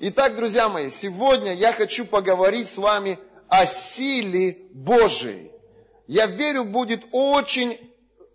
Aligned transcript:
Итак, 0.00 0.36
друзья 0.36 0.68
мои, 0.68 0.90
сегодня 0.90 1.52
я 1.54 1.72
хочу 1.72 2.06
поговорить 2.06 2.68
с 2.68 2.78
вами 2.78 3.18
о 3.48 3.66
силе 3.66 4.56
Божией. 4.70 5.50
Я 6.06 6.26
верю, 6.26 6.62
будет 6.62 7.06
очень 7.10 7.76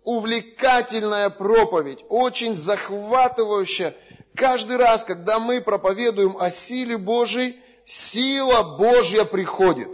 увлекательная 0.02 1.30
проповедь, 1.30 2.04
очень 2.10 2.54
захватывающая. 2.54 3.94
Каждый 4.34 4.76
раз, 4.76 5.04
когда 5.04 5.38
мы 5.38 5.62
проповедуем 5.62 6.36
о 6.36 6.50
силе 6.50 6.98
Божией, 6.98 7.58
сила 7.86 8.76
Божья 8.76 9.24
приходит. 9.24 9.88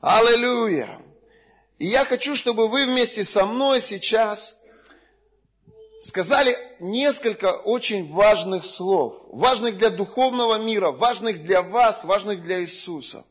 Аллилуйя! 0.00 1.00
И 1.78 1.86
я 1.86 2.04
хочу, 2.04 2.36
чтобы 2.36 2.68
вы 2.68 2.86
вместе 2.86 3.24
со 3.24 3.46
мной 3.46 3.80
сейчас 3.80 4.62
сказали 6.04 6.54
несколько 6.80 7.54
очень 7.54 8.12
важных 8.12 8.66
слов, 8.66 9.22
важных 9.28 9.78
для 9.78 9.88
духовного 9.88 10.58
мира, 10.58 10.92
важных 10.92 11.42
для 11.42 11.62
вас, 11.62 12.04
важных 12.04 12.42
для 12.42 12.60
Иисуса. 12.60 13.24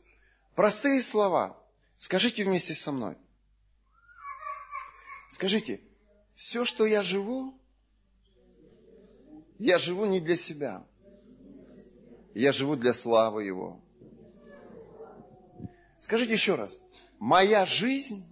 Простые 0.56 1.00
слова. 1.00 1.56
Скажите 1.98 2.42
вместе 2.42 2.74
со 2.74 2.90
мной. 2.90 3.16
Скажите, 5.28 5.80
все, 6.34 6.64
что 6.64 6.84
я 6.84 7.04
живу, 7.04 7.56
я 9.60 9.78
живу 9.78 10.04
не 10.06 10.20
для 10.20 10.36
себя. 10.36 10.84
Я 12.34 12.50
живу 12.50 12.74
для 12.74 12.92
славы 12.92 13.44
Его. 13.44 13.80
Скажите 16.00 16.32
еще 16.32 16.56
раз. 16.56 16.80
Моя 17.20 17.66
жизнь 17.66 18.26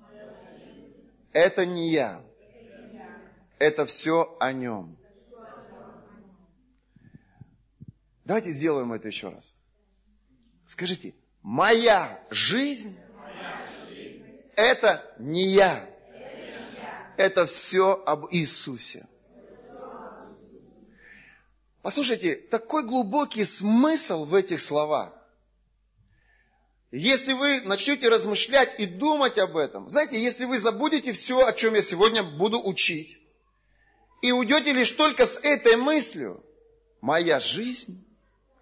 –это 1.33 1.65
не 1.65 1.93
я. 1.93 2.25
Это 3.63 3.87
все 3.87 4.37
о 4.41 4.53
Нем. 4.53 4.97
Давайте 8.25 8.51
сделаем 8.51 8.93
это 8.93 9.07
еще 9.07 9.29
раз. 9.29 9.55
Скажите, 10.65 11.15
моя 11.43 12.21
жизнь– 12.29 12.99
это 14.57 15.09
не 15.21 15.47
я. 15.47 15.89
Это 17.17 17.47
все 17.47 18.03
об 18.05 18.27
Иисусе. 18.35 19.07
Послушайте, 21.83 22.35
такой 22.35 22.83
глубокий 22.83 23.45
смысл 23.45 24.25
в 24.25 24.35
этих 24.35 24.61
словах. 24.61 25.13
Если 26.91 27.33
вы 27.33 27.61
начнете 27.61 28.09
размышлять 28.09 28.81
и 28.81 28.87
думать 28.87 29.39
об 29.39 29.57
этом, 29.57 29.89
знаете, 29.89 30.21
если 30.21 30.47
вы 30.47 30.59
забудете 30.59 31.13
все, 31.13 31.47
о 31.47 31.53
чем 31.53 31.75
я 31.75 31.83
сегодня 31.83 32.25
буду 32.25 32.61
учить, 32.61 33.22
и 34.23 34.33
уйдете 34.33 34.73
лишь 34.73 34.91
только 34.93 35.27
с 35.27 35.39
этой 35.39 35.77
мыслью, 35.77 36.43
моя 37.01 37.39
жизнь 37.39 38.03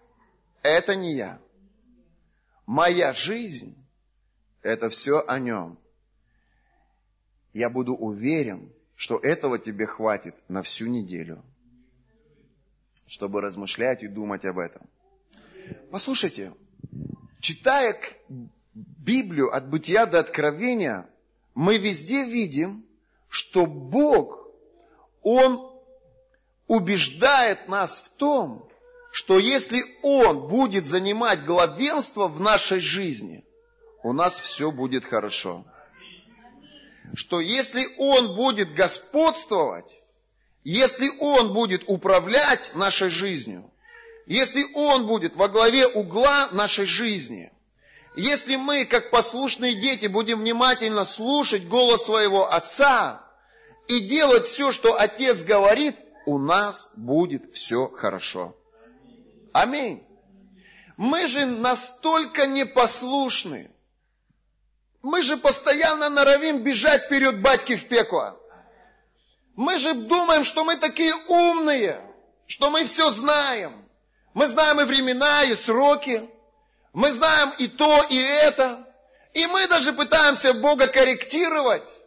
–это 0.62 0.96
не 0.96 1.14
я. 1.14 1.40
Моя 2.66 3.12
жизнь– 3.12 3.76
это 4.62 4.90
все 4.90 5.24
о 5.26 5.38
нем. 5.38 5.78
Я 7.52 7.70
буду 7.70 7.94
уверен, 7.94 8.72
что 8.96 9.18
этого 9.18 9.58
тебе 9.58 9.86
хватит 9.86 10.34
на 10.48 10.62
всю 10.62 10.86
неделю– 10.86 11.44
чтобы 13.10 13.40
размышлять 13.40 14.04
и 14.04 14.06
думать 14.06 14.44
об 14.44 14.58
этом. 14.58 14.82
Послушайте, 15.90 16.52
читая 17.40 17.96
Библию 18.72 19.52
от 19.52 19.68
бытия 19.68 20.06
до 20.06 20.20
откровения, 20.20 21.10
мы 21.56 21.76
везде 21.76 22.24
видим, 22.24 22.84
что 23.28 23.66
Бог, 23.66 24.39
Он 25.22 25.70
убеждает 26.66 27.68
нас 27.68 27.98
в 27.98 28.10
том, 28.16 28.68
что 29.12 29.38
если 29.38 29.82
Он 30.02 30.48
будет 30.48 30.86
занимать 30.86 31.44
главенство 31.44 32.28
в 32.28 32.40
нашей 32.40 32.80
жизни, 32.80 33.44
у 34.02 34.12
нас 34.12 34.38
все 34.38 34.70
будет 34.70 35.04
хорошо. 35.04 35.64
Что 37.14 37.40
если 37.40 37.84
Он 37.98 38.36
будет 38.36 38.72
господствовать, 38.74 40.00
если 40.62 41.10
Он 41.18 41.52
будет 41.52 41.82
управлять 41.86 42.70
нашей 42.74 43.10
жизнью, 43.10 43.70
если 44.26 44.64
Он 44.74 45.06
будет 45.06 45.34
во 45.34 45.48
главе 45.48 45.86
угла 45.88 46.48
нашей 46.52 46.86
жизни, 46.86 47.52
если 48.16 48.56
мы, 48.56 48.84
как 48.84 49.10
послушные 49.10 49.74
дети, 49.74 50.06
будем 50.06 50.40
внимательно 50.40 51.04
слушать 51.04 51.66
голос 51.68 52.04
своего 52.04 52.52
Отца 52.52 53.24
и 53.90 53.98
делать 53.98 54.46
все, 54.46 54.70
что 54.70 55.00
Отец 55.00 55.42
говорит, 55.42 55.96
у 56.24 56.38
нас 56.38 56.92
будет 56.94 57.52
все 57.52 57.88
хорошо. 57.88 58.54
Аминь. 59.52 60.06
Мы 60.96 61.26
же 61.26 61.44
настолько 61.44 62.46
непослушны. 62.46 63.68
Мы 65.02 65.24
же 65.24 65.36
постоянно 65.36 66.08
норовим 66.08 66.62
бежать 66.62 67.06
вперед 67.06 67.40
батьки 67.42 67.74
в 67.74 67.88
пекло. 67.88 68.38
Мы 69.56 69.76
же 69.76 69.94
думаем, 69.94 70.44
что 70.44 70.64
мы 70.64 70.76
такие 70.76 71.12
умные, 71.26 72.00
что 72.46 72.70
мы 72.70 72.84
все 72.84 73.10
знаем. 73.10 73.84
Мы 74.34 74.46
знаем 74.46 74.80
и 74.80 74.84
времена, 74.84 75.42
и 75.42 75.56
сроки. 75.56 76.30
Мы 76.92 77.10
знаем 77.10 77.52
и 77.58 77.66
то, 77.66 78.04
и 78.08 78.16
это. 78.16 78.86
И 79.34 79.48
мы 79.48 79.66
даже 79.66 79.92
пытаемся 79.92 80.54
Бога 80.54 80.86
корректировать. 80.86 81.99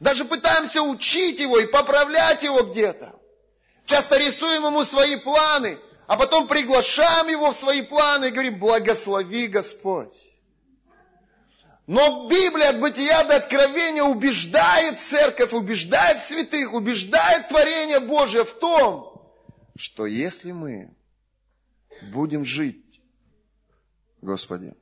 Даже 0.00 0.24
пытаемся 0.24 0.82
учить 0.82 1.40
Его 1.40 1.58
и 1.58 1.66
поправлять 1.66 2.44
Его 2.44 2.62
где-то. 2.62 3.14
Часто 3.84 4.18
рисуем 4.18 4.66
Ему 4.66 4.84
свои 4.84 5.16
планы, 5.16 5.78
а 6.06 6.16
потом 6.16 6.46
приглашаем 6.46 7.28
Его 7.28 7.50
в 7.50 7.56
свои 7.56 7.82
планы 7.82 8.26
и 8.26 8.30
говорим, 8.30 8.58
благослови 8.58 9.48
Господь. 9.48 10.28
Но 11.86 12.28
Библия 12.28 12.68
от 12.68 12.80
бытия 12.80 13.24
до 13.24 13.36
откровения 13.36 14.02
убеждает 14.02 15.00
церковь, 15.00 15.54
убеждает 15.54 16.20
святых, 16.20 16.74
убеждает 16.74 17.48
творение 17.48 18.00
Божие 18.00 18.44
в 18.44 18.52
том, 18.52 19.32
что 19.74 20.04
если 20.04 20.52
мы 20.52 20.94
будем 22.12 22.44
жить, 22.44 23.00
Господи, 24.20 24.74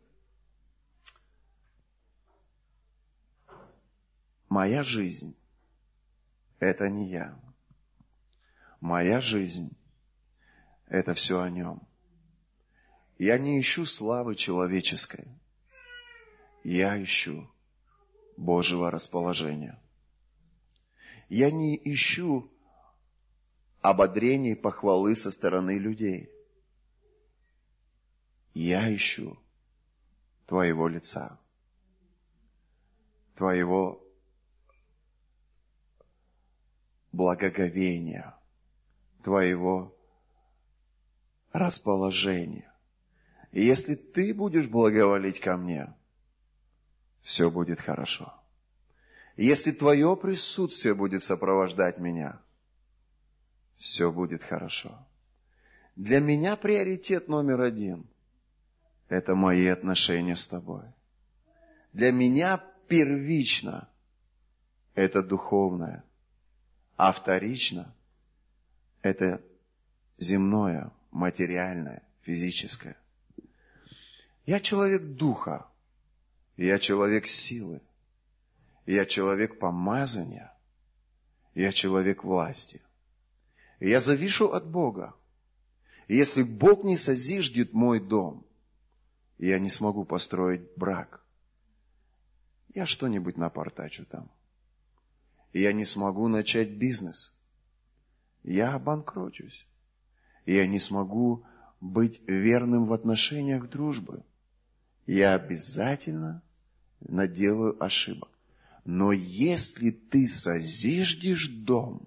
моя 4.48 4.82
жизнь– 4.82 5.36
это 6.60 6.88
не 6.88 7.08
я. 7.08 7.38
Моя 8.80 9.20
жизнь– 9.20 9.76
это 10.86 11.14
все 11.14 11.40
о 11.40 11.50
нем. 11.50 11.82
Я 13.18 13.38
не 13.38 13.60
ищу 13.60 13.86
славы 13.86 14.34
человеческой– 14.34 15.28
я 16.68 17.00
ищу 17.00 17.48
Божьего 18.36 18.90
расположения. 18.90 19.80
Я 21.28 21.52
не 21.52 21.76
ищу 21.76 22.50
ободрения 23.82 24.54
и 24.54 24.60
похвалы 24.60 25.14
со 25.14 25.30
стороны 25.30 25.78
людей. 25.78 26.28
Я 28.52 28.92
ищу 28.92 29.38
Твоего 30.46 30.88
лица, 30.88 31.38
Твоего 33.36 34.04
благоговения, 37.16 38.34
Твоего 39.24 39.96
расположения. 41.52 42.72
И 43.52 43.64
если 43.64 43.94
Ты 43.94 44.32
будешь 44.34 44.68
благоволить 44.68 45.40
ко 45.40 45.56
мне– 45.56 45.92
все 47.26 47.50
будет 47.50 47.80
хорошо. 47.80 48.32
Если 49.36 49.72
Твое 49.72 50.16
присутствие 50.16 50.94
будет 50.94 51.24
сопровождать 51.24 51.98
меня, 51.98 52.40
все 53.78 54.12
будет 54.12 54.44
хорошо. 54.44 54.96
Для 55.96 56.20
меня 56.20 56.54
приоритет 56.54 57.26
номер 57.26 57.62
один– 57.62 58.06
это 59.08 59.34
мои 59.34 59.66
отношения 59.66 60.36
с 60.36 60.46
Тобой. 60.46 60.84
Для 61.92 62.12
меня 62.12 62.62
первично– 62.86 63.88
это 64.94 65.20
духовное, 65.20 66.04
а 66.96 67.12
вторично– 67.12 67.94
это 69.02 69.42
земное, 70.18 70.90
материальное, 71.10 72.02
физическое. 72.22 72.96
Я 74.46 74.60
человек 74.60 75.02
духа, 75.02 75.66
я 76.56 76.78
человек 76.78 77.26
силы. 77.26 77.82
Я 78.86 79.04
человек 79.04 79.58
помазания. 79.58 80.52
Я 81.54 81.72
человек 81.72 82.24
власти. 82.24 82.80
Я 83.80 84.00
завишу 84.00 84.52
от 84.52 84.66
Бога. 84.66 85.14
Если 86.08 86.42
Бог 86.42 86.84
не 86.84 86.96
созиждет 86.96 87.72
мой 87.72 88.00
дом, 88.00 88.46
я 89.38 89.58
не 89.58 89.70
смогу 89.70 90.04
построить 90.04 90.62
брак. 90.76 91.20
Я 92.74 92.86
что-нибудь 92.86 93.36
напортачу 93.36 94.06
там. 94.06 94.30
Я 95.56 95.72
не 95.72 95.86
смогу 95.86 96.28
начать 96.28 96.68
бизнес. 96.68 97.34
Я 98.44 98.74
обанкрочусь. 98.74 99.66
Я 100.44 100.66
не 100.66 100.78
смогу 100.78 101.46
быть 101.80 102.20
верным 102.26 102.84
в 102.84 102.92
отношениях 102.92 103.70
дружбы. 103.70 104.22
Я 105.06 105.32
обязательно 105.34 106.42
наделаю 107.00 107.82
ошибок. 107.82 108.28
Но 108.84 109.12
если 109.12 109.92
ты 109.92 110.28
созиждешь 110.28 111.48
дом, 111.48 112.06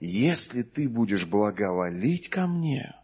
если 0.00 0.62
ты 0.62 0.88
будешь 0.88 1.26
благоволить 1.26 2.30
ко 2.30 2.46
мне, 2.46 2.96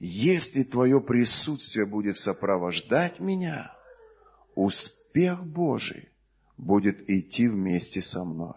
если 0.00 0.64
твое 0.64 1.00
присутствие 1.00 1.86
будет 1.86 2.18
сопровождать 2.18 3.20
меня, 3.20 3.74
успех 4.54 5.46
Божий 5.46 6.11
будет 6.56 7.08
идти 7.10 7.48
вместе 7.48 8.02
со 8.02 8.24
мной. 8.24 8.54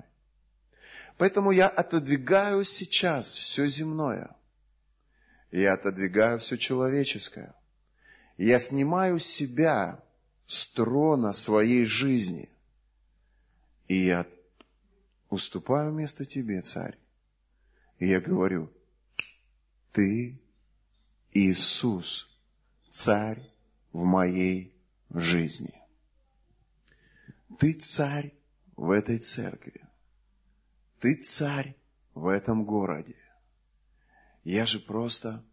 Поэтому 1.18 1.52
я 1.52 1.68
отодвигаю 1.68 2.66
сейчас 2.66 3.38
все 3.38 3.68
земное. 3.68 4.36
Я 5.52 5.74
отодвигаю 5.74 6.40
все 6.40 6.58
человеческое. 6.58 7.56
Я 8.38 8.60
снимаю 8.60 9.20
себя 9.20 10.04
с 10.46 10.66
трона 10.74 11.32
своей 11.32 11.86
жизни. 11.86 12.50
И 13.88 13.96
я 14.06 14.26
уступаю 15.30 15.92
место 15.94 16.26
тебе, 16.26 16.60
царь. 16.62 16.98
И 18.00 18.08
я 18.08 18.20
говорю, 18.20 18.70
ты 19.94 20.38
Иисус, 21.32 22.28
царь 22.90 23.42
в 23.94 24.04
моей 24.04 24.74
жизни. 25.10 25.74
Ты 27.60 27.74
царь 27.74 28.34
в 28.76 28.92
этой 28.92 29.18
церкви. 29.18 29.88
Ты 31.00 31.16
царь 31.16 31.76
в 32.14 32.28
этом 32.28 32.66
городе. 32.66 33.16
Я 34.44 34.66
же 34.66 34.80
просто 34.80 35.44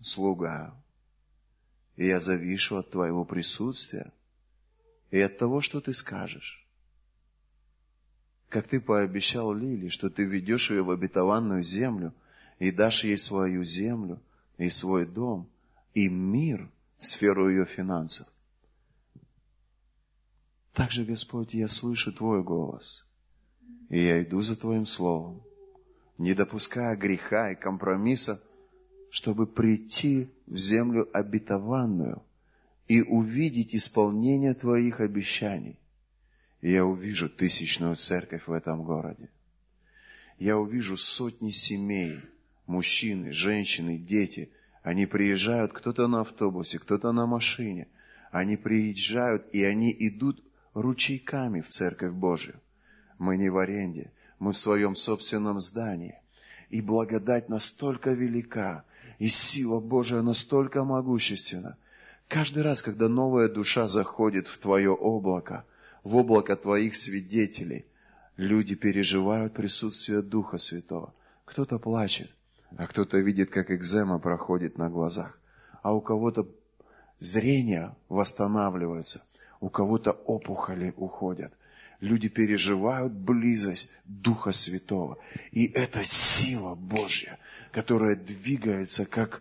слуга. 0.00 0.74
И 1.96 2.06
я 2.06 2.20
завишу 2.20 2.76
от 2.76 2.90
твоего 2.90 3.24
присутствия 3.24 4.12
и 5.10 5.20
от 5.20 5.38
того, 5.38 5.60
что 5.60 5.80
ты 5.80 5.92
скажешь. 5.92 6.66
Как 8.48 8.66
ты 8.68 8.80
пообещал 8.80 9.52
Лили, 9.52 9.88
что 9.88 10.10
ты 10.10 10.24
ведешь 10.24 10.70
ее 10.70 10.82
в 10.82 10.90
обетованную 10.90 11.62
землю 11.62 12.12
и 12.58 12.70
дашь 12.70 13.04
ей 13.04 13.18
свою 13.18 13.64
землю 13.64 14.20
и 14.58 14.68
свой 14.70 15.06
дом 15.06 15.48
и 15.92 16.08
мир 16.08 16.70
в 16.98 17.06
сферу 17.06 17.48
ее 17.48 17.66
финансов. 17.66 18.28
Также, 20.74 21.04
Господь, 21.04 21.54
я 21.54 21.68
слышу 21.68 22.12
Твой 22.12 22.42
голос, 22.42 23.04
и 23.90 24.02
я 24.02 24.20
иду 24.22 24.40
за 24.40 24.56
Твоим 24.56 24.86
Словом, 24.86 25.40
не 26.18 26.34
допуская 26.34 26.96
греха 26.96 27.52
и 27.52 27.54
компромисса, 27.54 28.42
чтобы 29.08 29.46
прийти 29.46 30.28
в 30.48 30.56
землю 30.56 31.08
обетованную 31.12 32.22
и 32.88 33.02
увидеть 33.02 33.76
исполнение 33.76 34.52
Твоих 34.52 34.98
обещаний. 34.98 35.78
И 36.60 36.72
я 36.72 36.84
увижу 36.84 37.28
тысячную 37.28 37.94
церковь 37.94 38.48
в 38.48 38.52
этом 38.52 38.82
городе. 38.82 39.30
Я 40.40 40.58
увижу 40.58 40.96
сотни 40.96 41.52
семей, 41.52 42.18
мужчины, 42.66 43.30
женщины, 43.30 43.96
дети. 43.96 44.50
Они 44.82 45.06
приезжают, 45.06 45.72
кто-то 45.72 46.08
на 46.08 46.22
автобусе, 46.22 46.80
кто-то 46.80 47.12
на 47.12 47.26
машине. 47.26 47.86
Они 48.32 48.56
приезжают, 48.56 49.46
и 49.52 49.62
они 49.62 49.94
идут 49.96 50.42
ручейками 50.74 51.60
в 51.60 51.68
Церковь 51.68 52.12
Божию. 52.12 52.60
Мы 53.18 53.36
не 53.36 53.48
в 53.48 53.56
аренде, 53.58 54.10
мы 54.38 54.52
в 54.52 54.56
своем 54.56 54.94
собственном 54.94 55.60
здании. 55.60 56.18
И 56.70 56.80
благодать 56.80 57.48
настолько 57.48 58.12
велика, 58.12 58.84
и 59.18 59.28
сила 59.28 59.80
Божия 59.80 60.22
настолько 60.22 60.84
могущественна. 60.84 61.76
Каждый 62.26 62.62
раз, 62.62 62.82
когда 62.82 63.08
новая 63.08 63.48
душа 63.48 63.86
заходит 63.86 64.48
в 64.48 64.58
Твое 64.58 64.90
облако, 64.90 65.64
в 66.02 66.16
облако 66.16 66.56
Твоих 66.56 66.96
свидетелей, 66.96 67.84
люди 68.36 68.74
переживают 68.74 69.54
присутствие 69.54 70.22
Духа 70.22 70.58
Святого. 70.58 71.14
Кто-то 71.44 71.78
плачет, 71.78 72.30
а 72.76 72.86
кто-то 72.86 73.18
видит, 73.18 73.50
как 73.50 73.70
экзема 73.70 74.18
проходит 74.18 74.78
на 74.78 74.90
глазах, 74.90 75.38
а 75.82 75.94
у 75.94 76.00
кого-то 76.00 76.48
зрение 77.20 77.94
восстанавливается– 78.08 79.22
у 79.64 79.70
кого-то 79.70 80.10
опухоли 80.10 80.92
уходят. 80.98 81.50
Люди 82.00 82.28
переживают 82.28 83.14
близость 83.14 83.88
Духа 84.04 84.52
Святого. 84.52 85.16
И 85.52 85.64
это 85.68 86.04
сила 86.04 86.74
Божья, 86.74 87.38
которая 87.72 88.14
двигается 88.14 89.06
как, 89.06 89.40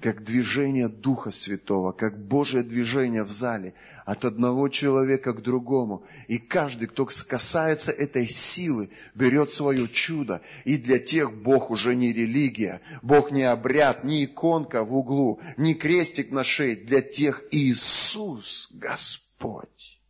как 0.00 0.24
движение 0.24 0.88
Духа 0.88 1.30
Святого, 1.30 1.92
как 1.92 2.18
Божье 2.18 2.64
движение 2.64 3.22
в 3.22 3.28
зале 3.28 3.74
от 4.04 4.24
одного 4.24 4.68
человека 4.68 5.32
к 5.32 5.40
другому. 5.40 6.02
И 6.26 6.38
каждый, 6.38 6.88
кто 6.88 7.06
касается 7.06 7.92
этой 7.92 8.26
силы, 8.26 8.90
берет 9.14 9.52
свое 9.52 9.86
чудо. 9.86 10.42
И 10.64 10.78
для 10.78 10.98
тех 10.98 11.32
Бог 11.32 11.70
уже 11.70 11.94
не 11.94 12.12
религия, 12.12 12.80
Бог 13.02 13.30
не 13.30 13.44
обряд, 13.44 14.02
не 14.02 14.24
иконка 14.24 14.82
в 14.82 14.92
углу, 14.92 15.38
не 15.56 15.74
крестик 15.74 16.32
на 16.32 16.42
шее. 16.42 16.74
Для 16.74 17.02
тех 17.02 17.44
Иисус 17.52 18.68
Господь. 18.72 19.29
Господь. 19.40 20.00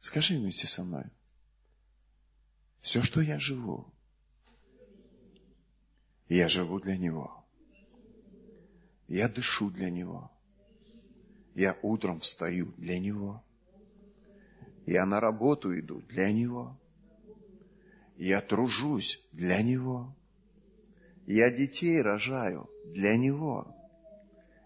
Скажи 0.00 0.36
вместе 0.36 0.66
со 0.66 0.84
мной. 0.84 1.04
Все, 2.80 3.02
что 3.02 3.20
я 3.20 3.38
живу, 3.38 3.86
я 6.28 6.48
живу 6.48 6.78
для 6.80 6.96
Него. 6.96 7.44
Я 9.08 9.28
дышу 9.28 9.70
для 9.70 9.90
Него. 9.90 10.30
Я 11.54 11.78
утром 11.82 12.20
встаю 12.20 12.72
для 12.76 12.98
Него. 12.98 13.42
Я 14.86 15.06
на 15.06 15.20
работу 15.20 15.78
иду 15.78 16.00
для 16.02 16.32
Него. 16.32 16.78
Я 18.16 18.40
тружусь 18.40 19.24
для 19.32 19.62
Него. 19.62 20.14
Я 21.26 21.50
детей 21.50 22.00
рожаю 22.02 22.68
для 22.84 23.16
Него. 23.16 23.79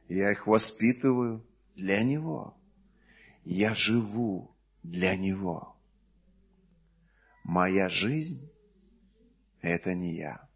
Я 0.09 0.33
их 0.33 0.47
воспитываю 0.47 1.45
для 1.75 2.03
Него. 2.03 2.57
Я 3.45 3.75
живу 3.75 4.55
для 4.83 5.17
Него. 5.17 5.77
Моя 7.43 7.89
жизнь– 7.89 8.51
это 9.61 9.95
не 9.95 10.15
я. 10.15 10.49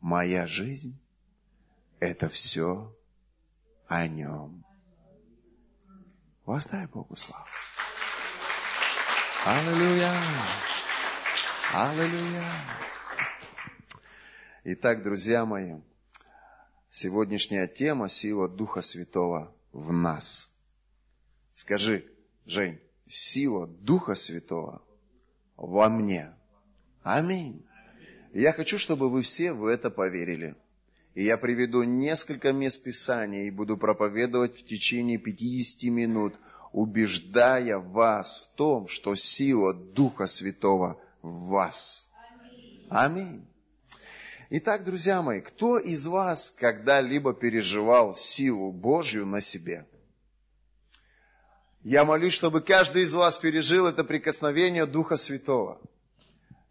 Моя 0.00 0.46
жизнь– 0.46 1.00
это 2.00 2.28
все 2.28 2.96
о 3.86 4.06
Нем. 4.06 4.64
Воздай 6.44 6.86
Богу 6.86 7.16
славу. 7.16 7.46
Аллилуйя! 9.44 10.14
Аллилуйя! 11.72 12.44
Итак, 14.64 15.02
друзья 15.02 15.44
мои, 15.44 15.80
Сегодняшняя 16.94 17.66
тема– 17.66 18.06
сила 18.10 18.50
Духа 18.50 18.82
Святого 18.82 19.50
в 19.72 19.94
нас. 19.94 20.54
Скажи, 21.54 22.04
Жень, 22.44 22.78
сила 23.08 23.66
Духа 23.66 24.14
Святого 24.14 24.82
во 25.56 25.88
мне. 25.88 26.34
Аминь. 27.02 27.64
Я 28.34 28.52
хочу, 28.52 28.76
чтобы 28.78 29.08
вы 29.08 29.22
все 29.22 29.54
в 29.54 29.64
это 29.64 29.90
поверили. 29.90 30.54
И 31.14 31.24
я 31.24 31.38
приведу 31.38 31.82
несколько 31.82 32.52
мест 32.52 32.84
Писания 32.84 33.44
и 33.44 33.50
буду 33.50 33.78
проповедовать 33.78 34.58
в 34.58 34.66
течение 34.66 35.16
50 35.16 35.84
минут, 35.84 36.34
убеждая 36.72 37.78
вас 37.78 38.38
в 38.38 38.56
том, 38.56 38.86
что 38.86 39.14
сила 39.14 39.72
Духа 39.72 40.26
Святого 40.26 41.00
в 41.22 41.48
вас. 41.48 42.12
Аминь. 42.90 43.46
Итак, 44.54 44.84
друзья 44.84 45.22
мои, 45.22 45.40
кто 45.40 45.78
из 45.78 46.06
вас 46.06 46.50
когда-либо 46.50 47.32
переживал 47.32 48.14
силу 48.14 48.70
Божью 48.70 49.24
на 49.24 49.40
себе? 49.40 49.86
Я 51.82 52.04
молюсь, 52.04 52.34
чтобы 52.34 52.60
каждый 52.60 53.04
из 53.04 53.14
вас 53.14 53.38
пережил 53.38 53.86
это 53.86 54.04
прикосновение 54.04 54.84
Духа 54.84 55.16
Святого. 55.16 55.80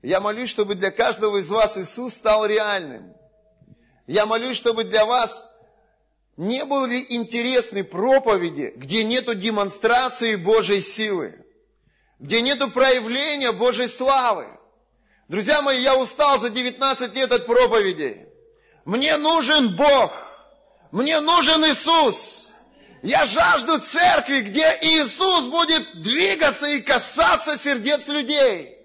Я 0.03 0.21
молюсь, 0.21 0.51
чтобы 0.51 0.75
для 0.75 0.91
каждого 0.91 1.37
из 1.37 1.49
вас 1.49 1.75
Иисус 1.75 2.13
стал 2.13 2.45
реальным. 2.45 3.15
Я 4.05 4.27
молюсь, 4.27 4.57
чтобы 4.57 4.83
для 4.83 5.03
вас 5.07 5.51
не 6.37 6.63
были 6.65 7.03
интересны 7.09 7.83
проповеди, 7.83 8.73
где 8.75 9.03
нету 9.03 9.33
демонстрации 9.33 10.35
Божьей 10.35 10.81
силы, 10.81 11.33
где 12.19 12.43
нету 12.43 12.69
проявления 12.69 13.51
Божьей 13.51 13.87
славы. 13.87 14.60
Друзья 15.31 15.61
мои, 15.61 15.79
я 15.79 15.95
устал 15.95 16.39
за 16.39 16.49
19 16.49 17.15
лет 17.15 17.31
от 17.31 17.45
проповедей. 17.45 18.25
Мне 18.83 19.15
нужен 19.15 19.77
Бог. 19.77 20.11
Мне 20.91 21.21
нужен 21.21 21.63
Иисус. 21.67 22.51
Я 23.01 23.23
жажду 23.23 23.79
церкви, 23.79 24.41
где 24.41 24.77
Иисус 24.81 25.45
будет 25.45 26.01
двигаться 26.01 26.67
и 26.67 26.81
касаться 26.81 27.57
сердец 27.57 28.09
людей. 28.09 28.77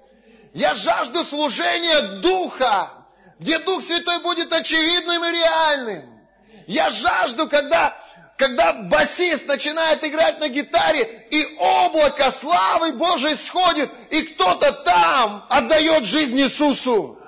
Я 0.55 0.75
жажду 0.75 1.25
служения 1.25 2.21
Духа, 2.21 2.93
где 3.41 3.59
Дух 3.59 3.83
Святой 3.83 4.21
будет 4.21 4.53
очевидным 4.53 5.25
и 5.25 5.33
реальным. 5.33 6.05
Я 6.69 6.91
жажду, 6.91 7.49
когда, 7.49 7.93
когда 8.37 8.73
басист 8.75 9.47
начинает 9.47 10.05
играть 10.05 10.41
на 10.41 10.49
гитаре, 10.49 11.27
и 11.31 11.57
облако 11.59 12.31
славы 12.31 12.93
Божией 12.93 13.35
сходит, 13.35 13.91
и 14.11 14.23
кто-то 14.23 14.73
там 14.73 15.45
отдает 15.49 16.05
жизнь 16.05 16.39
Иисусу. 16.39 17.19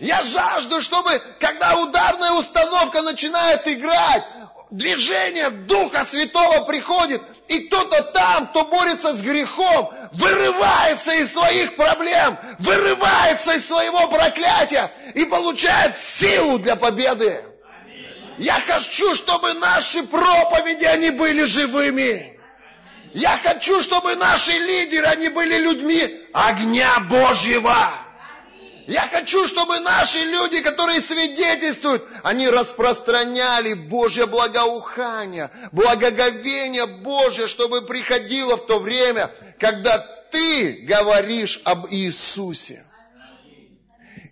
Я 0.00 0.22
жажду, 0.22 0.80
чтобы, 0.80 1.20
когда 1.40 1.76
ударная 1.76 2.32
установка 2.32 3.02
начинает 3.02 3.66
играть, 3.66 4.24
движение 4.70 5.50
Духа 5.50 6.04
Святого 6.04 6.64
приходит, 6.64 7.20
и 7.48 7.60
кто-то 7.60 8.02
там, 8.04 8.46
кто 8.48 8.64
борется 8.66 9.14
с 9.14 9.20
грехом, 9.22 9.92
вырывается 10.12 11.14
из 11.14 11.32
своих 11.32 11.74
проблем, 11.74 12.38
вырывается 12.60 13.54
из 13.54 13.66
своего 13.66 14.06
проклятия 14.06 14.92
и 15.14 15.24
получает 15.24 15.96
силу 15.96 16.58
для 16.58 16.76
победы. 16.76 17.42
Я 18.38 18.60
хочу, 18.60 19.14
чтобы 19.14 19.54
наши 19.54 20.04
проповеди, 20.04 20.84
они 20.84 21.10
были 21.10 21.44
живыми. 21.44 22.38
Я 23.12 23.36
хочу, 23.42 23.82
чтобы 23.82 24.14
наши 24.14 24.52
лидеры, 24.52 25.06
они 25.06 25.28
были 25.28 25.58
людьми 25.58 26.20
огня 26.32 27.00
Божьего. 27.00 27.74
Я 28.86 29.08
хочу, 29.12 29.46
чтобы 29.46 29.80
наши 29.80 30.20
люди, 30.20 30.60
которые 30.60 31.00
свидетельствуют, 31.00 32.06
они 32.22 32.48
распространяли 32.48 33.74
Божье 33.74 34.26
благоухание, 34.26 35.50
благоговение 35.72 36.86
Божье, 36.86 37.48
чтобы 37.48 37.82
приходило 37.82 38.56
в 38.56 38.66
то 38.66 38.78
время, 38.78 39.30
когда 39.58 39.98
ты 40.30 40.84
говоришь 40.88 41.60
об 41.64 41.86
Иисусе. 41.90 42.84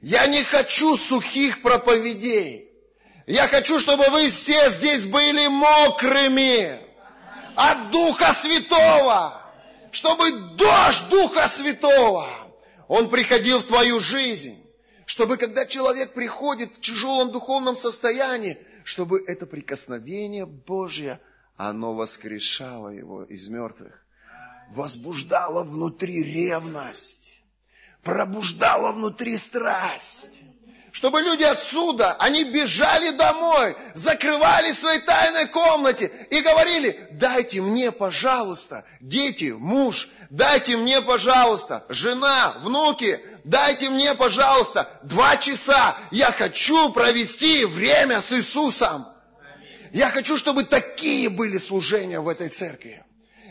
Я 0.01 0.27
не 0.27 0.43
хочу 0.45 0.97
сухих 0.97 1.61
проповедей. 1.61 2.66
Я 3.27 3.49
хочу, 3.49 3.81
чтобы 3.81 4.09
вы 4.11 4.29
все 4.29 4.71
здесь 4.71 5.05
были 5.07 5.49
мокрыми 5.49 6.81
от 7.57 7.91
Духа 7.91 8.33
Святого. 8.33 9.43
Чтобы 9.91 10.31
дождь 10.57 11.09
Духа 11.09 11.49
Святого 11.49 12.29
он 12.87 13.11
приходил 13.11 13.61
в 13.61 13.65
твою 13.65 13.99
жизнь, 13.99 14.63
чтобы 15.07 15.39
когда 15.39 15.67
человек 15.67 16.13
приходит 16.13 16.77
в 16.77 16.81
тяжелом 16.81 17.33
духовном 17.33 17.75
состоянии, 17.75 18.59
чтобы 18.85 19.25
это 19.27 19.45
прикосновение 19.47 20.47
Божье, 20.47 21.21
оно 21.57 21.95
воскрешало 21.95 22.91
его 22.91 23.25
из 23.25 23.49
мертвых, 23.49 24.05
возбуждало 24.71 25.65
внутри 25.65 26.23
ревность, 26.23 27.41
пробуждало 28.05 28.93
внутри 28.93 29.37
страсть 29.37 30.43
чтобы 30.97 31.21
люди 31.21 31.43
отсюда, 31.43 32.15
они 32.19 32.45
бежали 32.45 33.11
домой, 33.11 33.77
закрывали 33.93 34.73
в 34.73 34.79
своей 34.79 35.01
тайной 35.01 35.47
комнате 35.47 36.11
и 36.31 36.41
говорили, 36.41 37.09
дайте 37.13 37.61
мне, 37.61 37.93
пожалуйста, 37.93 38.83
дети, 39.03 39.53
муж, 39.59 40.09
дайте 40.31 40.79
мне, 40.79 41.03
пожалуйста, 41.03 41.85
жена, 41.91 42.57
внуки, 42.63 43.21
дайте 43.45 43.91
мне, 43.91 44.15
пожалуйста, 44.15 44.89
два 45.03 45.37
часа, 45.37 45.99
я 46.13 46.33
хочу 46.33 46.89
провести 46.93 47.67
время 47.67 48.23
с 48.23 48.33
Иисусом. 48.33 49.07
Я 49.93 50.09
хочу, 50.09 50.39
чтобы 50.39 50.65
такие 50.65 51.29
были 51.29 51.59
служения 51.59 52.21
в 52.21 52.29
этой 52.29 52.49
церкви. 52.49 53.05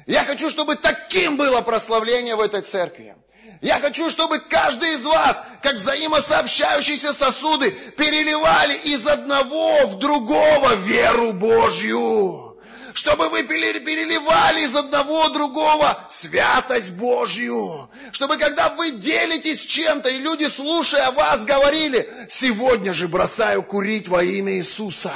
Я 0.08 0.24
хочу, 0.25 0.50
чтобы 0.50 0.78
таким 0.78 1.38
было 1.38 1.62
прославление 1.62 2.36
в 2.36 2.40
этой 2.40 2.62
церкви. 2.62 3.16
Я 3.62 3.80
хочу, 3.80 4.10
чтобы 4.10 4.40
каждый 4.40 4.94
из 4.94 5.06
вас, 5.06 5.42
как 5.62 5.76
взаимосообщающиеся 5.76 7.14
сосуды, 7.14 7.72
переливали 7.72 8.76
из 8.76 9.08
одного 9.08 9.88
в 9.88 10.00
другого 10.00 10.76
веру 10.76 11.34
Божью. 11.34 12.58
Чтобы 12.94 13.28
вы 13.28 13.44
переливали 13.44 14.62
из 14.62 14.76
одного 14.76 15.28
другого 15.30 16.06
святость 16.10 16.94
Божью. 16.94 17.90
Чтобы 18.14 18.38
когда 18.38 18.70
вы 18.70 18.92
делитесь 18.92 19.66
чем-то, 19.66 20.10
и 20.10 20.18
люди, 20.18 20.46
слушая 20.46 21.12
вас, 21.12 21.44
говорили, 21.44 22.10
сегодня 22.30 22.94
же 22.94 23.10
бросаю 23.10 23.64
курить 23.64 24.08
во 24.08 24.24
имя 24.24 24.54
Иисуса. 24.54 25.12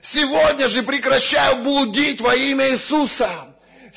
Сегодня 0.00 0.68
же 0.68 0.84
прекращаю 0.84 1.56
блудить 1.56 2.20
во 2.20 2.36
имя 2.36 2.70
Иисуса. 2.70 3.47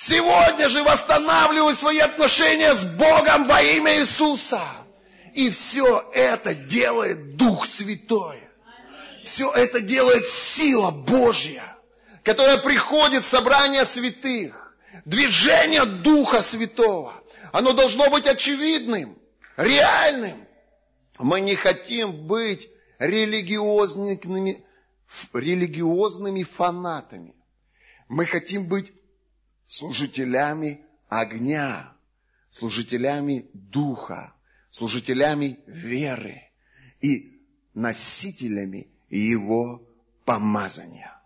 Сегодня 0.07 0.67
же 0.67 0.83
восстанавливаю 0.83 1.75
свои 1.75 1.99
отношения 1.99 2.73
с 2.73 2.83
Богом 2.83 3.45
во 3.45 3.61
имя 3.61 3.99
Иисуса. 3.99 4.63
И 5.35 5.51
все 5.51 6.09
это 6.13 6.55
делает 6.55 7.35
Дух 7.37 7.67
Святой. 7.67 8.41
Все 9.23 9.51
это 9.51 9.79
делает 9.79 10.27
сила 10.27 10.89
Божья, 10.89 11.61
которая 12.23 12.57
приходит 12.57 13.23
в 13.23 13.27
собрание 13.27 13.85
святых. 13.85 14.75
Движение 15.05 15.85
Духа 15.85 16.41
Святого. 16.41 17.13
Оно 17.51 17.73
должно 17.73 18.09
быть 18.09 18.25
очевидным, 18.25 19.19
реальным. 19.55 20.47
Мы 21.19 21.41
не 21.41 21.53
хотим 21.53 22.25
быть 22.25 22.69
религиозными, 22.97 24.65
религиозными 25.31 26.41
фанатами. 26.41 27.35
Мы 28.09 28.25
хотим 28.25 28.65
быть 28.65 28.91
служителями 29.71 30.85
огня, 31.07 31.95
служителями 32.49 33.49
духа, 33.53 34.35
служителями 34.69 35.59
веры 35.65 36.41
и 36.99 37.41
носителями 37.73 38.89
его 39.09 39.81
помазания. 40.25 41.17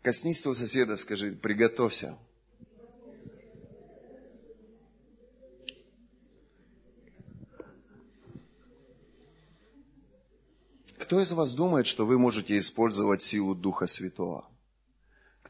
Коснись 0.00 0.40
своего 0.40 0.58
соседа, 0.58 0.96
скажи, 0.96 1.32
приготовься. 1.32 2.16
Кто 10.98 11.20
из 11.20 11.30
вас 11.32 11.52
думает, 11.52 11.86
что 11.86 12.06
вы 12.06 12.18
можете 12.18 12.56
использовать 12.56 13.20
силу 13.20 13.54
Духа 13.54 13.86
Святого? 13.86 14.48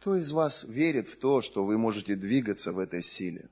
Кто 0.00 0.16
из 0.16 0.32
вас 0.32 0.64
верит 0.64 1.08
в 1.08 1.16
то, 1.16 1.42
что 1.42 1.66
вы 1.66 1.76
можете 1.76 2.16
двигаться 2.16 2.72
в 2.72 2.78
этой 2.78 3.02
силе? 3.02 3.50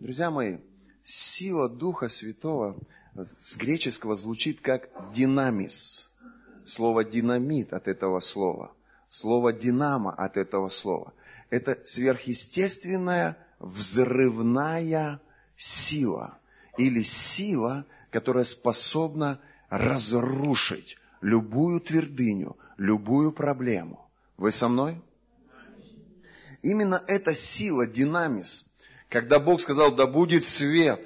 Друзья 0.00 0.30
мои, 0.30 0.56
сила 1.04 1.68
Духа 1.68 2.08
Святого 2.08 2.74
с 3.14 3.58
греческого 3.58 4.16
звучит 4.16 4.62
как 4.62 4.88
динамис. 5.14 6.10
Слово 6.64 7.04
динамит 7.04 7.74
от 7.74 7.86
этого 7.86 8.20
слова. 8.20 8.72
Слово 9.08 9.52
динамо 9.52 10.10
от 10.10 10.38
этого 10.38 10.70
слова. 10.70 11.12
Это 11.50 11.78
сверхъестественная 11.84 13.36
взрывная 13.58 15.20
сила. 15.58 16.38
Или 16.78 17.02
сила, 17.02 17.84
которая 18.10 18.44
способна 18.44 19.38
разрушить 19.68 20.96
любую 21.20 21.82
твердыню, 21.82 22.56
любую 22.78 23.32
проблему. 23.32 24.08
Вы 24.38 24.50
со 24.50 24.68
мной? 24.68 25.02
Именно 26.66 27.00
эта 27.06 27.32
сила, 27.32 27.86
динамис, 27.86 28.74
когда 29.08 29.38
Бог 29.38 29.60
сказал, 29.60 29.94
да 29.94 30.08
будет 30.08 30.44
свет, 30.44 31.00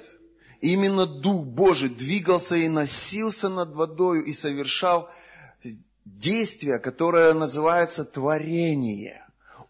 именно 0.59 1.05
Дух 1.05 1.45
Божий 1.45 1.89
двигался 1.89 2.55
и 2.55 2.67
носился 2.67 3.47
над 3.47 3.75
водою 3.75 4.25
и 4.25 4.31
совершал 4.31 5.07
действие, 6.03 6.79
которое 6.79 7.35
называется 7.35 8.05
творение. 8.05 9.23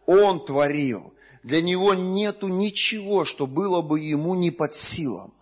Он 0.05 0.45
творил. 0.45 1.13
Для 1.43 1.61
него 1.61 1.93
нету 1.93 2.47
ничего, 2.47 3.25
что 3.25 3.45
было 3.45 3.81
бы 3.81 3.99
ему 3.99 4.33
не 4.35 4.49
под 4.49 4.73
силам. 4.73 5.33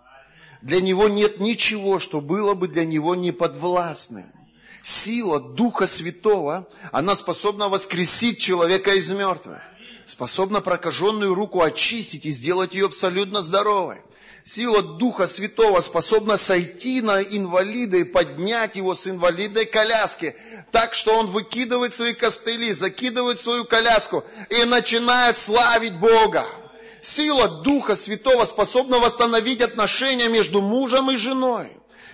Для 0.64 0.82
него 0.82 1.08
нет 1.10 1.40
ничего, 1.40 2.00
что 2.00 2.22
было 2.22 2.56
бы 2.56 2.70
для 2.70 2.86
него 2.86 3.14
не 3.14 3.32
подвластным. 3.32 4.26
Сила 4.82 5.40
Духа 5.40 5.86
Святого, 5.86 6.68
она 6.92 7.16
способна 7.16 7.70
воскресить 7.70 8.40
человека 8.40 8.96
из 8.96 9.12
мертвых 9.12 9.62
способна 10.10 10.62
прокаженную 10.62 11.34
руку 11.34 11.62
очистить 11.62 12.26
и 12.26 12.32
сделать 12.32 12.74
ее 12.74 12.86
абсолютно 12.86 13.42
здоровой. 13.42 13.98
Сила 14.44 14.82
Духа 14.82 15.28
Святого 15.28 15.82
способна 15.82 16.38
сойти 16.38 17.02
на 17.02 17.22
инвалида 17.22 17.98
и 17.98 18.04
поднять 18.04 18.78
его 18.78 18.96
с 18.96 19.08
инвалидной 19.08 19.66
коляски, 19.66 20.36
так 20.72 20.94
что 20.94 21.18
он 21.18 21.32
выкидывает 21.32 21.94
свои 21.94 22.14
костыли, 22.14 22.72
закидывает 22.72 23.40
свою 23.40 23.66
коляску 23.66 24.24
и 24.50 24.64
начинает 24.64 25.38
славить 25.38 26.00
Бога. 26.00 26.48
Сила 27.02 27.62
Духа 27.64 27.96
Святого 27.96 28.46
способна 28.46 29.00
восстановить 29.00 29.62
отношения 29.62 30.30
между 30.30 30.62
мужем 30.62 31.12
и 31.12 31.16
женой. 31.16 31.72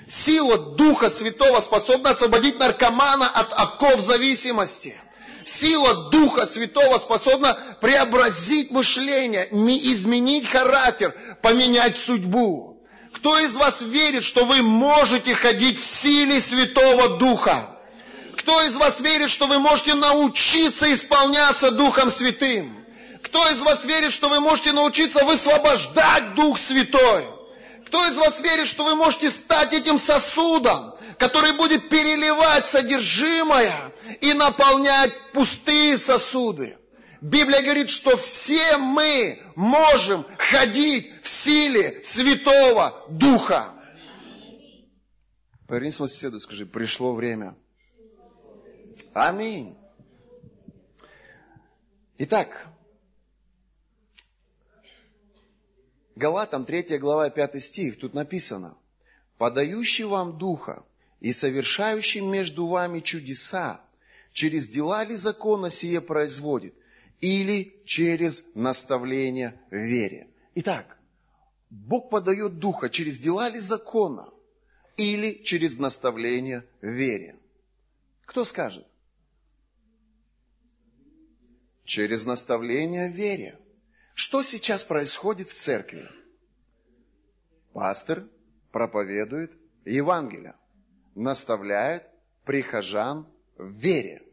Сила 0.08 0.58
Духа 0.58 1.10
Святого 1.10 1.60
способна 1.60 2.12
освободить 2.12 2.60
наркомана 2.60 3.30
от 3.30 3.54
оков 3.54 4.00
зависимости 4.00 4.96
сила 5.48 6.10
Духа 6.10 6.46
Святого 6.46 6.98
способна 6.98 7.58
преобразить 7.82 8.72
мышление, 8.72 9.48
изменить 9.52 10.48
характер, 10.50 11.16
поменять 11.42 11.98
судьбу. 11.98 12.76
Кто 13.14 13.40
из 13.40 13.56
вас 13.56 13.82
верит, 13.82 14.24
что 14.24 14.46
вы 14.46 14.62
можете 14.62 15.36
ходить 15.36 15.80
в 15.80 15.86
силе 15.86 16.40
Святого 16.42 17.18
Духа? 17.18 17.70
Кто 18.38 18.62
из 18.64 18.76
вас 18.76 19.00
верит, 19.00 19.30
что 19.30 19.48
вы 19.48 19.60
можете 19.60 19.96
научиться 19.96 20.92
исполняться 20.94 21.72
Духом 21.72 22.12
Святым? 22.12 22.86
Кто 23.24 23.50
из 23.50 23.60
вас 23.60 23.86
верит, 23.86 24.14
что 24.14 24.30
вы 24.30 24.40
можете 24.40 24.72
научиться 24.74 25.24
высвобождать 25.26 26.36
Дух 26.36 26.60
Святой? 26.60 27.26
Кто 27.88 28.06
из 28.06 28.16
вас 28.18 28.42
верит, 28.42 28.68
что 28.68 28.84
вы 28.84 28.96
можете 28.96 29.30
стать 29.30 29.74
этим 29.74 29.98
сосудом, 29.98 30.94
который 31.18 31.54
будет 31.54 31.90
переливать 31.90 32.68
содержимое 32.68 33.94
и 34.22 34.34
наполнять 34.34 35.14
пустые 35.34 35.98
сосуды? 35.98 36.78
Библия 37.22 37.62
говорит, 37.62 37.90
что 37.90 38.18
все 38.18 38.78
мы 38.78 39.42
можем 39.56 40.26
ходить 40.38 41.12
в 41.24 41.28
силе 41.28 42.04
Святого 42.04 43.06
Духа. 43.10 43.74
Поверни 45.68 45.92
своему 45.92 46.08
соседу, 46.08 46.40
скажи, 46.40 46.66
пришло 46.66 47.16
время. 47.16 47.56
Аминь. 49.14 49.76
Итак, 52.18 52.68
Галатам 56.16 56.64
3 56.64 56.98
глава 56.98 57.30
5 57.30 57.62
стих, 57.62 58.00
тут 58.00 58.14
написано, 58.14 58.78
«Подающий 59.38 60.06
вам 60.06 60.38
Духа 60.38 60.86
и 61.20 61.34
совершающий 61.34 62.22
между 62.22 62.68
вами 62.68 63.02
чудеса, 63.02 63.82
через 64.36 64.68
дела 64.68 65.06
ли 65.06 65.16
закона 65.16 65.72
сие 65.72 66.02
производит, 66.02 66.76
или 67.22 67.82
через 67.86 68.44
наставление 68.54 69.60
в 69.72 69.76
вере». 69.76 70.28
Итак, 70.56 70.98
Бог 71.70 72.10
подает 72.10 72.60
Духа 72.60 72.90
через 72.90 73.18
дела 73.20 73.50
ли 73.50 73.60
закона, 73.60 74.30
или 74.98 75.42
через 75.44 75.78
наставление 75.78 76.66
в 76.82 76.88
вере. 76.88 77.38
Кто 78.26 78.44
скажет? 78.44 78.86
Через 81.86 82.26
наставление 82.26 83.12
в 83.12 83.16
вере. 83.16 83.58
Что 84.16 84.44
сейчас 84.44 84.84
происходит 84.84 85.48
в 85.48 85.54
церкви? 85.54 86.10
Пастор 87.72 88.28
проповедует 88.72 89.52
Евангелие, 89.86 90.56
наставляет 91.14 92.04
прихожан 92.44 93.28
в 93.58 93.72
вере. 93.72 94.25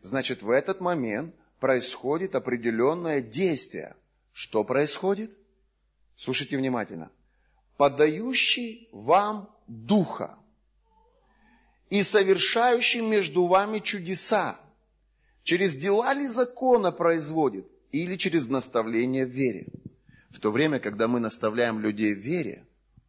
Значит, 0.00 0.42
в 0.42 0.50
этот 0.50 0.80
момент 0.80 1.34
происходит 1.58 2.34
определенное 2.34 3.20
действие. 3.20 3.96
Что 4.32 4.64
происходит? 4.64 5.30
Слушайте 6.16 6.56
внимательно. 6.56 7.10
Подающий 7.76 8.88
вам 8.92 9.48
Духа 9.66 10.36
и 11.90 12.02
совершающий 12.02 13.00
между 13.00 13.46
вами 13.46 13.78
чудеса, 13.78 14.58
через 15.42 15.74
дела 15.74 16.14
ли 16.14 16.26
закона 16.26 16.92
производит, 16.92 17.66
или 17.92 18.16
через 18.16 18.48
наставление 18.48 19.26
в 19.26 19.30
вере. 19.30 19.66
В 20.30 20.38
то 20.38 20.52
время, 20.52 20.78
когда 20.78 21.08
мы 21.08 21.20
наставляем 21.20 21.80
людей 21.80 22.14
в 22.14 22.20
вере, 22.20 22.64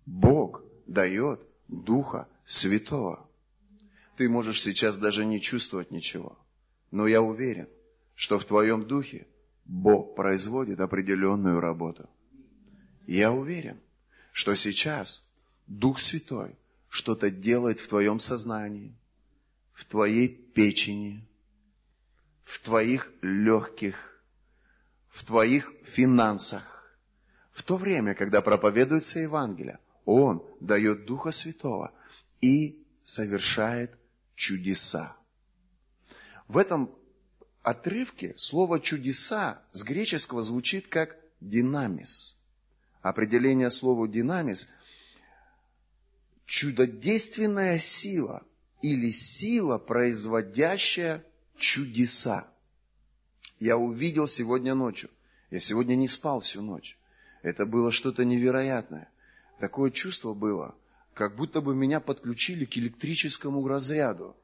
Бог 0.06 0.64
дает 0.88 1.40
Духа 1.68 2.28
Святого. 2.46 3.30
Ты 4.18 4.28
можешь 4.28 4.62
сейчас 4.62 4.98
даже 4.98 5.26
не 5.26 5.40
чувствовать 5.40 5.92
ничего, 5.92 6.38
но 6.92 7.08
я 7.08 7.22
уверен, 7.22 7.68
что 8.16 8.38
в 8.38 8.46
твоем 8.46 8.86
духе 8.86 9.28
Бог 9.66 10.16
производит 10.16 10.80
определенную 10.80 11.60
работу. 11.60 12.10
Я 13.08 13.32
уверен, 13.32 13.80
что 14.34 14.56
сейчас 14.56 15.28
Дух 15.68 16.00
Святой 16.00 16.56
что-то 16.90 17.32
делает 17.32 17.80
в 17.80 17.88
твоем 17.88 18.20
сознании, 18.20 18.94
в 19.74 19.86
твоей 19.86 20.28
печени, 20.28 21.26
в 22.44 22.60
твоих 22.60 23.12
легких, 23.22 23.96
в 25.10 25.24
твоих 25.24 25.72
финансах. 25.86 26.64
В 27.54 27.64
то 27.64 27.78
время, 27.78 28.14
когда 28.14 28.42
проповедуется 28.42 29.20
Евангелие, 29.20 29.80
Он 30.06 30.44
дает 30.60 31.06
Духа 31.06 31.32
Святого 31.32 31.94
и 32.42 32.86
совершает 33.04 33.98
чудеса. 34.36 35.16
В 36.52 36.58
этом 36.58 36.94
отрывке 37.64 38.34
слово 38.36 38.82
«чудеса» 38.82 39.62
с 39.72 39.84
греческого 39.84 40.42
звучит 40.42 40.86
как 40.90 41.16
«динамис». 41.40 42.36
Определение 43.02 43.70
слова 43.70 44.06
«динамис»– 44.06 44.68
чудодейственная 46.46 47.78
сила 47.78 48.44
или 48.82 49.12
сила, 49.12 49.78
производящая 49.78 51.24
чудеса 51.58 52.46
я 53.62 53.78
увидел 53.78 54.28
сегодня 54.28 54.76
ночью. 54.76 55.10
Я 55.52 55.62
сегодня 55.62 55.96
не 55.96 56.10
спал 56.10 56.42
всю 56.42 56.62
ночь. 56.62 56.98
Это 57.44 57.66
было 57.66 57.94
что-то 57.94 58.26
невероятное. 58.26 59.10
Такое 59.62 59.90
чувство 59.90 60.34
было, 60.34 60.76
как 61.14 61.38
будто 61.38 61.62
бы 61.62 61.74
меня 61.74 62.02
подключили 62.02 62.66
к 62.66 62.76
электрическому 62.76 63.66
разряду. 63.66 64.36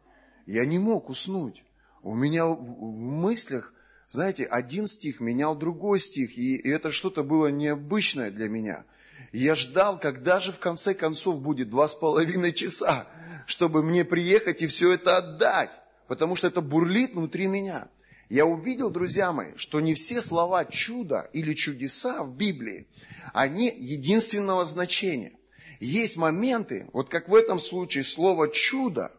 Я 0.46 0.65
не 0.65 0.80
мог 0.80 1.10
уснуть. 1.10 1.63
У 2.08 2.15
меня 2.15 2.46
в 2.46 2.62
мыслях, 2.62 3.74
знаете, 4.08 4.46
один 4.46 4.88
стих 4.88 5.20
менял 5.20 5.58
другой 5.58 6.00
стих, 6.00 6.38
и 6.38 6.58
это 6.58 6.93
что-то 6.93 7.22
было 7.22 7.48
необычное 7.48 8.32
для 8.32 8.48
меня. 8.48 8.86
я 9.34 9.56
ждал, 9.56 10.00
когда 10.00 10.39
же 10.39 10.54
в 10.54 10.60
конце 10.60 10.93
концов 10.93 11.41
будет 11.41 11.70
два 11.70 11.89
с 11.89 11.96
половиной 11.96 12.54
часа, 12.54 13.08
чтобы 13.46 13.84
мне 13.84 14.06
приехать 14.06 14.62
и 14.62 14.67
все 14.67 14.93
это 14.93 15.17
отдать, 15.17 15.72
потому 16.08 16.38
что 16.38 16.48
это 16.48 16.62
бурлит 16.62 17.13
внутри 17.13 17.48
меня 17.48 17.89
я 18.30 18.46
увидел, 18.46 18.89
друзья 18.89 19.32
мои, 19.32 19.56
что 19.56 19.80
не 19.80 19.93
все 19.93 20.22
слова 20.22 20.65
чудо 20.65 21.30
или 21.34 21.54
чудеса 21.54 22.24
в 22.24 22.36
Библии, 22.36 22.88
они 23.34 23.70
единственного 23.70 24.65
значения. 24.65 25.34
Есть 25.80 26.17
моменты, 26.17 26.89
вот 26.91 27.10
как 27.10 27.30
в 27.30 27.36
этом 27.36 27.60
случае 27.60 28.04
слово 28.04 28.50
чудо, 28.50 29.12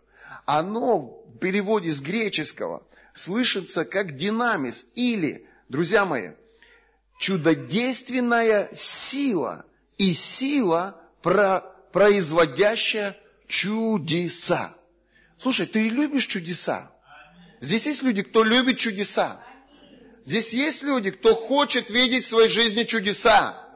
оно 0.48 0.98
в 1.26 1.36
переводе 1.40 1.90
с 1.90 2.00
греческого 2.00 2.82
слышится 3.12 3.84
как 3.84 4.16
динамис 4.16 4.86
или, 4.94 5.46
друзья 5.68 6.06
мои, 6.06 6.30
чудодейственная 7.18 8.70
сила 8.74 9.66
и 9.98 10.14
сила, 10.14 10.98
про, 11.20 11.60
производящая 11.92 13.14
чудеса. 13.46 14.74
Слушай, 15.36 15.66
ты 15.66 15.90
любишь 15.90 16.26
чудеса? 16.26 16.92
Здесь 17.60 17.84
есть 17.84 18.02
люди, 18.02 18.22
кто 18.22 18.42
любит 18.42 18.78
чудеса. 18.78 19.44
Здесь 20.24 20.54
есть 20.54 20.82
люди, 20.82 21.10
кто 21.10 21.34
хочет 21.34 21.90
видеть 21.90 22.24
в 22.24 22.28
своей 22.28 22.48
жизни 22.48 22.84
чудеса. 22.84 23.68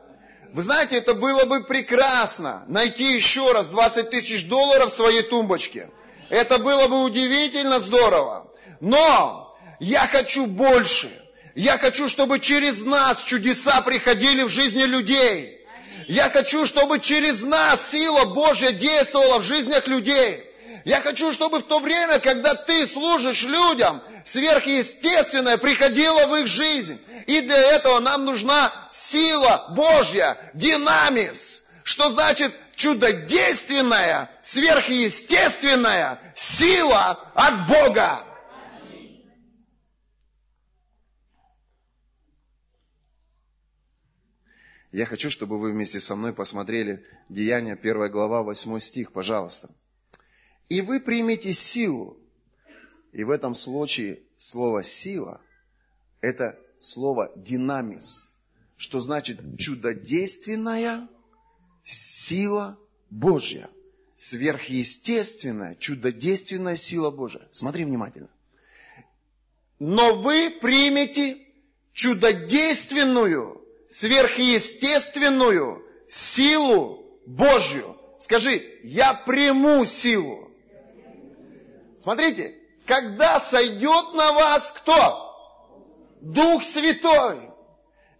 Вы 0.54 0.62
знаете, 0.62 0.96
это 0.96 1.12
было 1.12 1.44
бы 1.44 1.64
прекрасно, 1.64 2.64
найти 2.66 3.12
еще 3.12 3.52
раз 3.52 3.68
20 3.68 4.08
тысяч 4.08 4.48
долларов 4.48 4.90
в 4.90 4.96
своей 4.96 5.22
тумбочке. 5.22 5.90
Это 6.32 6.56
было 6.56 6.88
бы 6.88 7.02
удивительно 7.02 7.78
здорово. 7.78 8.50
Но 8.80 9.54
я 9.80 10.06
хочу 10.06 10.46
больше. 10.46 11.10
Я 11.54 11.76
хочу, 11.76 12.08
чтобы 12.08 12.40
через 12.40 12.82
нас 12.84 13.22
чудеса 13.24 13.82
приходили 13.82 14.42
в 14.42 14.48
жизни 14.48 14.84
людей. 14.84 15.60
Я 16.08 16.30
хочу, 16.30 16.64
чтобы 16.64 17.00
через 17.00 17.42
нас 17.42 17.90
сила 17.90 18.24
Божья 18.24 18.70
действовала 18.70 19.40
в 19.40 19.42
жизнях 19.42 19.86
людей. 19.86 20.42
Я 20.86 21.02
хочу, 21.02 21.34
чтобы 21.34 21.58
в 21.58 21.64
то 21.64 21.80
время, 21.80 22.18
когда 22.18 22.54
ты 22.54 22.86
служишь 22.86 23.42
людям, 23.42 24.02
сверхъестественное 24.24 25.58
приходило 25.58 26.28
в 26.28 26.36
их 26.36 26.46
жизнь. 26.46 26.98
И 27.26 27.42
для 27.42 27.58
этого 27.58 28.00
нам 28.00 28.24
нужна 28.24 28.72
сила 28.90 29.66
Божья, 29.76 30.38
динамис. 30.54 31.64
Что 31.84 32.08
значит 32.10 32.52
чудодейственная, 32.82 34.30
сверхъестественная 34.42 36.20
сила 36.34 37.12
от 37.34 37.68
Бога. 37.68 38.26
Я 44.90 45.06
хочу, 45.06 45.30
чтобы 45.30 45.58
вы 45.58 45.72
вместе 45.72 46.00
со 46.00 46.16
мной 46.16 46.34
посмотрели 46.34 47.06
Деяния 47.28 47.74
1 47.74 48.10
глава 48.10 48.42
8 48.42 48.78
стих, 48.80 49.12
пожалуйста 49.12 49.70
и 50.72 50.80
вы 50.80 51.00
примете 51.00 51.52
силу. 51.52 52.18
И 53.12 53.24
в 53.24 53.30
этом 53.30 53.54
случае 53.54 54.20
слово 54.36 54.82
«сила»– 54.82 55.42
это 56.22 56.58
слово 56.78 57.30
«динамис», 57.36 58.32
что 58.78 58.98
значит 58.98 59.38
чудодейственная 59.58 61.06
сила 61.84 62.78
Божья, 63.10 63.68
сверхъестественная, 64.16 65.74
чудодейственная 65.76 66.76
сила 66.76 67.10
Божья. 67.10 67.46
Смотри 67.50 67.84
внимательно. 67.84 68.30
Но 69.78 70.14
вы 70.14 70.50
примете 70.50 71.38
чудодейственную, 71.92 73.60
сверхъестественную 73.88 75.84
силу 76.08 77.04
Божью. 77.26 77.96
Скажи, 78.18 78.78
я 78.84 79.14
приму 79.14 79.84
силу. 79.84 80.50
Смотрите, 82.00 82.54
когда 82.86 83.40
сойдет 83.40 84.14
на 84.14 84.32
вас 84.32 84.72
кто? 84.72 85.28
Дух 86.20 86.62
Святой. 86.62 87.50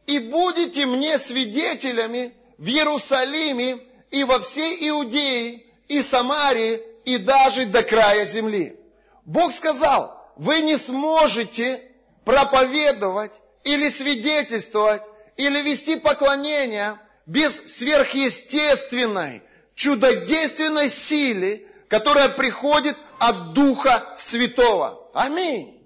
И 0.07 0.19
будете 0.19 0.87
мне 0.87 1.19
свидетелями 1.19 2.35
в 2.59 2.67
Иерусалиме 2.67 3.79
и 4.11 4.25
во 4.25 4.41
всей 4.41 4.89
Иудее 4.89 5.65
и 5.89 6.03
Самарии 6.03 6.81
и 7.05 7.19
даже 7.19 7.67
до 7.67 7.83
края 7.83 8.25
земли. 8.27 8.77
Бог 9.25 9.53
сказал, 9.53 10.23
вы 10.37 10.63
не 10.63 10.77
сможете 10.79 11.83
проповедовать 12.25 13.33
или 13.65 13.89
свидетельствовать 13.89 15.03
или 15.37 15.61
вести 15.63 15.97
поклонение 15.97 16.99
без 17.27 17.77
сверхъестественной, 17.77 19.43
чудодейственной 19.75 20.91
силы, 20.91 21.67
которая 21.89 22.29
приходит 22.29 22.97
от 23.19 23.55
Духа 23.55 24.15
Святого. 24.17 25.11
Аминь. 25.15 25.81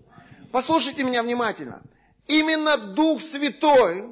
Послушайте 0.52 1.04
меня 1.04 1.22
внимательно. 1.22 1.82
Именно 2.26 2.76
Дух 2.76 3.20
Святой 3.20 4.04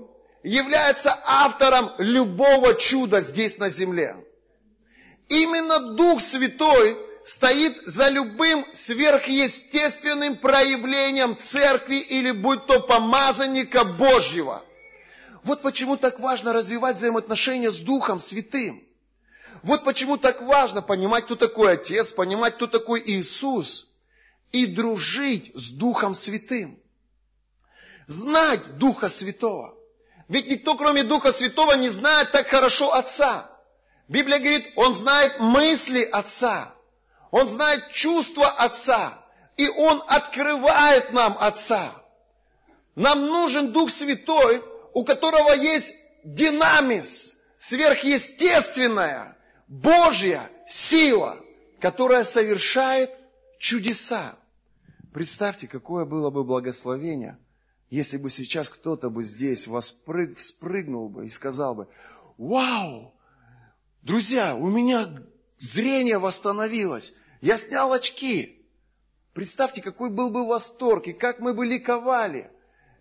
является 0.44 1.18
автором 1.24 1.90
любого 1.98 2.74
чуда 2.74 3.20
здесь 3.20 3.59
на 3.59 3.70
земле. 3.70 4.14
Именно 5.28 5.94
Дух 5.94 6.20
Святой 6.20 6.98
стоит 7.24 7.80
за 7.87 8.11
любым 8.11 8.66
сверхъестественным 8.74 10.37
проявлением 10.37 11.35
церкви 11.35 11.96
или 11.96 12.30
будь 12.30 12.66
то 12.66 12.80
помазанника 12.80 13.85
Божьего. 13.85 14.62
Вот 15.44 15.62
почему 15.62 15.96
так 15.96 16.20
важно 16.20 16.52
развивать 16.52 16.96
взаимоотношения 16.96 17.70
с 17.70 17.78
Духом 17.78 18.20
Святым. 18.20 18.83
Вот 19.62 19.83
почему 19.85 20.18
так 20.18 20.42
важно 20.42 20.83
понимать, 20.83 21.24
кто 21.24 21.37
такой 21.37 21.72
Отец, 21.72 22.12
понимать, 22.12 22.54
кто 22.57 22.66
такой 22.66 23.02
Иисус, 23.07 23.88
и 24.52 24.66
дружить 24.66 25.50
с 25.54 25.70
Духом 25.70 26.14
Святым. 26.14 26.78
Знать 28.07 28.76
Духа 28.76 29.09
Святого. 29.09 29.74
Ведь 30.28 30.48
никто, 30.48 30.76
кроме 30.76 31.02
Духа 31.02 31.32
Святого, 31.32 31.72
не 31.72 31.88
знает 31.88 32.32
так 32.32 32.46
хорошо 32.46 32.94
Отца. 32.94 33.50
Библия 34.08 34.38
говорит, 34.38 34.66
Он 34.76 34.94
знает 34.94 35.38
мысли 35.38 36.02
Отца. 36.02 36.74
Он 37.30 37.48
знает 37.48 37.90
чувства 37.92 38.48
Отца. 38.48 39.18
И 39.56 39.68
Он 39.68 40.02
открывает 40.06 41.12
нам 41.12 41.37
Отца. 41.38 41.92
Нам 42.94 43.26
нужен 43.26 43.72
Дух 43.72 43.90
Святой, 43.90 44.62
у 44.92 45.04
которого 45.04 45.52
есть 45.52 45.94
динамис, 46.24 47.37
сверхъестественная, 47.56 49.37
Божья 49.68 50.48
сила, 50.66 51.38
которая 51.80 52.24
совершает 52.24 53.10
чудеса. 53.58 54.37
Представьте, 55.12 55.66
какое 55.66 56.04
было 56.04 56.30
бы 56.30 56.44
благословение, 56.44 57.38
если 57.94 58.16
бы 58.16 58.30
сейчас 58.30 58.70
кто-то 58.70 59.11
бы 59.11 59.24
здесь 59.24 59.66
воспрыг, 59.66 60.38
вспрыгнул 60.38 61.09
бы 61.09 61.26
и 61.26 61.28
сказал 61.28 61.74
бы, 61.74 61.88
вау, 62.37 63.14
друзья, 64.02 64.57
у 64.57 64.68
меня 64.68 65.09
зрение 65.59 66.18
восстановилось, 66.18 67.14
я 67.40 67.57
снял 67.57 67.92
очки. 67.92 68.66
Представьте, 69.33 69.83
какой 69.83 70.11
был 70.11 70.30
бы 70.30 70.46
восторг 70.46 71.07
и 71.07 71.12
как 71.12 71.40
мы 71.40 71.54
бы 71.54 71.66
ликовали, 71.66 72.50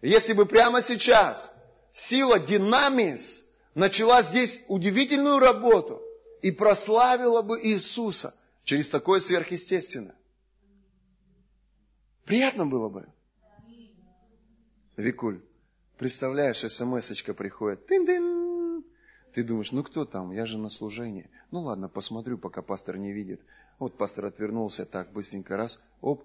если 0.01 0.33
бы 0.33 0.45
прямо 0.45 0.81
сейчас 0.81 1.53
сила 1.91 2.39
динамис 2.39 3.45
начала 3.75 4.21
здесь 4.21 4.63
удивительную 4.67 5.39
работу– 5.39 6.01
и 6.43 6.51
прославила 6.51 7.41
бы 7.41 7.59
Иисуса 7.63 8.35
через 8.65 8.89
такое 8.89 9.19
сверхъестественное. 9.21 10.15
Приятно 12.25 12.65
было 12.65 12.89
бы. 12.89 13.07
Викуль, 14.97 15.41
представляешь, 15.97 16.59
смс-очка 16.59 17.33
приходит. 17.33 17.85
Тын-тын. 17.87 18.83
Ты 19.33 19.43
думаешь, 19.43 19.71
ну 19.71 19.83
кто 19.83 20.05
там? 20.05 20.31
Я 20.31 20.45
же 20.45 20.57
на 20.57 20.69
служении. 20.69 21.29
Ну 21.51 21.61
ладно, 21.61 21.89
посмотрю, 21.89 22.37
пока 22.37 22.61
пастор 22.61 22.97
не 22.97 23.11
видит. 23.11 23.41
Вот 23.79 23.97
пастор 23.97 24.25
отвернулся, 24.25 24.85
так, 24.85 25.11
быстренько 25.11 25.57
раз, 25.57 25.83
оп, 26.01 26.23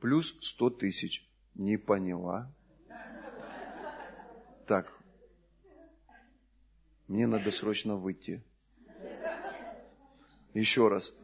плюс 0.00 0.36
сто 0.40 0.70
тысяч. 0.70 1.28
Не 1.54 1.76
поняла. 1.76 2.52
Так, 4.66 4.92
мне 7.06 7.26
надо 7.26 7.50
срочно 7.50 7.96
выйти. 7.96 8.42
Еще 10.54 10.88
раз. 10.88 11.14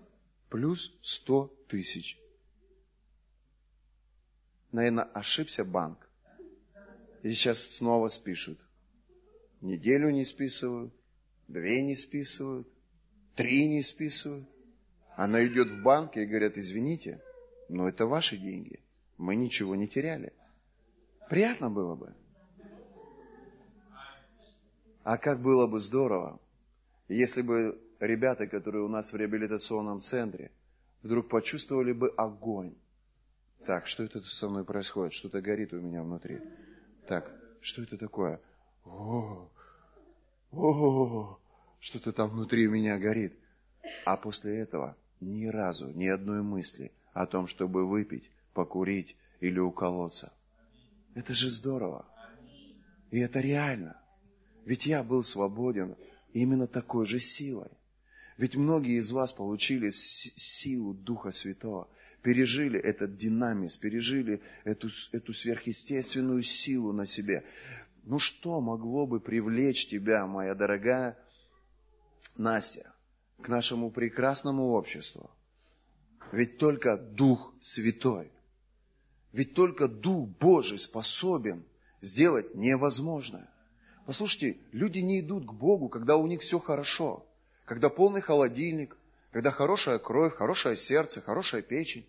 Плюс 0.48 0.98
100 1.02 1.46
тысяч. 1.68 2.18
Наверное, 4.72 5.04
ошибся 5.04 5.64
банк. 5.64 6.09
И 7.22 7.32
сейчас 7.32 7.60
снова 7.60 8.08
спишут. 8.08 8.58
Неделю 9.60 10.10
не 10.10 10.24
списывают, 10.24 10.92
две 11.48 11.82
не 11.82 11.96
списывают, 11.96 12.66
три 13.34 13.68
не 13.68 13.82
списывают. 13.82 14.48
Она 15.16 15.46
идет 15.46 15.70
в 15.70 15.82
банк 15.82 16.16
и 16.16 16.24
говорят, 16.24 16.56
извините, 16.56 17.20
но 17.68 17.88
это 17.88 18.06
ваши 18.06 18.38
деньги. 18.38 18.80
Мы 19.18 19.36
ничего 19.36 19.76
не 19.76 19.86
теряли. 19.86 20.32
Приятно 21.28 21.70
было 21.70 21.94
бы. 21.94 22.14
А 25.02 25.18
как 25.18 25.40
было 25.42 25.66
бы 25.66 25.78
здорово, 25.78 26.40
если 27.08 27.42
бы 27.42 27.78
ребята, 28.00 28.46
которые 28.46 28.84
у 28.84 28.88
нас 28.88 29.12
в 29.12 29.16
реабилитационном 29.16 30.00
центре, 30.00 30.50
вдруг 31.02 31.28
почувствовали 31.28 31.92
бы 31.92 32.08
огонь. 32.16 32.74
Так, 33.66 33.86
что 33.86 34.04
это 34.04 34.20
со 34.22 34.48
мной 34.48 34.64
происходит? 34.64 35.12
Что-то 35.12 35.42
горит 35.42 35.72
у 35.74 35.80
меня 35.80 36.02
внутри. 36.02 36.40
Так, 37.10 37.28
что 37.60 37.82
это 37.82 37.98
такое? 37.98 38.40
О, 38.84 39.50
о, 40.52 41.40
что-то 41.80 42.12
там 42.12 42.30
внутри 42.30 42.68
меня 42.68 42.98
горит. 42.98 43.34
А 44.04 44.16
после 44.16 44.60
этого 44.60 44.96
ни 45.18 45.46
разу, 45.46 45.88
ни 45.88 46.06
одной 46.06 46.42
мысли 46.42 46.92
о 47.12 47.26
том, 47.26 47.48
чтобы 47.48 47.88
выпить, 47.88 48.30
покурить 48.54 49.16
или 49.40 49.58
уколоться. 49.58 50.32
Это 51.16 51.34
же 51.34 51.50
здорово. 51.50 52.06
И 53.10 53.18
это 53.18 53.40
реально. 53.40 54.00
Ведь 54.64 54.86
я 54.86 55.02
был 55.02 55.24
свободен 55.24 55.96
именно 56.32 56.68
такой 56.68 57.06
же 57.06 57.18
силой. 57.18 57.72
Ведь 58.36 58.54
многие 58.54 58.96
из 58.96 59.10
вас 59.10 59.32
получили 59.32 59.90
силу 59.90 60.94
Духа 60.94 61.32
Святого, 61.32 61.88
пережили 62.22 62.78
этот 62.78 63.16
динамис, 63.16 63.76
пережили 63.76 64.40
эту, 64.64 64.88
эту 65.12 65.32
сверхъестественную 65.32 66.42
силу 66.42 66.92
на 66.92 67.06
себе. 67.06 67.44
Ну 68.04 68.18
что 68.18 68.60
могло 68.60 69.06
бы 69.06 69.20
привлечь 69.20 69.86
тебя, 69.88 70.26
моя 70.26 70.54
дорогая 70.54 71.18
Настя, 72.36 72.92
к 73.42 73.48
нашему 73.48 73.90
прекрасному 73.90 74.70
обществу? 74.70 75.30
Ведь 76.32 76.58
только 76.58 76.96
Дух 76.96 77.52
Святой, 77.60 78.30
ведь 79.32 79.54
только 79.54 79.88
Дух 79.88 80.28
Божий 80.28 80.78
способен 80.78 81.64
сделать 82.00 82.54
невозможное. 82.54 83.48
Послушайте, 84.06 84.58
люди 84.72 84.98
не 84.98 85.20
идут 85.20 85.46
к 85.46 85.52
Богу, 85.52 85.88
когда 85.88 86.16
у 86.16 86.26
них 86.26 86.40
все 86.40 86.58
хорошо 86.58 87.26
когда 87.70 87.88
полный 87.88 88.20
холодильник, 88.20 88.96
когда 89.32 89.50
хорошая 89.50 89.98
кровь, 89.98 90.34
хорошее 90.34 90.76
сердце, 90.76 91.20
хорошая 91.20 91.62
печень. 91.62 92.06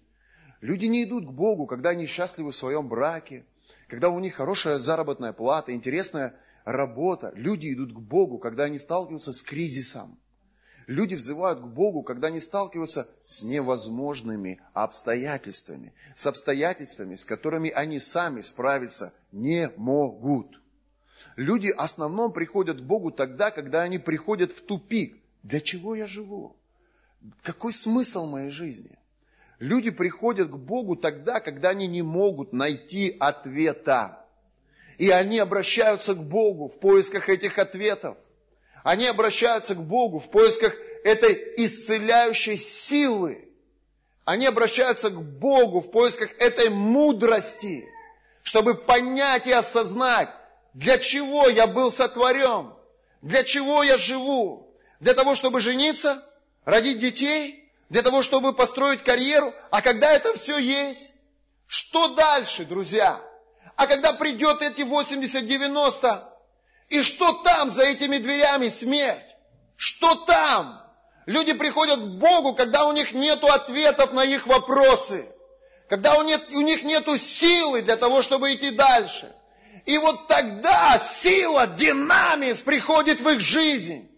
Люди 0.59 0.85
не 0.85 1.03
идут 1.03 1.27
к 1.27 1.31
Богу, 1.31 1.65
когда 1.65 1.89
они 1.89 2.05
счастливы 2.05 2.51
в 2.51 2.55
своем 2.55 2.87
браке, 2.87 3.45
когда 3.87 4.09
у 4.09 4.19
них 4.19 4.35
хорошая 4.35 4.77
заработная 4.77 5.33
плата, 5.33 5.73
интересная 5.73 6.35
работа. 6.65 7.31
Люди 7.35 7.73
идут 7.73 7.93
к 7.93 7.99
Богу, 7.99 8.37
когда 8.37 8.65
они 8.65 8.77
сталкиваются 8.77 9.33
с 9.33 9.41
кризисом. 9.41 10.17
Люди 10.87 11.15
взывают 11.15 11.61
к 11.61 11.65
Богу, 11.65 12.01
когда 12.01 12.27
они 12.27 12.39
сталкиваются 12.39 13.07
с 13.25 13.43
невозможными 13.43 14.59
обстоятельствами, 14.73 15.93
с 16.15 16.25
обстоятельствами, 16.25 17.15
с 17.15 17.23
которыми 17.23 17.69
они 17.69 17.99
сами 17.99 18.41
справиться 18.41 19.13
не 19.31 19.71
могут. 19.77 20.59
Люди 21.35 21.71
в 21.71 21.79
основном 21.79 22.33
приходят 22.33 22.79
к 22.79 22.83
Богу 22.83 23.11
тогда, 23.11 23.51
когда 23.51 23.83
они 23.83 23.99
приходят 23.99 24.51
в 24.51 24.61
тупик, 24.61 25.17
для 25.43 25.59
чего 25.59 25.95
я 25.95 26.07
живу? 26.07 26.55
Какой 27.43 27.73
смысл 27.73 28.27
моей 28.27 28.51
жизни? 28.51 28.97
Люди 29.59 29.91
приходят 29.91 30.49
к 30.49 30.55
Богу 30.55 30.95
тогда, 30.95 31.39
когда 31.39 31.69
они 31.69 31.87
не 31.87 32.01
могут 32.01 32.51
найти 32.51 33.15
ответа. 33.19 34.25
И 34.97 35.09
они 35.09 35.37
обращаются 35.39 36.15
к 36.15 36.23
Богу 36.23 36.67
в 36.67 36.79
поисках 36.79 37.29
этих 37.29 37.59
ответов. 37.59 38.17
Они 38.83 39.05
обращаются 39.05 39.75
к 39.75 39.83
Богу 39.83 40.19
в 40.19 40.29
поисках 40.31 40.75
этой 41.03 41.33
исцеляющей 41.57 42.57
силы. 42.57 43.47
Они 44.25 44.45
обращаются 44.45 45.09
к 45.09 45.21
Богу 45.21 45.81
в 45.81 45.91
поисках 45.91 46.31
этой 46.39 46.69
мудрости, 46.69 47.87
чтобы 48.43 48.75
понять 48.75 49.45
и 49.45 49.51
осознать, 49.51 50.29
для 50.73 50.97
чего 50.97 51.47
я 51.47 51.67
был 51.67 51.91
сотворен, 51.91 52.73
для 53.21 53.43
чего 53.43 53.83
я 53.83 53.97
живу, 53.97 54.75
для 54.99 55.13
того, 55.13 55.35
чтобы 55.35 55.59
жениться, 55.59 56.23
родить 56.65 56.99
детей, 56.99 57.61
для 57.89 58.03
того, 58.03 58.21
чтобы 58.21 58.53
построить 58.53 59.03
карьеру. 59.03 59.53
А 59.69 59.81
когда 59.81 60.13
это 60.13 60.33
все 60.35 60.57
есть, 60.57 61.13
что 61.67 62.09
дальше, 62.09 62.63
друзья? 62.63 63.21
А 63.75 63.87
когда 63.87 64.13
придет 64.13 64.61
эти 64.61 64.81
80-90, 64.81 66.23
и 66.89 67.01
что 67.01 67.33
там 67.43 67.69
за 67.69 67.83
этими 67.83 68.17
дверями 68.17 68.69
смерть? 68.69 69.25
Что 69.75 70.15
там? 70.15 70.81
Люди 71.25 71.53
приходят 71.53 71.99
к 71.99 72.17
Богу, 72.17 72.53
когда 72.53 72.85
у 72.85 72.93
них 72.93 73.13
нет 73.13 73.43
ответов 73.43 74.13
на 74.13 74.23
их 74.23 74.47
вопросы. 74.47 75.25
Когда 75.89 76.17
у 76.17 76.23
них, 76.23 76.39
у 76.51 76.61
них 76.61 76.83
нет 76.83 77.07
силы 77.19 77.81
для 77.81 77.97
того, 77.97 78.21
чтобы 78.21 78.53
идти 78.53 78.71
дальше. 78.71 79.33
И 79.85 79.97
вот 79.97 80.27
тогда 80.27 80.99
сила, 80.99 81.67
динамис 81.67 82.61
приходит 82.61 83.19
в 83.19 83.29
их 83.29 83.39
жизнь. 83.39 84.10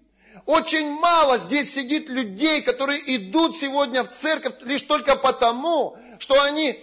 Очень 0.45 0.91
мало 0.91 1.38
здесь 1.38 1.73
сидит 1.73 2.10
людей, 2.10 2.62
которые 2.62 2.99
идут 3.15 3.58
сегодня 3.58 4.03
в 4.03 4.10
церковь 4.10 4.56
лишь 4.62 4.82
только 4.82 5.15
потому, 5.15 5.97
что 6.19 6.41
они 6.41 6.79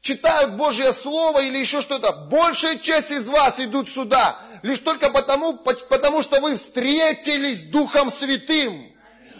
читают 0.00 0.52
Божье 0.52 0.92
Слово 0.92 1.42
или 1.42 1.58
еще 1.58 1.80
что-то. 1.80 2.12
Большая 2.30 2.78
часть 2.78 3.10
из 3.10 3.28
вас 3.28 3.58
идут 3.58 3.88
сюда 3.88 4.38
лишь 4.64 4.78
только 4.78 5.10
потому, 5.10 5.58
потому 5.58 6.22
что 6.22 6.40
вы 6.40 6.56
встретились 6.56 7.64
Духом 7.64 8.10
Святым. 8.10 8.92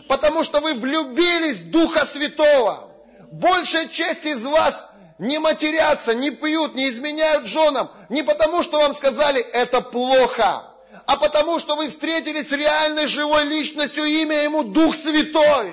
Потому 0.06 0.44
что 0.44 0.60
вы 0.60 0.74
влюбились 0.74 1.58
в 1.58 1.70
Духа 1.70 2.04
Святого. 2.04 2.90
Большая 3.32 3.88
часть 3.88 4.26
из 4.26 4.44
вас 4.44 4.86
не 5.18 5.38
матерятся, 5.38 6.14
не 6.14 6.30
пьют, 6.30 6.74
не 6.74 6.90
изменяют 6.90 7.46
женам. 7.46 7.90
Не 8.10 8.22
потому, 8.22 8.62
что 8.62 8.78
вам 8.78 8.92
сказали, 8.92 9.40
это 9.40 9.80
плохо, 9.80 10.73
а 11.06 11.16
потому, 11.16 11.58
что 11.58 11.76
вы 11.76 11.88
встретились 11.88 12.48
с 12.48 12.52
реальной 12.52 13.06
живой 13.06 13.44
личностью, 13.44 14.04
имя 14.04 14.42
ему 14.42 14.64
Дух 14.64 14.94
Святой. 14.96 15.72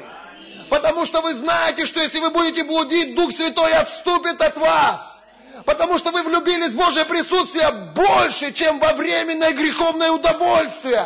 Потому 0.70 1.06
что 1.06 1.22
вы 1.22 1.34
знаете, 1.34 1.86
что 1.86 2.02
если 2.02 2.20
вы 2.20 2.30
будете 2.30 2.64
блудить, 2.64 3.16
Дух 3.16 3.32
Святой 3.32 3.74
отступит 3.74 4.42
от 4.42 4.58
вас. 4.58 5.26
Потому 5.66 5.98
что 5.98 6.12
вы 6.12 6.24
влюбились 6.24 6.72
в 6.72 6.78
Божье 6.78 7.06
присутствие 7.06 7.70
больше, 7.96 8.52
чем 8.52 8.80
во 8.80 8.94
временное 8.94 9.52
греховное 9.52 10.12
удовольствие. 10.12 11.06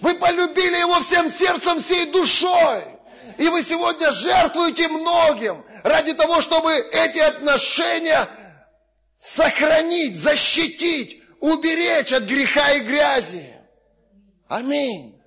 Вы 0.00 0.14
полюбили 0.14 0.78
Его 0.78 1.00
всем 1.00 1.30
сердцем, 1.30 1.82
всей 1.82 2.06
душой. 2.06 2.84
И 3.38 3.48
вы 3.48 3.62
сегодня 3.62 4.10
жертвуете 4.12 4.88
многим 4.88 5.64
ради 5.82 6.12
того, 6.12 6.40
чтобы 6.40 6.72
эти 6.74 7.18
отношения 7.18 8.28
сохранить, 9.18 10.16
защитить, 10.16 11.22
уберечь 11.40 12.12
от 12.12 12.24
греха 12.24 12.72
и 12.72 12.80
грязи. 12.80 13.54
Аминь. 14.48 15.20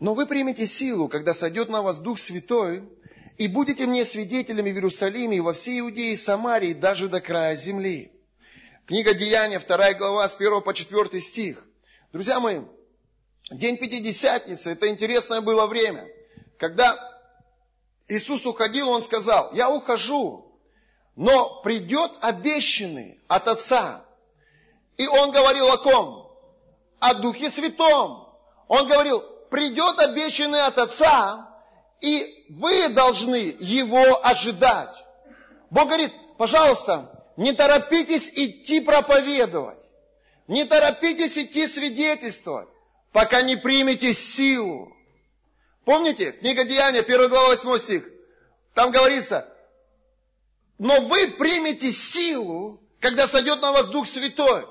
Но 0.00 0.14
вы 0.14 0.26
примете 0.26 0.66
силу, 0.66 1.08
когда 1.08 1.34
сойдет 1.34 1.68
на 1.68 1.82
вас 1.82 1.98
Дух 1.98 2.18
Святой, 2.18 2.88
и 3.36 3.48
будете 3.48 3.86
мне 3.86 4.04
свидетелями 4.04 4.70
в 4.70 4.74
Иерусалиме 4.74 5.36
и 5.36 5.40
во 5.40 5.52
всей 5.52 5.80
Иудее 5.80 6.12
и 6.12 6.16
Самарии, 6.16 6.72
даже 6.72 7.08
до 7.08 7.20
края 7.20 7.56
земли. 7.56 8.12
Книга 8.86 9.14
Деяния, 9.14 9.58
2 9.58 9.94
глава, 9.94 10.28
с 10.28 10.34
1 10.34 10.62
по 10.62 10.72
4 10.72 11.20
стих. 11.20 11.64
Друзья 12.12 12.40
мои, 12.40 12.60
день 13.50 13.76
Пятидесятницы, 13.76 14.70
это 14.70 14.88
интересное 14.88 15.40
было 15.40 15.66
время. 15.66 16.08
Когда 16.58 16.96
Иисус 18.08 18.46
уходил, 18.46 18.88
Он 18.88 19.02
сказал, 19.02 19.52
я 19.52 19.70
ухожу, 19.70 20.47
но 21.18 21.60
придет 21.62 22.12
обещанный 22.20 23.18
от 23.26 23.48
Отца. 23.48 24.04
И 24.96 25.08
Он 25.08 25.32
говорил 25.32 25.68
о 25.68 25.76
ком? 25.76 26.32
О 27.00 27.14
Духе 27.14 27.50
Святом. 27.50 28.32
Он 28.68 28.86
говорил, 28.86 29.20
придет 29.50 29.98
обещанный 29.98 30.60
от 30.60 30.78
Отца, 30.78 31.48
и 32.00 32.46
вы 32.50 32.90
должны 32.90 33.56
его 33.58 34.24
ожидать. 34.24 34.94
Бог 35.70 35.86
говорит, 35.86 36.12
пожалуйста, 36.38 37.10
не 37.36 37.52
торопитесь 37.52 38.30
идти 38.36 38.80
проповедовать. 38.80 39.84
Не 40.46 40.66
торопитесь 40.66 41.36
идти 41.36 41.66
свидетельствовать, 41.66 42.68
пока 43.10 43.42
не 43.42 43.56
примете 43.56 44.14
силу. 44.14 44.96
Помните, 45.84 46.30
книга 46.30 46.62
Деяния, 46.62 47.00
1 47.00 47.28
глава, 47.28 47.48
8 47.48 47.78
стих. 47.78 48.08
Там 48.74 48.92
говорится, 48.92 49.52
но 50.78 51.00
вы 51.00 51.28
примете 51.32 51.90
силу, 51.92 52.80
когда 53.00 53.26
сойдет 53.26 53.60
на 53.60 53.72
вас 53.72 53.88
Дух 53.88 54.06
Святой. 54.06 54.64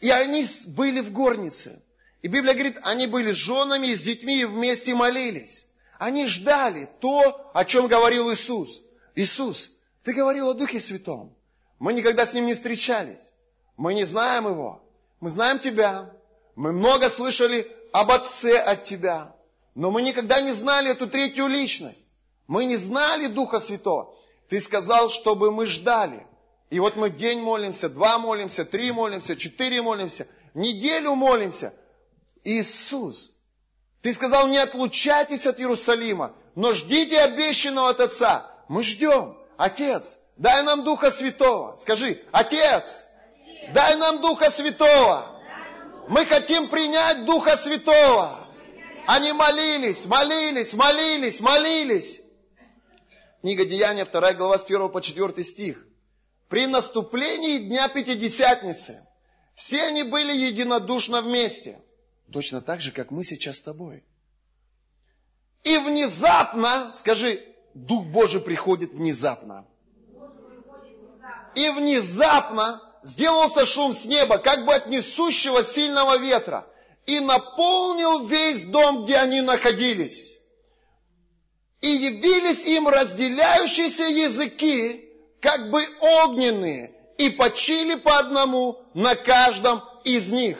И 0.00 0.10
они 0.10 0.46
были 0.66 1.00
в 1.00 1.12
горнице. 1.12 1.80
И 2.22 2.28
Библия 2.28 2.54
говорит, 2.54 2.78
они 2.82 3.06
были 3.06 3.32
с 3.32 3.36
женами 3.36 3.88
и 3.88 3.94
с 3.94 4.02
детьми 4.02 4.40
и 4.40 4.44
вместе 4.44 4.94
молились. 4.94 5.68
Они 5.98 6.26
ждали 6.26 6.88
то, 7.00 7.50
о 7.54 7.64
чем 7.64 7.86
говорил 7.86 8.32
Иисус. 8.32 8.82
Иисус, 9.14 9.70
ты 10.02 10.12
говорил 10.12 10.48
о 10.48 10.54
Духе 10.54 10.80
Святом. 10.80 11.34
Мы 11.78 11.92
никогда 11.92 12.26
с 12.26 12.32
Ним 12.32 12.46
не 12.46 12.54
встречались. 12.54 13.34
Мы 13.76 13.94
не 13.94 14.04
знаем 14.04 14.48
Его. 14.48 14.82
Мы 15.20 15.30
знаем 15.30 15.60
Тебя. 15.60 16.10
Мы 16.56 16.72
много 16.72 17.08
слышали 17.08 17.70
об 17.92 18.10
Отце 18.10 18.58
от 18.58 18.84
Тебя. 18.84 19.34
Но 19.74 19.90
мы 19.90 20.02
никогда 20.02 20.40
не 20.40 20.52
знали 20.52 20.90
эту 20.90 21.06
третью 21.06 21.46
личность. 21.46 22.08
Мы 22.46 22.64
не 22.64 22.76
знали 22.76 23.26
Духа 23.26 23.60
Святого. 23.60 24.13
Ты 24.48 24.60
сказал, 24.60 25.08
чтобы 25.10 25.50
мы 25.50 25.66
ждали. 25.66 26.26
И 26.70 26.80
вот 26.80 26.96
мы 26.96 27.10
день 27.10 27.40
молимся, 27.40 27.88
два 27.88 28.18
молимся, 28.18 28.64
три 28.64 28.92
молимся, 28.92 29.36
четыре 29.36 29.82
молимся, 29.82 30.26
неделю 30.54 31.14
молимся– 31.14 31.72
Иисус, 32.44 33.32
ты 34.02 34.12
сказал, 34.12 34.48
не 34.48 34.58
отлучайтесь 34.58 35.46
от 35.46 35.58
Иерусалима, 35.58 36.34
но 36.54 36.72
ждите 36.72 37.20
обещанного 37.20 37.88
от 37.88 38.00
Отца. 38.00 38.50
Мы 38.68 38.82
ждем. 38.82 39.36
Отец, 39.56 40.18
дай 40.36 40.62
нам 40.62 40.84
Духа 40.84 41.10
Святого. 41.10 41.76
Скажи, 41.76 42.22
Отец, 42.32 43.06
дай 43.72 43.96
нам 43.96 44.20
Духа 44.20 44.50
Святого. 44.50 45.40
Мы 46.08 46.26
хотим 46.26 46.68
принять 46.68 47.24
Духа 47.24 47.56
Святого. 47.56 48.46
Они 49.06 49.32
молились, 49.32 50.04
молились, 50.06 50.74
молились, 50.74 51.40
молились. 51.40 52.20
Книга 53.44 53.66
Деяния, 53.66 54.06
2 54.06 54.32
глава, 54.32 54.56
с 54.56 54.64
1 54.64 54.88
по 54.88 55.02
4 55.02 55.44
стих. 55.44 55.86
При 56.48 56.66
наступлении 56.66 57.58
Дня 57.58 57.88
Пятидесятницы 57.88 59.06
все 59.54 59.82
они 59.82 60.02
были 60.02 60.32
единодушно 60.32 61.20
вместе– 61.20 61.78
Точно 62.32 62.62
так 62.62 62.80
же, 62.80 62.90
как 62.90 63.10
мы 63.10 63.22
сейчас 63.22 63.58
с 63.58 63.62
тобой. 63.62 64.02
И 65.62 65.76
внезапно, 65.78 66.90
скажи, 66.92 67.44
Дух 67.74 68.06
Божий 68.06 68.40
приходит 68.40 68.92
внезапно. 68.92 69.66
И 71.54 71.68
внезапно 71.68 72.80
сделался 73.02 73.64
шум 73.64 73.92
с 73.92 74.06
неба, 74.06 74.38
как 74.38 74.64
бы 74.64 74.74
от 74.74 74.86
несущего 74.88 75.62
сильного 75.62 76.18
ветра, 76.18 76.66
и 77.06 77.20
наполнил 77.20 78.26
весь 78.26 78.64
дом, 78.64 79.04
где 79.04 79.16
они 79.16 79.42
находились. 79.42 80.33
И 81.84 81.88
явились 81.88 82.64
им 82.66 82.88
разделяющиеся 82.88 84.04
языки, 84.04 85.04
как 85.40 85.70
бы 85.70 85.84
огненные, 86.24 86.94
и 87.18 87.28
почили 87.28 87.96
по 87.96 88.18
одному 88.18 88.78
на 88.94 89.14
каждом 89.14 89.82
из 90.04 90.32
них 90.32 90.56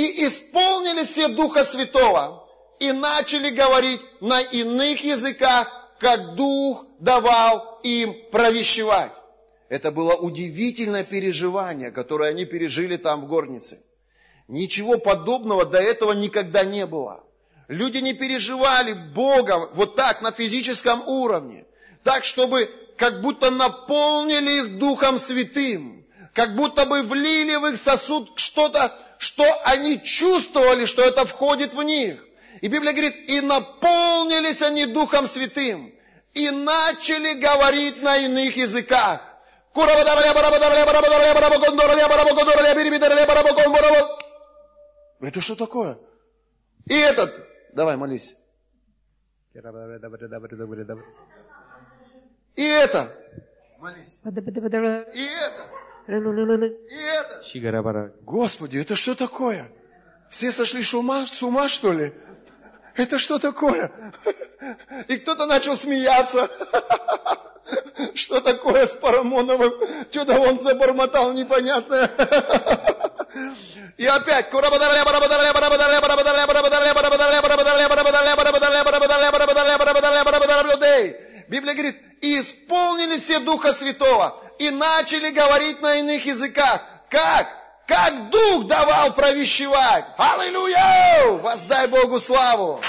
и 0.00 0.24
исполнили 0.24 1.04
все 1.04 1.28
Духа 1.28 1.64
Святого, 1.64 2.48
и 2.78 2.92
начали 2.92 3.50
говорить 3.50 4.00
на 4.22 4.40
иных 4.40 5.04
языках, 5.04 5.68
как 5.98 6.34
Дух 6.34 6.86
давал 6.98 7.80
им 7.82 8.14
провещевать. 8.30 9.12
Это 9.68 9.90
было 9.90 10.14
удивительное 10.14 11.04
переживание, 11.04 11.90
которое 11.90 12.30
они 12.30 12.46
пережили 12.46 12.96
там 12.96 13.26
в 13.26 13.28
горнице. 13.28 13.84
Ничего 14.48 14.96
подобного 14.96 15.66
до 15.66 15.78
этого 15.78 16.12
никогда 16.12 16.64
не 16.64 16.86
было. 16.86 17.22
Люди 17.70 17.98
не 17.98 18.12
переживали 18.12 18.92
Бога 18.92 19.70
вот 19.74 19.96
так, 19.96 20.20
на 20.20 20.32
физическом 20.32 21.02
уровне. 21.08 21.64
Так, 22.04 22.24
чтобы 22.24 22.70
как 22.98 23.22
будто 23.22 23.50
наполнили 23.50 24.58
их 24.58 24.78
Духом 24.78 25.18
Святым. 25.18 26.04
Как 26.34 26.54
будто 26.54 26.84
бы 26.84 27.02
влили 27.02 27.56
в 27.56 27.66
их 27.66 27.76
сосуд 27.76 28.32
что-то 28.36 28.92
что 29.20 29.44
они 29.64 30.02
чувствовали, 30.02 30.86
что 30.86 31.02
это 31.02 31.26
входит 31.26 31.74
в 31.74 31.82
них. 31.82 32.24
И 32.62 32.68
Библия 32.68 32.92
говорит, 32.92 33.28
и 33.28 33.42
наполнились 33.42 34.62
они 34.62 34.86
Духом 34.86 35.26
Святым, 35.26 35.94
и 36.32 36.50
начали 36.50 37.34
говорить 37.34 38.02
на 38.02 38.16
иных 38.16 38.56
языках. 38.56 39.20
Это 45.20 45.40
что 45.42 45.54
такое? 45.54 45.98
И 46.86 46.96
этот, 46.96 47.49
давай 47.72 47.96
молись. 47.96 48.36
И 52.56 52.64
это. 52.64 53.14
Молись. 53.78 54.20
И 55.14 55.24
это. 55.24 55.66
И 56.88 56.96
это. 56.96 57.42
Господи, 58.22 58.78
это 58.78 58.96
что 58.96 59.14
такое? 59.14 59.70
Все 60.28 60.52
сошли 60.52 60.82
с 60.82 60.94
ума, 60.94 61.26
с 61.26 61.42
ума 61.42 61.68
что 61.68 61.92
ли? 61.92 62.12
Это 62.94 63.18
что 63.18 63.38
такое? 63.38 63.90
И 65.08 65.16
кто-то 65.18 65.46
начал 65.46 65.76
смеяться. 65.76 66.48
Что 68.14 68.40
такое 68.40 68.86
с 68.86 68.96
Парамоновым? 68.96 69.72
Что-то 70.10 70.38
он 70.38 70.60
забормотал 70.60 71.32
непонятное. 71.32 72.10
И 73.96 74.06
опять. 74.06 74.50
Библия 81.48 81.74
говорит, 81.74 81.96
и 82.20 82.40
исполнили 82.40 83.18
все 83.18 83.40
Духа 83.40 83.72
Святого, 83.72 84.40
и 84.58 84.70
начали 84.70 85.30
говорить 85.30 85.82
на 85.82 85.96
иных 85.96 86.24
языках. 86.24 86.80
Как? 87.08 87.48
Как 87.86 88.30
Дух 88.30 88.68
давал 88.68 89.12
провещевать. 89.14 90.04
Аллилуйя! 90.16 91.38
Воздай 91.42 91.88
Богу 91.88 92.20
славу. 92.20 92.80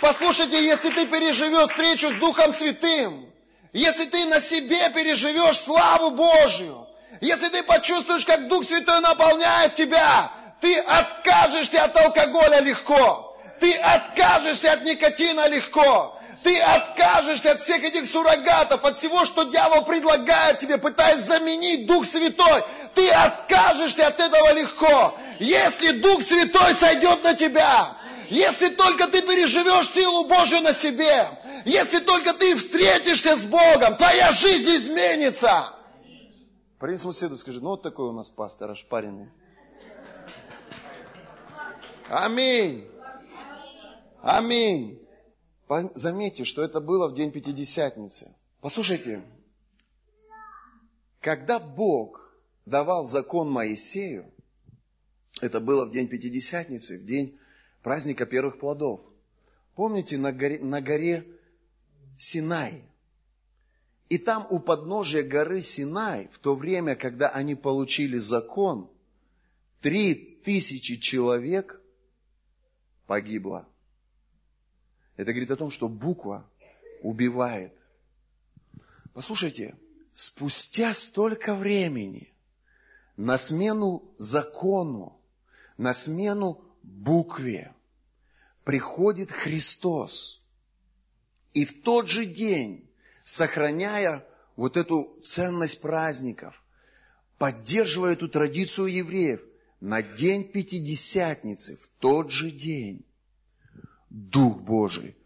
Послушайте, 0.00 0.64
если 0.64 0.90
ты 0.90 1.06
переживешь 1.06 1.70
встречу 1.70 2.10
с 2.10 2.14
Духом 2.14 2.52
Святым, 2.52 3.28
если 3.72 4.04
ты 4.04 4.26
на 4.26 4.40
себе 4.40 4.90
переживешь 4.90 5.58
славу 5.58 6.12
Божью, 6.12 6.86
если 7.20 7.48
ты 7.48 7.62
почувствуешь, 7.64 8.24
как 8.24 8.48
Дух 8.48 8.64
Святой 8.64 9.00
наполняет 9.00 9.74
тебя, 9.74 10.30
ты 10.60 10.78
откажешься 10.78 11.84
от 11.84 11.96
алкоголя 11.96 12.60
легко, 12.60 13.36
ты 13.60 13.74
откажешься 13.74 14.72
от 14.72 14.84
никотина 14.84 15.48
легко, 15.48 16.16
ты 16.44 16.60
откажешься 16.60 17.52
от 17.52 17.60
всех 17.60 17.82
этих 17.82 18.08
суррогатов, 18.08 18.84
от 18.84 18.96
всего, 18.96 19.24
что 19.24 19.44
дьявол 19.44 19.84
предлагает 19.84 20.60
тебе, 20.60 20.78
пытаясь 20.78 21.20
заменить 21.20 21.86
Дух 21.86 22.06
Святой. 22.06 22.62
Ты 22.94 23.10
откажешься 23.10 24.06
от 24.06 24.20
этого 24.20 24.52
легко. 24.52 25.18
Если 25.40 25.90
Дух 25.90 26.22
Святой 26.22 26.74
сойдет 26.74 27.24
на 27.24 27.34
тебя, 27.34 27.96
если 28.30 28.68
только 28.74 29.06
ты 29.08 29.22
переживешь 29.22 29.90
силу 29.90 30.26
Божью 30.26 30.60
на 30.60 30.72
себе, 30.72 31.28
если 31.64 32.00
только 32.00 32.34
ты 32.34 32.56
встретишься 32.56 33.36
с 33.36 33.44
Богом, 33.44 33.96
твоя 33.96 34.32
жизнь 34.32 34.68
изменится. 34.68 35.74
Парень 36.78 36.98
соседу 36.98 37.36
скажи, 37.36 37.60
ну 37.60 37.70
вот 37.70 37.82
такой 37.82 38.08
у 38.08 38.12
нас 38.12 38.28
пастор 38.28 38.70
ошпаренный. 38.70 39.28
Аминь. 42.08 42.88
Аминь. 44.22 44.98
Заметьте, 45.94 46.44
что 46.44 46.62
это 46.62 46.80
было 46.80 47.08
в 47.08 47.14
день 47.14 47.30
Пятидесятницы. 47.30 48.34
Послушайте, 48.60 49.22
когда 51.20 51.58
Бог 51.58 52.32
давал 52.64 53.04
закон 53.04 53.50
Моисею, 53.50 54.32
это 55.40 55.60
было 55.60 55.84
в 55.84 55.90
день 55.90 56.08
Пятидесятницы, 56.08 56.98
в 56.98 57.04
день 57.04 57.38
праздника 57.88 58.26
первых 58.26 58.58
плодов. 58.58 59.00
Помните, 59.74 60.18
на 60.18 60.30
горе, 60.30 60.58
на 60.58 60.82
горе 60.82 61.26
Синай. 62.18 62.84
И 64.10 64.18
там 64.18 64.46
у 64.50 64.58
подножия 64.58 65.22
горы 65.22 65.62
Синай, 65.62 66.28
в 66.34 66.38
то 66.38 66.54
время, 66.54 66.96
когда 66.96 67.30
они 67.30 67.54
получили 67.54 68.18
закон, 68.18 68.90
три 69.80 70.14
тысячи 70.44 70.96
человек 70.96 71.80
погибло. 73.06 73.66
Это 75.16 75.32
говорит 75.32 75.50
о 75.50 75.56
том, 75.56 75.70
что 75.70 75.88
буква 75.88 76.46
убивает. 77.00 77.72
Послушайте, 79.14 79.74
спустя 80.12 80.92
столько 80.92 81.54
времени 81.54 82.34
на 83.16 83.38
смену 83.38 84.04
закону, 84.18 85.18
на 85.78 85.94
смену 85.94 86.62
букве, 86.82 87.74
приходит 88.68 89.32
Христос. 89.32 90.42
И 91.54 91.64
в 91.64 91.80
тот 91.80 92.10
же 92.10 92.26
день, 92.26 92.86
сохраняя 93.24 94.26
вот 94.56 94.76
эту 94.76 95.18
ценность 95.22 95.80
праздников, 95.80 96.54
поддерживая 97.38 98.12
эту 98.12 98.28
традицию 98.28 98.88
евреев, 98.88 99.40
на 99.80 100.02
день 100.02 100.44
Пятидесятницы, 100.44 101.76
в 101.76 101.88
тот 101.98 102.30
же 102.30 102.50
день, 102.50 103.06
Дух 104.10 104.60
Божий 104.60 105.16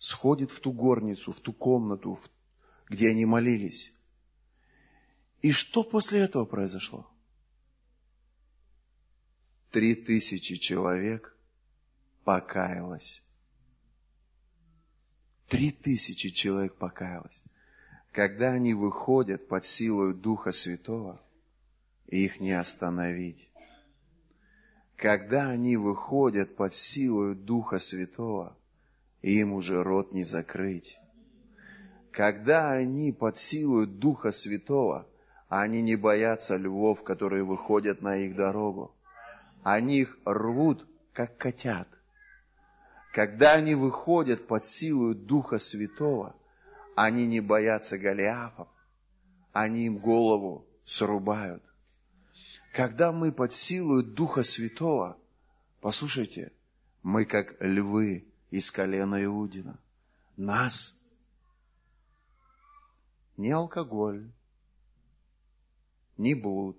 сходит 0.00 0.50
в 0.50 0.58
ту 0.58 0.72
горницу, 0.72 1.30
в 1.30 1.38
ту 1.38 1.52
комнату, 1.52 2.18
где 2.88 3.10
они 3.10 3.26
молились. 3.26 3.96
И 5.42 5.50
что 5.50 5.82
после 5.82 6.20
этого 6.20 6.44
произошло? 6.44 7.10
Три 9.72 9.96
тысячи 9.96 10.56
человек 10.56 11.36
покаялось. 12.24 13.22
Три 15.48 15.72
тысячи 15.72 16.30
человек 16.30 16.76
покаялось. 16.76 17.42
Когда 18.12 18.52
они 18.52 18.74
выходят 18.74 19.48
под 19.48 19.64
силой 19.64 20.14
Духа 20.14 20.52
Святого, 20.52 21.20
их 22.06 22.38
не 22.38 22.52
остановить. 22.52 23.48
Когда 24.96 25.48
они 25.48 25.76
выходят 25.76 26.54
под 26.54 26.72
силой 26.72 27.34
Духа 27.34 27.80
Святого, 27.80 28.56
им 29.22 29.54
уже 29.54 29.82
рот 29.82 30.12
не 30.12 30.22
закрыть. 30.22 30.98
Когда 32.12 32.70
они 32.70 33.10
под 33.10 33.36
силой 33.36 33.86
Духа 33.86 34.30
Святого, 34.30 35.08
они 35.60 35.82
не 35.82 35.96
боятся 35.96 36.56
львов, 36.56 37.02
которые 37.02 37.44
выходят 37.44 38.00
на 38.00 38.16
их 38.16 38.34
дорогу. 38.36 38.90
Они 39.62 40.00
их 40.00 40.18
рвут, 40.24 40.86
как 41.12 41.36
котят. 41.36 41.86
Когда 43.12 43.52
они 43.52 43.74
выходят 43.74 44.46
под 44.46 44.64
силу 44.64 45.14
Духа 45.14 45.58
Святого, 45.58 46.34
они 46.94 47.26
не 47.26 47.40
боятся 47.40 47.98
Голиафов. 47.98 48.66
Они 49.52 49.88
им 49.88 49.98
голову 49.98 50.64
срубают. 50.86 51.62
Когда 52.72 53.12
мы 53.12 53.30
под 53.30 53.52
силу 53.52 54.02
Духа 54.02 54.44
Святого, 54.44 55.18
послушайте, 55.82 56.50
мы 57.02 57.26
как 57.26 57.60
львы 57.60 58.24
из 58.50 58.70
колена 58.70 59.22
Иудина. 59.22 59.78
Нас 60.38 60.98
ни 63.36 63.50
алкоголь, 63.50 64.32
ни 66.16 66.34
блуд, 66.34 66.78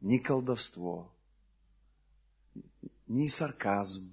ни 0.00 0.18
колдовство, 0.18 1.12
ни 3.06 3.28
сарказм, 3.28 4.12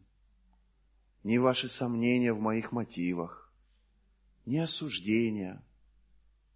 ни 1.24 1.38
ваши 1.38 1.70
сомнения 1.70 2.34
в 2.34 2.40
моих 2.40 2.72
мотивах, 2.72 3.52
ни 4.46 4.58
осуждения, 4.58 5.62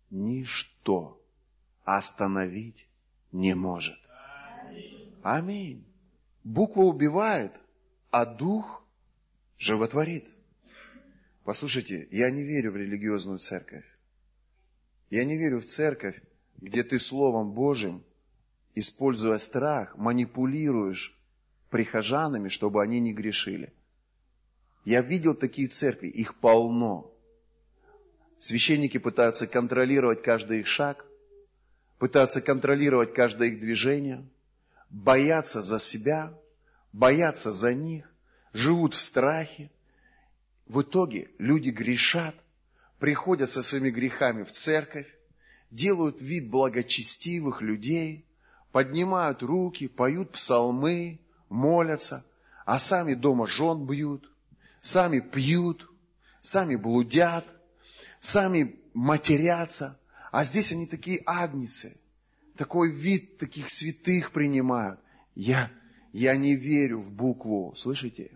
ничто 0.09 1.21
остановить 1.83 2.87
не 3.31 3.55
может. 3.55 3.99
Аминь. 5.21 5.85
Буква 6.43 6.81
убивает, 6.81 7.53
а 8.11 8.25
дух 8.25 8.85
животворит. 9.57 10.27
Послушайте, 11.43 12.07
я 12.11 12.29
не 12.29 12.43
верю 12.43 12.71
в 12.71 12.77
религиозную 12.77 13.39
церковь. 13.39 13.85
Я 15.09 15.25
не 15.25 15.37
верю 15.37 15.59
в 15.59 15.65
церковь, 15.65 16.21
где 16.63 16.81
ты 16.83 16.97
Словом 16.97 17.51
Божьим, 17.51 18.03
используя 18.73 19.37
страх, 19.37 19.97
манипулируешь 19.97 21.13
прихожанами, 21.69 22.47
чтобы 22.47 22.81
они 22.81 23.01
не 23.01 23.11
грешили. 23.11 23.73
Я 24.85 25.01
видел 25.01 25.35
такие 25.35 25.67
церкви, 25.67 26.07
их 26.07 26.39
полно. 26.39 27.11
Священники 28.37 28.97
пытаются 28.97 29.45
контролировать 29.45 30.23
каждый 30.23 30.61
их 30.61 30.67
шаг, 30.67 31.05
пытаются 31.99 32.39
контролировать 32.39 33.13
каждое 33.13 33.49
их 33.49 33.59
движение, 33.59 34.25
боятся 34.89 35.61
за 35.61 35.79
себя, 35.79 36.33
боятся 36.93 37.51
за 37.51 37.73
них, 37.73 38.09
живут 38.53 38.93
в 38.93 39.01
страхе. 39.01 39.69
В 40.65 40.81
итоге 40.81 41.29
люди 41.39 41.71
грешат, 41.71 42.35
приходят 42.99 43.49
со 43.49 43.63
своими 43.63 43.89
грехами 43.89 44.43
в 44.43 44.51
церковь, 44.53 45.07
делают 45.73 46.21
вид 46.21 46.49
благочестивых 46.49 47.61
людей, 47.61 48.25
поднимают 48.71 49.41
руки, 49.41 49.87
поют 49.87 50.31
псалмы, 50.31 51.19
молятся, 51.49 52.25
а 52.65 52.79
сами 52.79 53.15
дома 53.15 53.47
жен 53.47 53.85
бьют, 53.85 54.31
сами 54.81 55.19
пьют, 55.19 55.89
сами 56.39 56.75
блудят, 56.75 57.45
сами 58.19 58.79
матерятся. 58.93 59.99
А 60.31 60.43
здесь 60.43 60.71
они 60.71 60.85
такие 60.85 61.21
агницы, 61.25 61.97
такой 62.55 62.91
вид 62.91 63.37
таких 63.37 63.69
святых 63.69 64.31
принимают. 64.31 64.99
Я, 65.35 65.71
я 66.11 66.35
не 66.35 66.55
верю 66.55 67.01
в 67.01 67.11
букву, 67.11 67.73
слышите? 67.75 68.31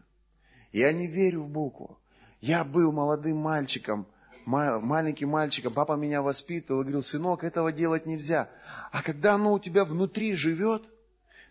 Я 0.72 0.92
не 0.92 1.08
верю 1.08 1.44
в 1.44 1.50
букву. 1.50 2.00
Я 2.42 2.64
был 2.64 2.92
молодым 2.92 3.38
мальчиком 3.38 4.08
маленьким 4.48 5.30
мальчиком, 5.30 5.74
папа 5.74 5.94
меня 5.94 6.22
воспитывал, 6.22 6.82
говорил, 6.82 7.02
сынок, 7.02 7.44
этого 7.44 7.72
делать 7.74 8.06
нельзя. 8.06 8.50
А 8.92 9.04
когда 9.04 9.34
оно 9.34 9.54
у 9.54 9.60
тебя 9.60 9.84
внутри 9.84 10.36
живет, 10.36 10.84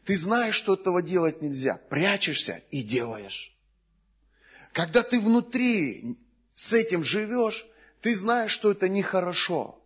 ты 0.04 0.16
знаешь, 0.16 0.54
что 0.54 0.74
этого 0.74 1.02
делать 1.02 1.42
нельзя, 1.42 1.78
прячешься 1.90 2.62
и 2.70 2.82
делаешь. 2.82 3.54
Когда 4.72 5.02
ты 5.02 5.20
внутри 5.20 6.16
с 6.54 6.72
этим 6.72 7.04
живешь, 7.04 7.66
ты 8.00 8.14
знаешь, 8.14 8.50
что 8.50 8.70
это 8.70 8.88
нехорошо. 8.88 9.78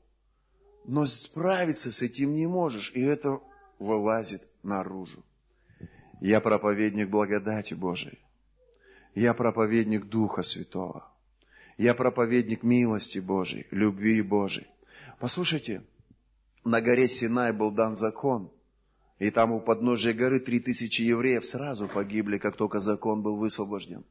Но 0.85 1.05
справиться 1.07 1.91
с 1.91 2.03
этим 2.03 2.35
не 2.37 2.47
можешь, 2.47 2.93
и 2.95 3.01
это 3.03 3.41
вылазит 3.79 4.47
наружу. 4.63 5.25
Я 6.21 6.41
проповедник 6.41 7.09
благодати 7.09 7.75
Божией. 7.75 8.21
Я 9.15 9.35
проповедник 9.35 10.07
Духа 10.07 10.43
Святого. 10.43 11.10
Я 11.81 11.95
проповедник 11.95 12.63
милости 12.63 13.21
Божией, 13.21 13.67
любви 13.71 14.21
Божией. 14.21 14.67
Послушайте, 15.19 15.83
на 16.63 16.83
горе 16.83 17.09
Синай 17.09 17.53
был 17.55 17.71
дан 17.71 17.97
закон, 17.97 18.51
и 19.19 19.31
там 19.31 19.53
у 19.53 19.61
подножия 19.61 20.13
горы 20.13 20.41
три 20.41 20.61
тысячи 20.61 21.01
евреев 21.01 21.47
сразу 21.47 21.89
погибли, 21.89 22.37
как 22.37 22.59
только 22.59 22.81
закон 22.81 23.23
был 23.23 23.37
высвобожден. 23.37 24.05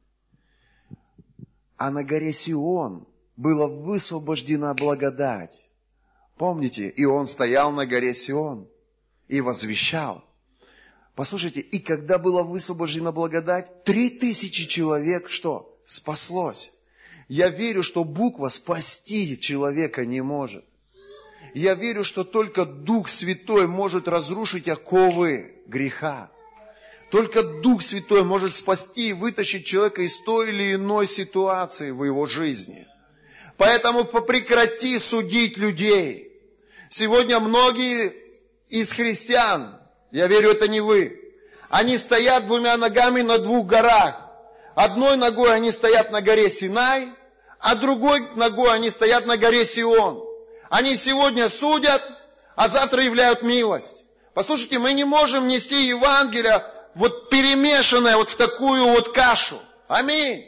А 1.76 1.92
на 1.92 2.02
горе 2.02 2.32
Сион 2.32 3.06
была 3.36 3.68
высвобождена 3.68 4.74
благодать. 4.74 5.64
Помните, 6.38 6.88
и 6.88 7.04
он 7.04 7.24
стоял 7.24 7.70
на 7.70 7.86
горе 7.86 8.14
Сион 8.14 8.66
и 9.28 9.40
возвещал. 9.40 10.24
Послушайте, 11.14 11.60
и 11.60 11.78
когда 11.78 12.18
была 12.18 12.42
высвобождена 12.42 13.12
благодать, 13.12 13.84
три 13.84 14.10
тысячи 14.10 14.66
человек 14.66 15.28
что? 15.28 15.80
Спаслось. 15.84 16.79
Я 17.30 17.48
верю, 17.48 17.84
что 17.84 18.02
буква 18.02 18.48
спасти 18.48 19.38
человека 19.38 20.04
не 20.04 20.20
может. 20.20 20.64
Я 21.54 21.74
верю, 21.74 22.02
что 22.02 22.24
только 22.24 22.64
Дух 22.64 23.08
Святой 23.08 23.68
может 23.68 24.08
разрушить 24.08 24.66
оковы 24.66 25.54
греха. 25.68 26.32
Только 27.12 27.44
Дух 27.44 27.82
Святой 27.82 28.24
может 28.24 28.56
спасти 28.56 29.10
и 29.10 29.12
вытащить 29.12 29.64
человека 29.64 30.02
из 30.02 30.18
той 30.18 30.48
или 30.48 30.74
иной 30.74 31.06
ситуации 31.06 31.92
в 31.92 32.02
его 32.02 32.26
жизни. 32.26 32.88
Поэтому 33.56 34.04
прекрати 34.04 34.98
судить 34.98 35.56
людей. 35.56 36.32
Сегодня 36.88 37.38
многие 37.38 38.12
из 38.70 38.92
христиан, 38.92 39.78
я 40.10 40.26
верю, 40.26 40.50
это 40.50 40.66
не 40.66 40.80
вы, 40.80 41.32
они 41.68 41.96
стоят 41.96 42.48
двумя 42.48 42.76
ногами 42.76 43.22
на 43.22 43.38
двух 43.38 43.68
горах. 43.68 44.20
Одной 44.74 45.16
ногой 45.16 45.54
они 45.54 45.70
стоят 45.70 46.10
на 46.10 46.22
горе 46.22 46.50
Синай, 46.50 47.10
а 47.60 47.74
другой 47.74 48.26
ногой 48.36 48.72
они 48.74 48.90
стоят 48.90 49.26
на 49.26 49.36
горе 49.36 49.64
Сион. 49.64 50.24
Они 50.70 50.96
сегодня 50.96 51.48
судят, 51.48 52.02
а 52.56 52.68
завтра 52.68 53.02
являют 53.02 53.42
милость. 53.42 54.04
Послушайте, 54.34 54.78
мы 54.78 54.92
не 54.92 55.04
можем 55.04 55.48
нести 55.48 55.86
Евангелие 55.86 56.64
вот 56.94 57.30
перемешанное 57.30 58.16
вот 58.16 58.28
в 58.28 58.36
такую 58.36 58.86
вот 58.88 59.12
кашу. 59.12 59.60
Аминь. 59.88 60.46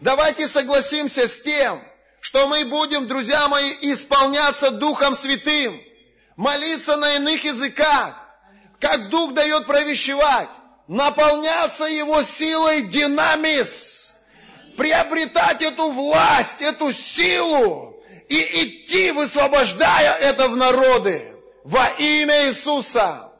Давайте 0.00 0.48
согласимся 0.48 1.26
с 1.28 1.40
тем, 1.42 1.82
что 2.20 2.46
мы 2.48 2.64
будем, 2.64 3.06
друзья 3.06 3.48
мои, 3.48 3.70
исполняться 3.82 4.70
Духом 4.70 5.14
Святым, 5.14 5.80
молиться 6.36 6.96
на 6.96 7.16
иных 7.16 7.44
языках, 7.44 8.14
как 8.78 9.10
Дух 9.10 9.34
дает 9.34 9.66
провещевать, 9.66 10.48
наполняться 10.88 11.84
Его 11.84 12.22
силой 12.22 12.82
динамис, 12.82 13.99
приобретать 14.80 15.60
эту 15.60 15.92
власть, 15.92 16.62
эту 16.62 16.90
силу 16.90 18.02
и 18.30 18.40
идти, 18.62 19.10
высвобождая 19.10 20.14
это 20.14 20.48
в 20.48 20.56
народы 20.56 21.34
во 21.64 21.86
имя 21.98 22.48
Иисуса. 22.48 23.30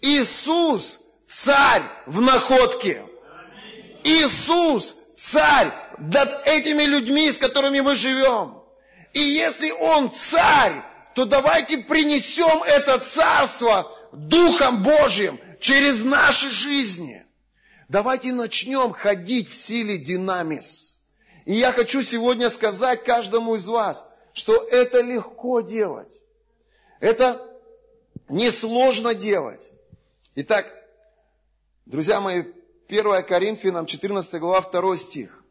Иисус 0.00 0.98
царь 1.28 1.82
в 2.06 2.20
находке. 2.20 3.04
Иисус 4.02 4.96
царь 5.14 5.70
над 5.98 6.44
этими 6.48 6.82
людьми, 6.82 7.30
с 7.30 7.38
которыми 7.38 7.78
мы 7.78 7.94
живем. 7.94 8.60
И 9.12 9.20
если 9.20 9.70
Он 9.70 10.10
царь, 10.10 10.82
то 11.14 11.24
давайте 11.24 11.78
принесем 11.78 12.64
это 12.64 12.98
царство 12.98 13.96
Духом 14.12 14.82
Божьим 14.82 15.38
через 15.60 16.02
наши 16.02 16.50
жизни. 16.50 17.27
Давайте 17.88 18.34
начнем 18.34 18.92
ходить 18.92 19.48
в 19.48 19.54
силе 19.54 19.96
динамис. 19.96 21.00
И 21.46 21.54
я 21.54 21.72
хочу 21.72 22.02
сегодня 22.02 22.50
сказать 22.50 23.02
каждому 23.02 23.54
из 23.54 23.66
вас, 23.66 24.06
что 24.34 24.54
это 24.54 25.00
легко 25.00 25.62
делать. 25.62 26.20
Это 27.00 27.42
несложно 28.28 29.14
делать. 29.14 29.70
Итак, 30.34 30.66
друзья 31.86 32.20
мои, 32.20 32.44
1 32.88 33.24
Коринфянам 33.24 33.86
14 33.86 34.34
глава 34.38 34.60
2 34.60 34.96
стих. 34.98 35.42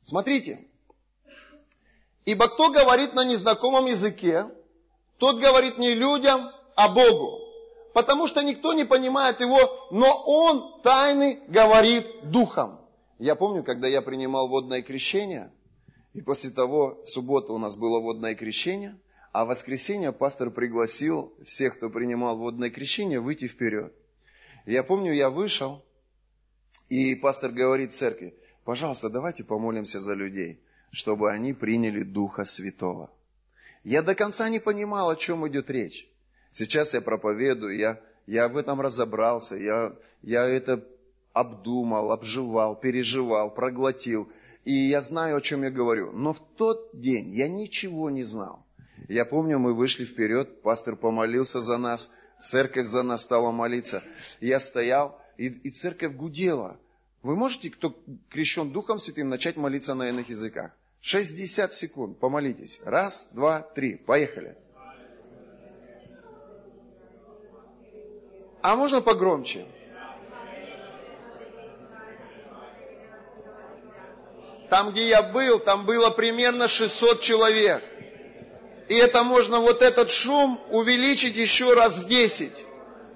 Смотрите. 0.00 0.64
Ибо 2.24 2.48
кто 2.48 2.70
говорит 2.70 3.12
на 3.12 3.24
незнакомом 3.24 3.84
языке, 3.84 4.46
тот 5.18 5.40
говорит 5.40 5.76
не 5.76 5.94
людям, 5.94 6.50
а 6.74 6.88
Богу. 6.88 7.47
Потому 7.98 8.28
что 8.28 8.44
никто 8.44 8.74
не 8.74 8.84
понимает 8.84 9.40
его, 9.40 9.58
но 9.90 10.22
он 10.24 10.80
тайны 10.82 11.40
говорит 11.48 12.06
духом. 12.30 12.78
Я 13.18 13.34
помню, 13.34 13.64
когда 13.64 13.88
я 13.88 14.02
принимал 14.02 14.48
водное 14.48 14.82
крещение, 14.82 15.50
и 16.14 16.20
после 16.20 16.50
того, 16.50 17.02
в 17.02 17.10
субботу 17.10 17.52
у 17.54 17.58
нас 17.58 17.74
было 17.74 17.98
водное 17.98 18.36
крещение, 18.36 18.96
а 19.32 19.44
в 19.44 19.48
воскресенье 19.48 20.12
пастор 20.12 20.52
пригласил 20.52 21.32
всех, 21.42 21.74
кто 21.74 21.90
принимал 21.90 22.38
водное 22.38 22.70
крещение, 22.70 23.18
выйти 23.18 23.48
вперед. 23.48 23.92
я 24.64 24.84
помню, 24.84 25.12
я 25.12 25.28
вышел, 25.28 25.82
и 26.88 27.16
пастор 27.16 27.50
говорит 27.50 27.92
церкви, 27.92 28.32
Пожалуйста, 28.62 29.10
давайте 29.10 29.42
помолимся 29.42 29.98
за 29.98 30.14
людей, 30.14 30.60
чтобы 30.92 31.32
они 31.32 31.52
приняли 31.52 32.02
Духа 32.02 32.44
Святого. 32.44 33.10
Я 33.82 34.02
до 34.02 34.14
конца 34.14 34.48
не 34.48 34.60
понимал, 34.60 35.10
о 35.10 35.16
чем 35.16 35.48
идет 35.48 35.68
речь. 35.68 36.08
Сейчас 36.50 36.94
я 36.94 37.00
проповедую, 37.00 37.76
я, 37.76 38.00
я 38.26 38.48
в 38.48 38.56
этом 38.56 38.80
разобрался, 38.80 39.56
я, 39.56 39.94
я 40.22 40.46
это 40.46 40.84
обдумал, 41.32 42.10
обживал, 42.12 42.76
переживал, 42.76 43.54
проглотил. 43.54 44.28
И 44.64 44.72
я 44.72 45.00
знаю, 45.02 45.36
о 45.36 45.40
чем 45.40 45.62
я 45.62 45.70
говорю. 45.70 46.12
Но 46.12 46.32
в 46.32 46.40
тот 46.56 46.90
день 46.92 47.30
я 47.30 47.48
ничего 47.48 48.10
не 48.10 48.22
знал. 48.22 48.64
Я 49.08 49.24
помню, 49.24 49.58
мы 49.58 49.74
вышли 49.74 50.04
вперед, 50.04 50.62
пастор 50.62 50.96
помолился 50.96 51.60
за 51.60 51.78
нас, 51.78 52.10
церковь 52.40 52.86
за 52.86 53.02
нас 53.02 53.22
стала 53.22 53.52
молиться. 53.52 54.02
Я 54.40 54.60
стоял, 54.60 55.18
и, 55.36 55.46
и 55.46 55.70
церковь 55.70 56.14
гудела. 56.14 56.78
Вы 57.22 57.36
можете, 57.36 57.70
кто 57.70 57.96
крещен 58.30 58.72
Духом 58.72 58.98
Святым, 58.98 59.28
начать 59.28 59.56
молиться 59.56 59.94
на 59.94 60.08
иных 60.08 60.28
языках? 60.28 60.72
60 61.00 61.72
секунд, 61.72 62.18
помолитесь. 62.18 62.80
Раз, 62.84 63.30
два, 63.32 63.62
три, 63.62 63.96
поехали. 63.96 64.56
А 68.62 68.76
можно 68.76 69.00
погромче? 69.00 69.66
Там, 74.70 74.90
где 74.90 75.08
я 75.08 75.22
был, 75.22 75.58
там 75.58 75.86
было 75.86 76.10
примерно 76.10 76.68
600 76.68 77.20
человек. 77.20 77.82
И 78.88 78.94
это 78.94 79.22
можно 79.22 79.60
вот 79.60 79.82
этот 79.82 80.10
шум 80.10 80.60
увеличить 80.70 81.36
еще 81.36 81.74
раз 81.74 81.98
в 81.98 82.06
10. 82.06 82.52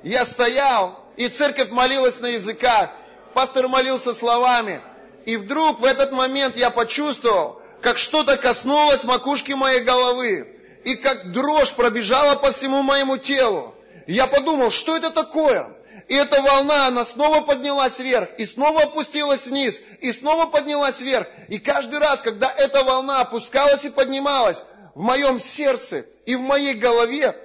Я 0.02 0.24
стоял, 0.24 0.98
и 1.16 1.28
церковь 1.28 1.70
молилась 1.70 2.20
на 2.20 2.28
языках. 2.28 2.90
Пастор 3.34 3.68
молился 3.68 4.12
словами. 4.12 4.80
И 5.24 5.36
вдруг 5.36 5.80
в 5.80 5.84
этот 5.84 6.12
момент 6.12 6.56
я 6.56 6.70
почувствовал, 6.70 7.60
как 7.80 7.98
что-то 7.98 8.36
коснулось 8.36 9.04
макушки 9.04 9.52
моей 9.52 9.80
головы. 9.80 10.48
И 10.84 10.96
как 10.96 11.32
дрожь 11.32 11.72
пробежала 11.72 12.34
по 12.34 12.50
всему 12.50 12.82
моему 12.82 13.16
телу. 13.16 13.74
Я 14.06 14.26
подумал, 14.26 14.70
что 14.70 14.96
это 14.96 15.10
такое? 15.10 15.66
И 16.08 16.14
эта 16.14 16.42
волна, 16.42 16.86
она 16.86 17.04
снова 17.04 17.42
поднялась 17.42 17.98
вверх, 17.98 18.28
и 18.38 18.44
снова 18.44 18.82
опустилась 18.82 19.46
вниз, 19.46 19.80
и 20.00 20.12
снова 20.12 20.46
поднялась 20.46 21.00
вверх. 21.00 21.26
И 21.48 21.58
каждый 21.58 22.00
раз, 22.00 22.22
когда 22.22 22.50
эта 22.50 22.82
волна 22.82 23.20
опускалась 23.20 23.84
и 23.84 23.90
поднималась, 23.90 24.64
в 24.94 25.00
моем 25.00 25.38
сердце 25.38 26.04
и 26.26 26.36
в 26.36 26.40
моей 26.40 26.74
голове 26.74 27.36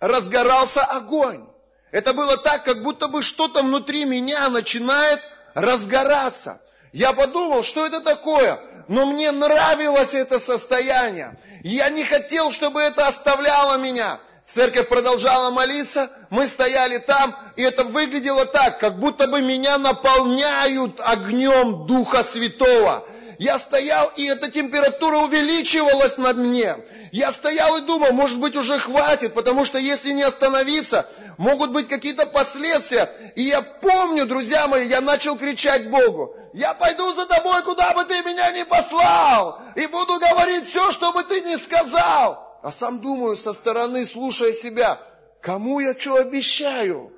разгорался 0.00 0.82
огонь. 0.82 1.46
Это 1.90 2.12
было 2.12 2.36
так, 2.36 2.64
как 2.64 2.82
будто 2.82 3.08
бы 3.08 3.22
что-то 3.22 3.62
внутри 3.62 4.04
меня 4.04 4.48
начинает 4.48 5.20
разгораться. 5.54 6.60
Я 6.92 7.12
подумал, 7.12 7.62
что 7.62 7.86
это 7.86 8.00
такое, 8.00 8.60
но 8.88 9.06
мне 9.06 9.32
нравилось 9.32 10.14
это 10.14 10.38
состояние. 10.38 11.38
Я 11.62 11.88
не 11.88 12.04
хотел, 12.04 12.50
чтобы 12.50 12.82
это 12.82 13.06
оставляло 13.06 13.78
меня. 13.78 14.20
Церковь 14.46 14.88
продолжала 14.88 15.50
молиться, 15.50 16.08
мы 16.30 16.46
стояли 16.46 16.98
там, 16.98 17.36
и 17.56 17.62
это 17.62 17.82
выглядело 17.82 18.46
так, 18.46 18.78
как 18.78 19.00
будто 19.00 19.26
бы 19.26 19.42
меня 19.42 19.76
наполняют 19.76 21.00
огнем 21.00 21.84
Духа 21.88 22.22
Святого. 22.22 23.04
Я 23.40 23.58
стоял, 23.58 24.12
и 24.14 24.24
эта 24.24 24.48
температура 24.48 25.16
увеличивалась 25.16 26.16
над 26.16 26.36
мне. 26.36 26.76
Я 27.10 27.32
стоял 27.32 27.76
и 27.78 27.80
думал, 27.80 28.12
может 28.12 28.38
быть 28.38 28.54
уже 28.54 28.78
хватит, 28.78 29.34
потому 29.34 29.64
что 29.64 29.78
если 29.78 30.12
не 30.12 30.22
остановиться, 30.22 31.06
могут 31.38 31.72
быть 31.72 31.88
какие-то 31.88 32.24
последствия. 32.24 33.10
И 33.34 33.42
я 33.42 33.62
помню, 33.62 34.26
друзья 34.26 34.68
мои, 34.68 34.86
я 34.86 35.00
начал 35.00 35.36
кричать 35.36 35.90
Богу, 35.90 36.36
я 36.52 36.72
пойду 36.72 37.12
за 37.14 37.26
тобой, 37.26 37.62
куда 37.64 37.92
бы 37.94 38.04
ты 38.04 38.22
меня 38.22 38.52
ни 38.52 38.62
послал, 38.62 39.60
и 39.74 39.88
буду 39.88 40.20
говорить 40.20 40.68
все, 40.68 40.92
что 40.92 41.12
бы 41.12 41.24
ты 41.24 41.40
ни 41.40 41.56
сказал. 41.56 42.45
А 42.66 42.72
сам 42.72 43.00
думаю 43.00 43.36
со 43.36 43.52
стороны, 43.52 44.04
слушая 44.04 44.52
себя, 44.52 45.00
кому 45.40 45.78
я 45.78 45.96
что 45.96 46.16
обещаю? 46.16 47.12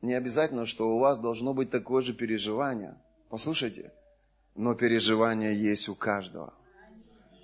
Не 0.00 0.14
обязательно, 0.14 0.64
что 0.64 0.90
у 0.90 1.00
вас 1.00 1.18
должно 1.18 1.54
быть 1.54 1.72
такое 1.72 2.02
же 2.02 2.14
переживание. 2.14 2.94
Послушайте, 3.30 3.92
но 4.54 4.76
переживание 4.76 5.60
есть 5.60 5.88
у 5.88 5.96
каждого. 5.96 6.54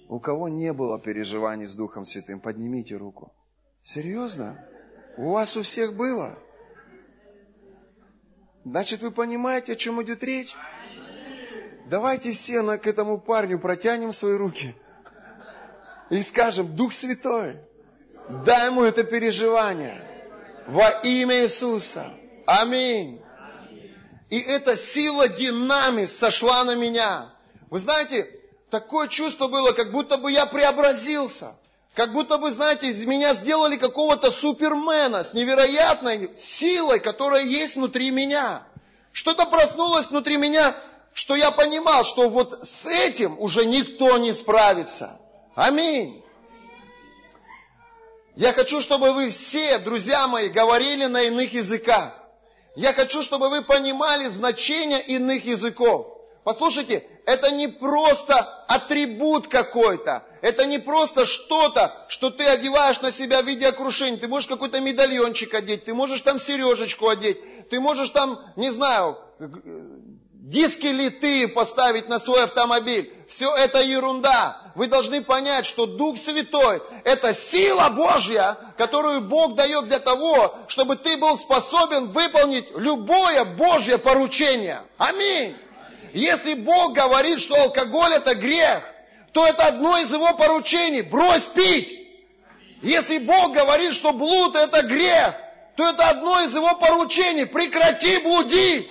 У 0.08 0.20
кого 0.20 0.48
не 0.48 0.72
было 0.72 1.00
переживаний 1.00 1.66
с 1.66 1.74
Духом 1.74 2.04
Святым, 2.04 2.38
поднимите 2.38 2.94
руку. 2.94 3.32
Серьезно? 3.82 4.64
У 5.16 5.32
вас 5.32 5.56
у 5.56 5.62
всех 5.62 5.96
было? 5.96 6.38
Значит, 8.64 9.02
вы 9.02 9.10
понимаете, 9.10 9.72
о 9.72 9.76
чем 9.76 10.00
идет 10.00 10.22
речь? 10.22 10.54
Давайте 11.90 12.30
все 12.30 12.62
к 12.78 12.86
этому 12.86 13.18
парню 13.18 13.58
протянем 13.58 14.12
свои 14.12 14.34
руки 14.34 14.76
и 16.10 16.22
скажем, 16.22 16.76
Дух 16.76 16.92
Святой, 16.92 17.56
дай 18.44 18.66
ему 18.66 18.82
это 18.82 19.04
переживание 19.04 20.02
во 20.66 20.88
имя 20.88 21.42
Иисуса. 21.42 22.10
Аминь. 22.46 23.20
И 24.30 24.38
эта 24.38 24.76
сила 24.76 25.28
динамис 25.28 26.16
сошла 26.16 26.64
на 26.64 26.74
меня. 26.74 27.32
Вы 27.70 27.78
знаете, 27.78 28.28
такое 28.70 29.08
чувство 29.08 29.48
было, 29.48 29.72
как 29.72 29.92
будто 29.92 30.16
бы 30.16 30.32
я 30.32 30.46
преобразился. 30.46 31.54
Как 31.94 32.12
будто 32.12 32.36
бы, 32.36 32.50
знаете, 32.50 32.88
из 32.88 33.06
меня 33.06 33.32
сделали 33.32 33.76
какого-то 33.76 34.30
супермена 34.30 35.24
с 35.24 35.32
невероятной 35.32 36.30
силой, 36.36 37.00
которая 37.00 37.42
есть 37.42 37.76
внутри 37.76 38.10
меня. 38.10 38.64
Что-то 39.12 39.46
проснулось 39.46 40.10
внутри 40.10 40.36
меня, 40.36 40.76
что 41.14 41.34
я 41.34 41.50
понимал, 41.50 42.04
что 42.04 42.28
вот 42.28 42.66
с 42.66 42.84
этим 42.84 43.40
уже 43.40 43.64
никто 43.64 44.18
не 44.18 44.34
справится. 44.34 45.18
Аминь. 45.56 46.22
Я 48.36 48.52
хочу, 48.52 48.82
чтобы 48.82 49.12
вы 49.12 49.30
все, 49.30 49.78
друзья 49.78 50.28
мои, 50.28 50.50
говорили 50.50 51.06
на 51.06 51.22
иных 51.22 51.54
языках. 51.54 52.12
Я 52.76 52.92
хочу, 52.92 53.22
чтобы 53.22 53.48
вы 53.48 53.62
понимали 53.62 54.28
значение 54.28 55.00
иных 55.00 55.46
языков. 55.46 56.18
Послушайте, 56.44 57.08
это 57.24 57.50
не 57.50 57.68
просто 57.68 58.38
атрибут 58.68 59.48
какой-то. 59.48 60.24
Это 60.42 60.66
не 60.66 60.78
просто 60.78 61.24
что-то, 61.24 62.04
что 62.08 62.30
ты 62.30 62.44
одеваешь 62.44 63.00
на 63.00 63.10
себя 63.10 63.40
в 63.40 63.46
виде 63.46 63.66
окрушения. 63.66 64.18
Ты 64.18 64.28
можешь 64.28 64.50
какой-то 64.50 64.78
медальончик 64.80 65.54
одеть, 65.54 65.86
ты 65.86 65.94
можешь 65.94 66.20
там 66.20 66.38
сережечку 66.38 67.08
одеть, 67.08 67.70
ты 67.70 67.80
можешь 67.80 68.10
там, 68.10 68.38
не 68.56 68.68
знаю, 68.68 69.16
диски 70.46 70.86
литы 70.86 71.48
поставить 71.48 72.08
на 72.08 72.20
свой 72.20 72.44
автомобиль. 72.44 73.12
Все 73.28 73.52
это 73.56 73.82
ерунда. 73.82 74.72
Вы 74.76 74.86
должны 74.86 75.20
понять, 75.20 75.66
что 75.66 75.86
Дух 75.86 76.16
Святой– 76.16 76.80
это 77.04 77.34
сила 77.34 77.88
Божья, 77.88 78.56
которую 78.78 79.22
Бог 79.22 79.56
дает 79.56 79.88
для 79.88 79.98
того, 79.98 80.56
чтобы 80.68 80.96
ты 80.96 81.16
был 81.16 81.36
способен 81.36 82.06
выполнить 82.06 82.66
любое 82.76 83.44
Божье 83.44 83.98
поручение. 83.98 84.82
Аминь. 84.98 85.56
Если 86.12 86.54
Бог 86.54 86.92
говорит, 86.92 87.40
что 87.40 87.60
алкоголь– 87.60 88.12
это 88.14 88.36
грех, 88.36 88.84
то 89.32 89.44
это 89.44 89.64
одно 89.64 89.98
из 89.98 90.12
его 90.12 90.32
поручений– 90.34 91.00
брось 91.02 91.46
пить. 91.46 91.92
Если 92.82 93.18
Бог 93.18 93.52
говорит, 93.52 93.94
что 93.94 94.12
блуд– 94.12 94.54
это 94.56 94.82
грех, 94.82 95.34
то 95.76 95.88
это 95.88 96.08
одно 96.08 96.40
из 96.42 96.54
его 96.54 96.76
поручений– 96.76 97.46
прекрати 97.46 98.18
блудить. 98.18 98.88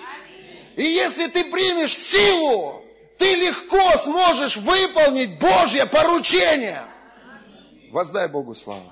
И 0.75 0.83
если 0.83 1.27
ты 1.27 1.49
примешь 1.51 1.95
силу, 1.95 2.83
ты 3.17 3.33
легко 3.35 3.97
сможешь 3.97 4.57
выполнить 4.57 5.39
Божье 5.39 5.85
поручение. 5.85 6.83
Воздай 7.91 8.27
Богу 8.27 8.53
славу. 8.55 8.91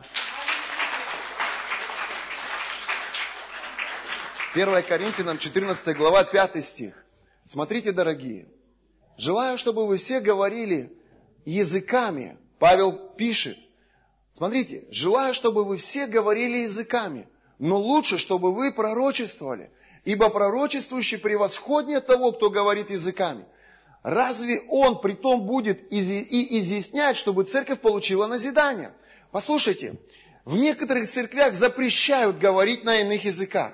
1 4.53 4.83
Коринфянам 4.83 5.37
14 5.37 5.97
глава 5.97 6.23
5 6.23 6.63
стих. 6.63 6.93
Смотрите, 7.43 7.91
дорогие. 7.91 8.47
Желаю, 9.17 9.57
чтобы 9.57 9.87
вы 9.87 9.97
все 9.97 10.21
говорили 10.21 10.95
языками. 11.43 12.37
Павел 12.59 12.93
пишет. 12.93 13.57
Смотрите, 14.31 14.85
желаю, 14.89 15.33
чтобы 15.33 15.65
вы 15.65 15.77
все 15.77 16.07
говорили 16.07 16.59
языками. 16.59 17.27
Но 17.59 17.77
лучше, 17.77 18.17
чтобы 18.17 18.53
вы 18.53 18.71
пророчествовали. 18.71 19.71
Ибо 20.05 20.29
пророчествующий 20.29 21.17
превосходнее 21.17 22.01
того, 22.01 22.33
кто 22.33 22.49
говорит 22.49 22.89
языками. 22.89 23.45
Разве 24.03 24.61
он 24.67 24.99
при 24.99 25.13
том 25.13 25.45
будет 25.45 25.91
и 25.91 26.59
изъяснять, 26.59 27.15
чтобы 27.15 27.45
церковь 27.45 27.79
получила 27.79 28.27
назидание? 28.27 28.91
Послушайте, 29.31 29.95
в 30.43 30.57
некоторых 30.57 31.09
церквях 31.09 31.53
запрещают 31.53 32.37
говорить 32.37 32.83
на 32.83 32.97
иных 32.97 33.23
языках. 33.23 33.71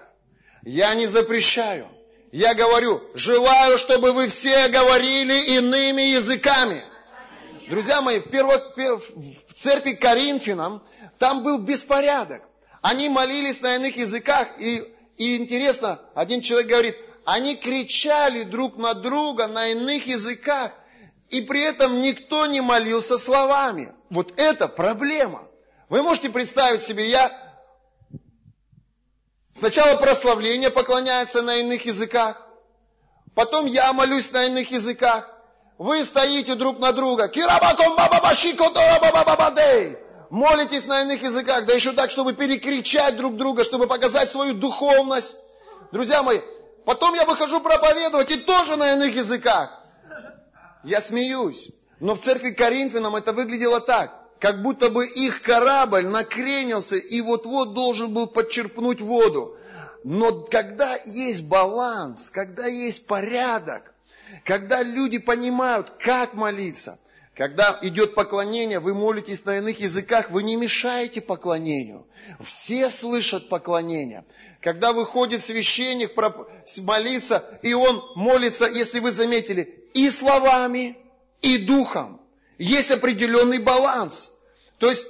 Я 0.63 0.93
не 0.93 1.07
запрещаю. 1.07 1.87
Я 2.31 2.53
говорю, 2.53 3.01
желаю, 3.15 3.79
чтобы 3.79 4.11
вы 4.11 4.27
все 4.27 4.67
говорили 4.67 5.57
иными 5.57 6.03
языками. 6.03 6.83
Друзья 7.69 8.01
мои, 8.01 8.19
в, 8.19 8.29
перво, 8.29 8.61
в 9.15 9.53
церкви 9.53 9.93
Коринфянам 9.93 10.83
там 11.17 11.43
был 11.43 11.57
беспорядок. 11.57 12.43
Они 12.81 13.09
молились 13.09 13.61
на 13.61 13.75
иных 13.75 13.97
языках, 13.97 14.47
и 14.59 14.83
и 15.19 15.35
интересно, 15.35 15.99
один 16.15 16.41
человек 16.41 16.69
говорит, 16.69 16.97
они 17.25 17.57
кричали 17.57 18.43
друг 18.43 18.77
на 18.77 18.93
друга 18.93 19.47
на 19.47 19.67
иных 19.67 20.07
языках, 20.07 20.71
и 21.27 21.41
при 21.41 21.61
этом 21.61 21.99
никто 21.99 22.45
не 22.45 22.61
молился 22.61 23.17
словами. 23.17 23.93
Вот 24.09 24.39
это 24.39 24.69
проблема. 24.69 25.43
Вы 25.89 26.03
можете 26.03 26.29
представить 26.29 26.81
себе, 26.83 27.09
я 27.09 27.31
сначала 29.51 29.97
прославление 29.97 30.69
поклоняется 30.69 31.41
на 31.41 31.57
иных 31.57 31.85
языках, 31.85 32.41
потом 33.35 33.65
я 33.65 33.91
молюсь 33.91 34.31
на 34.31 34.45
иных 34.45 34.71
языках, 34.71 35.29
вы 35.77 36.05
стоите 36.05 36.55
друг 36.55 36.79
на 36.79 36.93
друга, 36.93 37.27
кирабаком 37.27 37.97
бабабашико 37.97 38.69
молитесь 40.29 40.85
на 40.85 41.01
иных 41.01 41.23
языках, 41.23 41.65
да 41.65 41.73
еще 41.73 41.93
так, 41.93 42.11
чтобы 42.11 42.33
перекричать 42.33 43.17
друг 43.17 43.35
друга, 43.35 43.63
чтобы 43.63 43.87
показать 43.87 44.31
свою 44.31 44.53
духовность. 44.53 45.37
Друзья 45.91 46.23
мои, 46.23 46.39
потом 46.85 47.13
я 47.15 47.25
выхожу 47.25 47.59
проповедовать 47.59 48.31
и 48.31 48.37
тоже 48.37 48.75
на 48.75 48.93
иных 48.93 49.15
языках. 49.15 49.81
Я 50.83 51.01
смеюсь. 51.01 51.71
Но 51.99 52.15
в 52.15 52.21
церкви 52.21 52.51
Коринфянам 52.51 53.15
это 53.17 53.33
выглядело 53.33 53.81
так, 53.81 54.15
как 54.39 54.61
будто 54.61 54.89
бы 54.89 55.05
их 55.05 55.41
корабль 55.41 56.07
накренился 56.07 56.95
и 56.95 57.19
вот-вот 57.19 57.73
должен 57.73 58.13
был 58.13 58.27
подчерпнуть 58.27 59.01
воду. 59.01 59.57
Но 60.05 60.31
когда 60.31 60.95
есть 61.05 61.43
баланс, 61.43 62.29
когда 62.29 62.67
есть 62.67 63.05
порядок, 63.05 63.93
когда 64.45 64.81
люди 64.81 65.17
понимают, 65.17 65.91
как 65.99 66.35
молиться– 66.35 66.99
когда 67.39 67.79
идет 67.83 68.15
поклонение, 68.15 68.81
вы 68.81 68.93
молитесь 68.93 69.45
на 69.45 69.59
иных 69.59 69.79
языках, 69.79 70.29
вы 70.29 70.43
не 70.43 70.57
мешаете 70.57 71.21
поклонению. 71.21 72.05
Все 72.43 72.89
слышат 72.89 73.47
поклонение. 73.47 74.25
Когда 74.59 74.91
выходит 74.91 75.41
священник 75.41 76.11
молиться, 76.83 77.45
и 77.61 77.73
он 77.73 78.03
молится, 78.15 78.67
если 78.67 78.99
вы 78.99 79.13
заметили, 79.13 79.73
и 79.93 80.09
словами, 80.09 80.97
и 81.41 81.59
духом. 81.59 82.19
Есть 82.57 82.91
определенный 82.91 83.59
баланс. 83.59 84.37
То 84.77 84.89
есть 84.89 85.07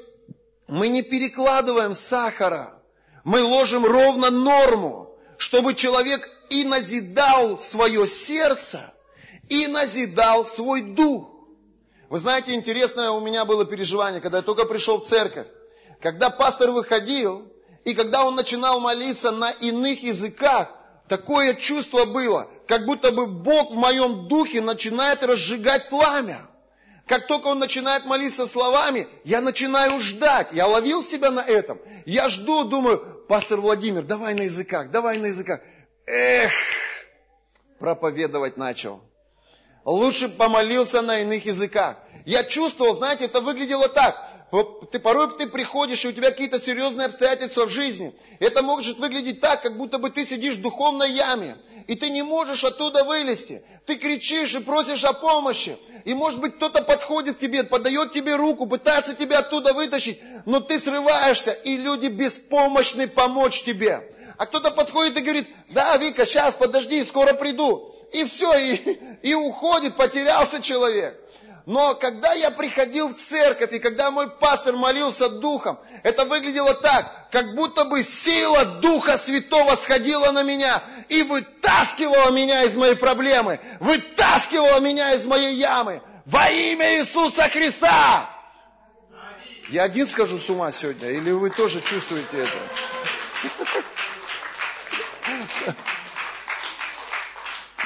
мы 0.68 0.90
не 0.90 1.02
перекладываем 1.02 1.96
сахара, 1.96 2.80
мы 3.24 3.42
ложим 3.42 3.84
ровно 3.84 4.30
норму, 4.30 5.18
чтобы 5.38 5.74
человек 5.74 6.30
и 6.52 6.64
назидал 6.64 7.58
свое 7.58 8.06
сердце, 8.06 8.94
и 9.48 9.66
назидал 9.66 10.46
свой 10.46 10.82
дух. 10.84 11.39
Вы 12.10 12.18
знаете, 12.18 12.56
интересное 12.56 13.12
у 13.12 13.20
меня 13.20 13.46
было 13.46 13.66
переживание, 13.66 14.20
когда 14.20 14.38
я 14.38 14.44
только 14.44 14.66
пришел 14.66 15.00
в 15.00 15.06
церковь. 15.06 15.48
Когда 16.02 16.30
пастор 16.30 16.72
выходил, 16.72 17.54
и 17.86 17.94
когда 17.94 18.26
он 18.26 18.36
начинал 18.36 18.80
молиться 18.80 19.32
на 19.32 19.52
иных 19.52 20.02
языках, 20.02 20.70
такое 21.08 21.54
чувство 21.54 22.06
было, 22.06 22.48
как 22.68 22.86
будто 22.86 23.12
бы 23.12 23.28
Бог 23.28 23.72
в 23.72 23.76
моем 23.76 24.28
духе 24.28 24.62
начинает 24.62 25.24
разжигать 25.24 25.90
пламя. 25.90 26.48
Как 27.06 27.28
только 27.28 27.48
он 27.48 27.60
начинает 27.60 28.06
молиться 28.06 28.48
словами, 28.48 29.08
я 29.24 29.42
начинаю 29.42 30.00
ждать. 30.00 30.50
Я 30.52 30.68
ловил 30.68 31.04
себя 31.04 31.32
на 31.32 31.42
этом. 31.42 31.80
Я 32.06 32.30
жду, 32.30 32.64
думаю, 32.64 33.26
пастор 33.28 33.60
Владимир, 33.62 34.04
давай 34.04 34.34
на 34.34 34.44
языках, 34.44 34.90
давай 34.92 35.18
на 35.18 35.28
языках. 35.28 35.60
Эх, 36.06 36.52
проповедовать 37.80 38.58
начал. 38.58 39.02
Лучше 39.86 40.30
помолился 40.30 41.02
на 41.02 41.22
иных 41.22 41.46
языках. 41.46 41.98
Я 42.26 42.44
чувствовал, 42.44 42.96
знаете, 42.96 43.26
это 43.26 43.42
выглядело 43.42 43.88
так. 43.88 44.30
Ты, 44.92 45.00
порой 45.00 45.36
ты 45.38 45.48
приходишь, 45.48 46.04
и 46.06 46.08
у 46.08 46.12
тебя 46.12 46.32
какие-то 46.32 46.60
серьезные 46.60 47.06
обстоятельства 47.06 47.66
в 47.66 47.70
жизни. 47.70 48.16
Это 48.40 48.64
может 48.64 48.98
выглядеть 48.98 49.42
так, 49.42 49.62
как 49.62 49.78
будто 49.78 50.00
бы 50.00 50.10
ты 50.10 50.26
сидишь 50.26 50.56
в 50.56 50.62
духовной 50.62 51.12
яме, 51.12 51.58
и 51.88 51.96
ты 51.96 52.10
не 52.10 52.24
можешь 52.24 52.64
оттуда 52.64 53.04
вылезти. 53.04 53.64
Ты 53.86 53.96
кричишь 53.96 54.56
и 54.56 54.60
просишь 54.60 55.04
о 55.04 55.14
помощи. 55.14 55.78
И 56.04 56.14
может 56.16 56.40
быть 56.40 56.56
кто-то 56.56 56.84
подходит 56.84 57.38
к 57.38 57.40
тебе, 57.40 57.64
подает 57.64 58.12
тебе 58.12 58.36
руку, 58.36 58.66
пытается 58.66 59.14
тебя 59.14 59.40
оттуда 59.40 59.74
вытащить, 59.74 60.20
но 60.46 60.60
ты 60.60 60.80
срываешься, 60.80 61.52
и 61.52 61.78
люди 61.78 62.08
беспомощны 62.08 63.08
помочь 63.08 63.62
тебе. 63.64 64.16
А 64.38 64.46
кто-то 64.46 64.72
подходит 64.72 65.18
и 65.18 65.22
говорит, 65.22 65.48
да, 65.70 65.98
Вика, 65.98 66.26
сейчас, 66.26 66.56
подожди, 66.56 67.04
скоро 67.04 67.34
приду. 67.34 67.94
И 68.12 68.24
все, 68.26 68.58
и, 68.58 69.00
и 69.22 69.34
уходит, 69.34 69.96
потерялся 69.96 70.62
человек. 70.62 71.20
Но 71.66 71.94
когда 71.94 72.34
я 72.34 72.50
приходил 72.50 73.14
в 73.14 73.18
церковь, 73.20 73.72
и 73.74 73.80
когда 73.80 74.10
мой 74.10 74.28
пастор 74.28 74.76
молился 74.76 75.30
духом, 75.30 75.78
это 76.02 76.26
выглядело 76.26 76.74
так, 76.74 77.30
как 77.32 77.54
будто 77.54 77.86
бы 77.86 78.04
сила 78.04 78.66
Духа 78.82 79.20
Святого 79.20 79.76
сходила 79.76 80.32
на 80.32 80.42
меня 80.42 80.82
и 81.10 81.22
вытаскивала 81.22 82.32
меня 82.32 82.64
из 82.64 82.76
моей 82.76 82.96
проблемы, 82.96 83.60
вытаскивала 83.80 84.80
меня 84.80 85.14
из 85.14 85.28
моей 85.28 85.58
ямы. 85.58 86.02
Во 86.26 86.50
имя 86.50 87.00
Иисуса 87.00 87.48
Христа! 87.50 88.30
Я 89.70 89.84
один 89.84 90.08
схожу 90.08 90.40
с 90.40 90.50
ума 90.50 90.72
сегодня, 90.72 91.12
или 91.12 91.30
вы 91.30 91.52
тоже 91.52 91.82
чувствуете 91.82 92.46
это? 92.46 92.58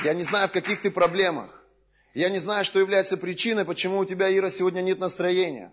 Я 0.03 0.13
не 0.13 0.23
знаю, 0.23 0.47
в 0.47 0.51
каких 0.51 0.81
ты 0.81 0.91
проблемах. 0.91 1.49
Я 2.13 2.29
не 2.29 2.39
знаю, 2.39 2.63
что 2.65 2.79
является 2.79 3.17
причиной, 3.17 3.65
почему 3.65 3.99
у 3.99 4.05
тебя, 4.05 4.35
Ира, 4.35 4.49
сегодня 4.49 4.81
нет 4.81 4.99
настроения. 4.99 5.71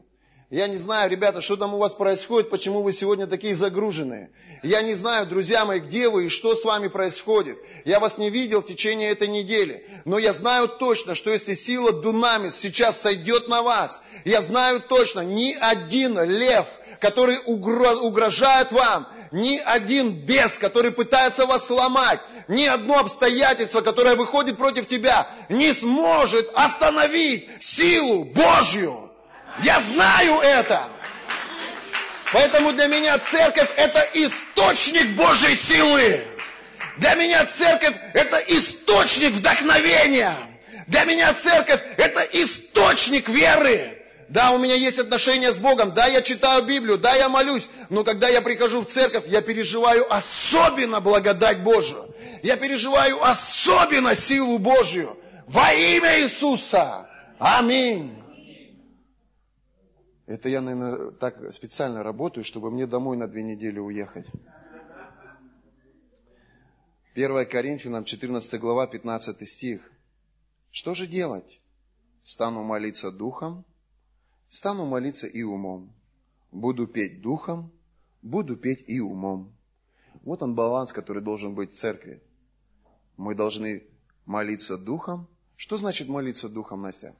Я 0.51 0.67
не 0.67 0.79
знаю, 0.79 1.09
ребята, 1.09 1.41
что 1.41 1.57
там 1.57 1.75
у 1.75 1.79
вас 1.79 1.95
происходит, 1.95 2.51
почему 2.51 2.83
вы 2.83 2.91
сегодня 2.91 3.29
такие 3.29 3.55
загруженные. 3.55 4.31
Я 4.65 4.83
не 4.83 4.95
знаю, 4.95 5.29
друзья 5.29 5.65
мои, 5.65 5.79
где 5.79 6.09
вы 6.09 6.27
и 6.27 6.29
что 6.29 6.57
с 6.57 6.65
вами 6.65 6.89
происходит. 6.89 7.57
Я 7.85 8.01
вас 8.01 8.19
не 8.19 8.31
видел 8.31 8.61
в 8.61 8.67
течение 8.67 9.11
этой 9.11 9.29
недели. 9.29 9.89
Но 10.05 10.19
я 10.19 10.33
знаю 10.33 10.67
точно, 10.67 11.15
что 11.15 11.31
если 11.31 11.55
сила 11.55 11.93
Дунамис 11.93 12.57
сейчас 12.57 13.01
сойдет 13.01 13.47
на 13.47 13.63
вас, 13.63 14.03
я 14.25 14.43
знаю 14.43 14.81
точно, 14.81 15.21
ни 15.21 15.55
один 15.55 16.21
лев, 16.21 16.67
который 16.99 17.37
угрожает 17.47 18.73
вам, 18.73 19.07
ни 19.31 19.57
один 19.57 20.11
бес, 20.27 20.59
который 20.59 20.91
пытается 20.91 21.47
вас 21.47 21.69
сломать, 21.69 22.19
ни 22.49 22.65
одно 22.65 22.99
обстоятельство, 22.99 23.83
которое 23.83 24.17
выходит 24.17 24.57
против 24.57 24.89
тебя, 24.89 25.29
не 25.49 25.73
сможет 25.75 26.51
остановить 26.55 27.49
силу 27.61 28.25
Божью. 28.25 29.10
Я 29.59 29.81
знаю 29.81 30.41
это. 30.41 30.89
Поэтому 32.33 32.73
для 32.73 32.87
меня 32.87 33.19
церковь 33.19 33.71
это 33.77 34.09
источник 34.15 35.17
Божьей 35.17 35.57
силы. 35.57 36.25
Для 36.99 37.15
меня 37.15 37.45
церковь 37.47 37.95
это 38.15 38.39
источник 38.39 39.33
вдохновения. 39.33 40.35
Для 40.87 41.05
меня 41.05 41.35
церковь 41.35 41.81
это 41.97 42.21
источник 42.21 43.29
веры. 43.29 43.97
Да, 44.29 44.53
у 44.53 44.59
меня 44.59 44.75
есть 44.75 45.01
отношения 45.01 45.53
с 45.53 45.59
Богом, 45.59 45.93
да, 45.93 46.07
я 46.07 46.23
читаю 46.23 46.63
Библию, 46.63 46.99
да, 46.99 47.17
я 47.17 47.29
молюсь, 47.29 47.69
но 47.89 48.05
когда 48.05 48.29
я 48.29 48.41
прихожу 48.41 48.83
в 48.83 48.87
церковь, 48.87 49.25
я 49.27 49.41
переживаю 49.41 50.07
особенно 50.13 51.01
благодать 51.01 51.65
Божию. 51.65 52.15
Я 52.45 52.57
переживаю 52.57 53.25
особенно 53.25 54.15
силу 54.15 54.59
Божью. 54.59 55.19
Во 55.49 55.73
имя 55.73 56.21
Иисуса. 56.21 57.09
Аминь. 57.41 58.20
Это 60.31 60.49
я, 60.49 60.61
наверное, 60.61 61.11
так 61.11 61.53
специально 61.53 62.05
работаю, 62.05 62.45
чтобы 62.45 62.70
мне 62.70 62.87
домой 62.87 63.16
на 63.16 63.26
две 63.26 63.43
недели 63.43 63.81
уехать. 63.81 64.28
1 67.14 67.47
Коринфянам 67.47 68.05
14 68.05 68.61
глава 68.61 68.87
15 68.87 69.49
стих. 69.49 69.81
Что 70.70 70.95
же 70.95 71.09
делать? 71.09 71.61
Стану 72.22 72.62
молиться 72.62 73.11
духом, 73.11 73.64
Стану 74.51 74.87
молиться 74.87 75.26
и 75.26 75.43
умом. 75.43 75.93
Буду 76.53 76.87
петь 76.87 77.22
духом, 77.22 77.72
буду 78.22 78.57
петь 78.57 78.85
и 78.87 79.01
умом. 79.01 79.53
Вот 80.22 80.43
он 80.43 80.55
баланс, 80.55 80.93
который 80.93 81.24
должен 81.24 81.57
быть 81.57 81.72
в 81.72 81.74
церкви. 81.74 82.22
Мы 83.16 83.35
должны 83.35 83.83
молиться 84.26 84.78
духом. 84.78 85.26
Что 85.57 85.76
значит 85.76 86.07
молиться 86.07 86.49
духом, 86.49 86.83
Настя? 86.83 87.16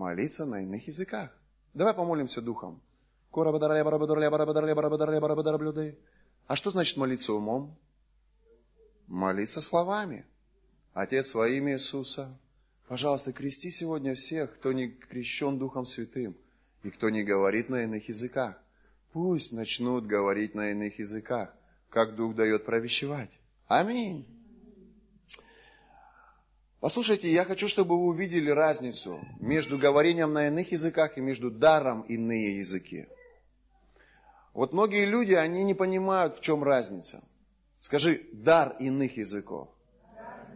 Молиться 0.00 0.46
на 0.46 0.62
иных 0.62 0.86
языках. 0.86 1.30
Давай 1.74 1.92
помолимся 1.92 2.40
духом. 2.40 2.80
А 6.46 6.56
что 6.56 6.70
значит 6.70 6.96
молиться 6.96 7.34
умом? 7.34 7.76
Молиться 9.08 9.60
словами. 9.60 10.24
Отец 10.94 11.34
во 11.34 11.46
имя 11.50 11.74
Иисуса. 11.74 12.34
Пожалуйста, 12.88 13.34
крести 13.34 13.70
сегодня 13.70 14.14
всех, 14.14 14.54
кто 14.54 14.72
не 14.72 14.88
крещен 14.88 15.58
Духом 15.58 15.84
Святым 15.84 16.34
и 16.82 16.88
кто 16.88 17.10
не 17.10 17.22
говорит 17.22 17.68
на 17.68 17.82
иных 17.82 18.08
языках. 18.08 18.56
Пусть 19.12 19.52
начнут 19.52 20.06
говорить 20.06 20.54
на 20.54 20.70
иных 20.70 20.98
языках, 20.98 21.52
как 21.90 22.16
Дух 22.16 22.34
дает 22.34 22.64
провещевать. 22.64 23.30
Аминь. 23.68 24.24
Послушайте, 26.80 27.30
я 27.30 27.44
хочу, 27.44 27.68
чтобы 27.68 27.98
вы 27.98 28.06
увидели 28.06 28.50
разницу 28.50 29.20
между 29.38 29.76
говорением 29.76 30.32
на 30.32 30.48
иных 30.48 30.72
языках 30.72 31.18
и 31.18 31.20
между 31.20 31.50
даром 31.50 32.00
иные 32.02 32.58
языки. 32.58 33.06
Вот 34.54 34.72
многие 34.72 35.04
люди, 35.04 35.34
они 35.34 35.62
не 35.62 35.74
понимают, 35.74 36.38
в 36.38 36.40
чем 36.40 36.64
разница. 36.64 37.22
Скажи, 37.80 38.22
дар 38.32 38.76
иных 38.80 39.18
языков 39.18 39.68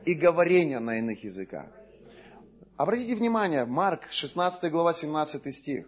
и 0.07 0.15
говорение 0.15 0.79
на 0.79 0.99
иных 0.99 1.25
языках. 1.25 1.67
Обратите 2.77 3.15
внимание, 3.15 3.67
Марк, 3.67 4.11
16 4.11 4.71
глава, 4.71 4.95
17 4.95 5.55
стих. 5.55 5.87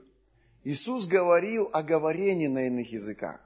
Иисус 0.65 1.07
говорил 1.07 1.71
о 1.73 1.83
говорении 1.83 2.47
на 2.47 2.67
иных 2.67 2.93
языках. 2.93 3.41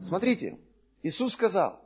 Смотрите, 0.00 0.58
Иисус 1.02 1.32
сказал, 1.32 1.80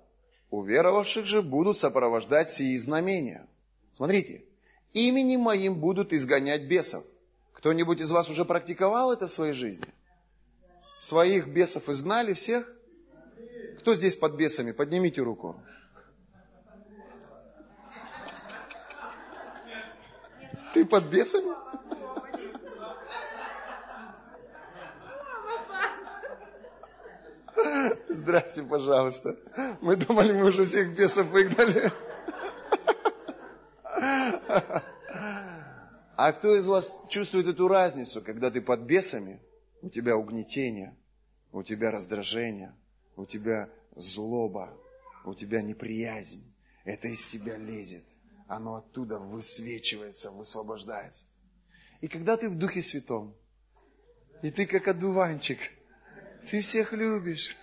у 0.51 0.63
веровавших 0.63 1.25
же 1.25 1.41
будут 1.43 1.79
сопровождать 1.79 2.51
сии 2.51 2.77
знамения. 2.77 3.47
Смотрите, 3.93 4.45
именем 4.93 5.41
моим 5.41 5.81
будут 5.81 6.13
изгонять 6.13 6.63
бесов. 6.63 7.05
Кто-нибудь 7.53 8.01
из 8.01 8.11
вас 8.11 8.31
уже 8.31 8.45
практиковал 8.45 9.13
это 9.13 9.27
в 9.27 9.31
своей 9.31 9.53
жизни? 9.53 9.87
Своих 10.99 11.49
бесов 11.49 11.89
изгнали 11.89 12.33
всех? 12.33 12.71
Кто 13.81 13.95
здесь 13.95 14.17
под 14.17 14.35
бесами? 14.35 14.73
Поднимите 14.73 15.23
руку. 15.23 15.61
Ты 20.75 20.85
под 20.85 21.05
бесами? 21.07 21.55
Здрасте, 28.09 28.63
пожалуйста. 28.63 29.37
Мы 29.81 29.97
думали, 29.97 30.33
мы 30.33 30.49
уже 30.49 30.65
всех 30.65 30.95
бесов 30.97 31.27
выгнали. 31.27 31.93
А 36.17 36.33
кто 36.33 36.55
из 36.55 36.67
вас 36.67 36.99
чувствует 37.09 37.47
эту 37.47 37.67
разницу, 37.67 38.21
когда 38.21 38.51
ты 38.51 38.61
под 38.61 38.81
бесами, 38.81 39.41
у 39.81 39.89
тебя 39.89 40.17
угнетение, 40.17 40.95
у 41.53 41.63
тебя 41.63 41.91
раздражение, 41.91 42.75
у 43.17 43.25
тебя 43.25 43.71
злоба, 43.97 44.77
у 45.25 45.35
тебя 45.35 45.63
неприязнь, 45.63 46.45
это 46.85 47.09
из 47.09 47.27
тебя 47.27 47.57
лезет. 47.57 48.05
Оно 48.49 48.77
оттуда 48.77 49.19
высвечивается, 49.19 50.31
высвобождается. 50.31 51.25
И 52.01 52.09
когда 52.09 52.37
ты 52.37 52.49
в 52.49 52.57
Духе 52.57 52.83
Святом, 52.83 53.35
и 54.43 54.51
ты 54.51 54.67
как 54.67 54.89
одуванчик, 54.89 55.59
ты 56.51 56.61
всех 56.61 56.93
любишь, 56.93 57.57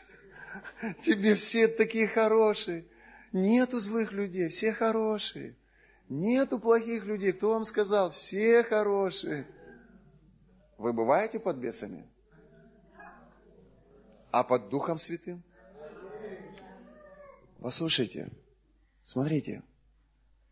тебе 1.03 1.35
все 1.35 1.67
такие 1.67 2.07
хорошие, 2.07 2.85
нету 3.33 3.79
злых 3.79 4.11
людей, 4.11 4.49
все 4.49 4.73
хорошие, 4.73 5.55
нету 6.09 6.59
плохих 6.59 7.05
людей, 7.05 7.33
кто 7.33 7.51
вам 7.51 7.65
сказал, 7.65 8.11
все 8.11 8.63
хорошие. 8.63 9.47
Вы 10.77 10.93
бываете 10.93 11.39
под 11.39 11.57
бесами? 11.57 12.05
А 14.31 14.43
под 14.43 14.69
Духом 14.69 14.97
Святым? 14.97 15.43
Послушайте, 17.59 18.31
смотрите, 19.03 19.63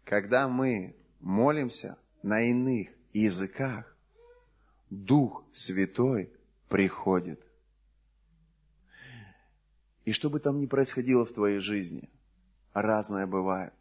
когда 0.03 0.47
мы 0.47 0.95
молимся 1.19 1.97
на 2.23 2.41
иных 2.41 2.89
языках, 3.13 3.95
Дух 4.89 5.43
Святой 5.51 6.31
приходит. 6.69 7.41
И 10.05 10.11
что 10.11 10.29
бы 10.29 10.39
там 10.39 10.59
ни 10.59 10.65
происходило 10.67 11.25
в 11.25 11.31
твоей 11.31 11.59
жизни, 11.59 12.09
разное 12.73 13.25
бывает. 13.27 13.73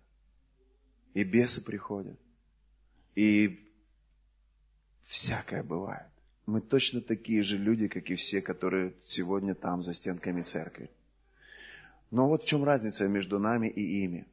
И 1.14 1.22
бесы 1.22 1.64
приходят, 1.64 2.18
И 3.14 3.72
всякое 5.00 5.62
бывает. 5.62 6.08
Мы 6.46 6.60
точно 6.60 7.00
такие 7.00 7.42
же 7.42 7.56
люди, 7.56 7.88
как 7.88 8.10
и 8.10 8.16
все, 8.16 8.42
которые 8.42 8.94
сегодня 9.04 9.54
там, 9.54 9.80
за 9.80 9.94
стенками 9.94 10.42
церкви. 10.42 10.90
Но 12.10 12.28
вот 12.28 12.42
в 12.42 12.46
чем 12.46 12.64
разница 12.64 13.08
между 13.08 13.38
нами 13.38 13.68
и 13.68 14.04
ими. 14.04 14.26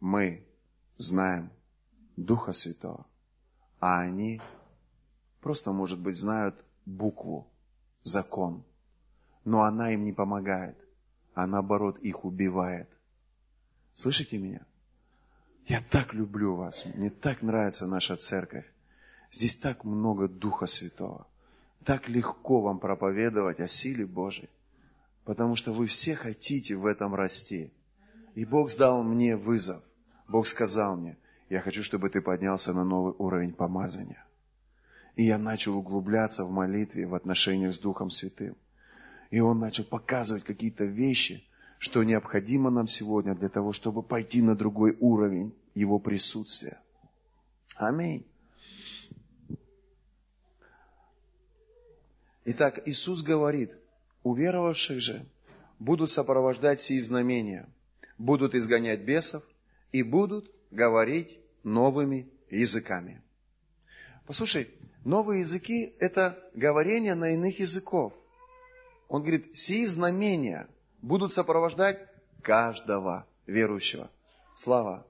Мы 0.00 0.44
знаем 0.96 1.50
Духа 2.16 2.52
Святого, 2.52 3.06
а 3.78 4.00
они 4.00 4.40
просто, 5.40 5.72
может 5.72 6.00
быть, 6.00 6.16
знают 6.16 6.64
букву, 6.86 7.46
закон. 8.02 8.64
Но 9.44 9.62
она 9.62 9.92
им 9.92 10.04
не 10.04 10.12
помогает, 10.12 10.76
а 11.34 11.46
наоборот 11.46 11.98
их 11.98 12.24
убивает. 12.24 12.88
Слышите 13.94 14.38
меня? 14.38 14.66
Я 15.66 15.80
так 15.90 16.14
люблю 16.14 16.54
вас, 16.54 16.84
мне 16.94 17.10
так 17.10 17.42
нравится 17.42 17.86
наша 17.86 18.16
церковь. 18.16 18.64
Здесь 19.32 19.56
так 19.56 19.84
много 19.84 20.28
Духа 20.28 20.66
Святого. 20.66 21.26
Так 21.84 22.08
легко 22.08 22.60
вам 22.60 22.78
проповедовать 22.78 23.58
о 23.58 23.66
силе 23.66 24.06
Божьей, 24.06 24.48
потому 25.24 25.56
что 25.56 25.72
вы 25.72 25.86
все 25.86 26.14
хотите 26.14 26.76
в 26.76 26.86
этом 26.86 27.14
расти. 27.16 27.72
И 28.36 28.44
Бог 28.44 28.70
сдал 28.70 29.02
мне 29.02 29.36
вызов. 29.36 29.82
Бог 30.28 30.46
сказал 30.46 30.96
мне, 30.96 31.16
я 31.48 31.60
хочу, 31.60 31.82
чтобы 31.82 32.10
ты 32.10 32.20
поднялся 32.20 32.72
на 32.72 32.84
новый 32.84 33.14
уровень 33.18 33.52
помазания. 33.52 34.24
И 35.16 35.24
я 35.24 35.38
начал 35.38 35.76
углубляться 35.76 36.44
в 36.44 36.50
молитве, 36.50 37.06
в 37.06 37.14
отношениях 37.14 37.74
с 37.74 37.78
Духом 37.78 38.10
Святым. 38.10 38.56
И 39.30 39.40
Он 39.40 39.58
начал 39.58 39.84
показывать 39.84 40.44
какие-то 40.44 40.84
вещи, 40.84 41.44
что 41.78 42.02
необходимо 42.04 42.70
нам 42.70 42.86
сегодня 42.86 43.34
для 43.34 43.48
того, 43.48 43.72
чтобы 43.72 44.02
пойти 44.02 44.42
на 44.42 44.56
другой 44.56 44.96
уровень 45.00 45.54
Его 45.74 45.98
присутствия. 45.98 46.80
Аминь. 47.76 48.26
Итак, 52.44 52.86
Иисус 52.86 53.22
говорит, 53.22 53.72
уверовавших 54.22 55.00
же 55.00 55.26
будут 55.78 56.10
сопровождать 56.10 56.80
сии 56.80 57.00
знамения, 57.00 57.68
будут 58.18 58.54
изгонять 58.54 59.00
бесов 59.00 59.42
и 59.92 60.02
будут 60.02 60.50
говорить 60.70 61.38
новыми 61.64 62.28
языками. 62.48 63.20
Послушай, 64.26 64.68
новые 65.04 65.40
языки– 65.40 65.94
это 65.98 66.38
говорение 66.54 67.14
на 67.14 67.34
иных 67.34 67.60
языков. 67.60 68.12
Он 69.08 69.22
говорит, 69.22 69.56
сии 69.56 69.84
знамения 69.84 70.68
будут 71.06 71.32
сопровождать 71.32 71.98
каждого 72.42 73.26
верующего. 73.46 74.10
Слава, 74.54 75.06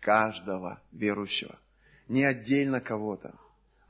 каждого 0.00 0.80
верующего. 0.90 1.56
Не 2.08 2.24
отдельно 2.24 2.80
кого-то, 2.80 3.34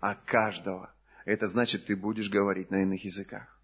а 0.01 0.15
каждого. 0.15 0.93
Это 1.25 1.47
значит, 1.47 1.87
ты 1.87 1.97
будешь 1.97 2.29
говорить 2.31 2.71
на 2.71 2.83
иных 2.83 3.05
языках. 3.05 3.59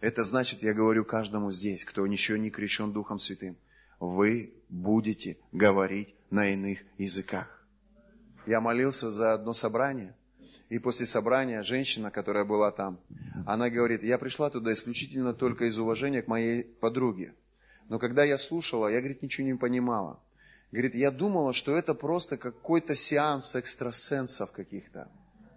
Это 0.00 0.24
значит, 0.24 0.62
я 0.62 0.74
говорю 0.74 1.04
каждому 1.04 1.50
здесь, 1.50 1.84
кто 1.84 2.04
еще 2.04 2.38
не 2.38 2.50
крещен 2.50 2.92
Духом 2.92 3.18
Святым, 3.18 3.56
вы 3.98 4.52
будете 4.68 5.38
говорить 5.52 6.14
на 6.30 6.52
иных 6.52 6.80
языках. 6.98 7.66
Я 8.46 8.60
молился 8.60 9.08
за 9.08 9.32
одно 9.32 9.54
собрание, 9.54 10.14
и 10.68 10.78
после 10.78 11.06
собрания 11.06 11.62
женщина, 11.62 12.10
которая 12.10 12.44
была 12.44 12.70
там, 12.70 12.98
она 13.46 13.70
говорит, 13.70 14.02
я 14.02 14.18
пришла 14.18 14.50
туда 14.50 14.72
исключительно 14.72 15.32
только 15.32 15.66
из 15.66 15.78
уважения 15.78 16.22
к 16.22 16.28
моей 16.28 16.64
подруге. 16.64 17.34
Но 17.88 17.98
когда 17.98 18.24
я 18.24 18.36
слушала, 18.36 18.88
я, 18.88 18.98
говорит, 18.98 19.22
ничего 19.22 19.46
не 19.46 19.54
понимала. 19.54 20.18
Говорит, 20.72 20.96
я 20.96 21.12
думала, 21.12 21.52
что 21.52 21.76
это 21.76 21.94
просто 21.94 22.36
какой-то 22.36 22.96
сеанс 22.96 23.54
экстрасенсов 23.54 24.50
каких-то. 24.50 25.08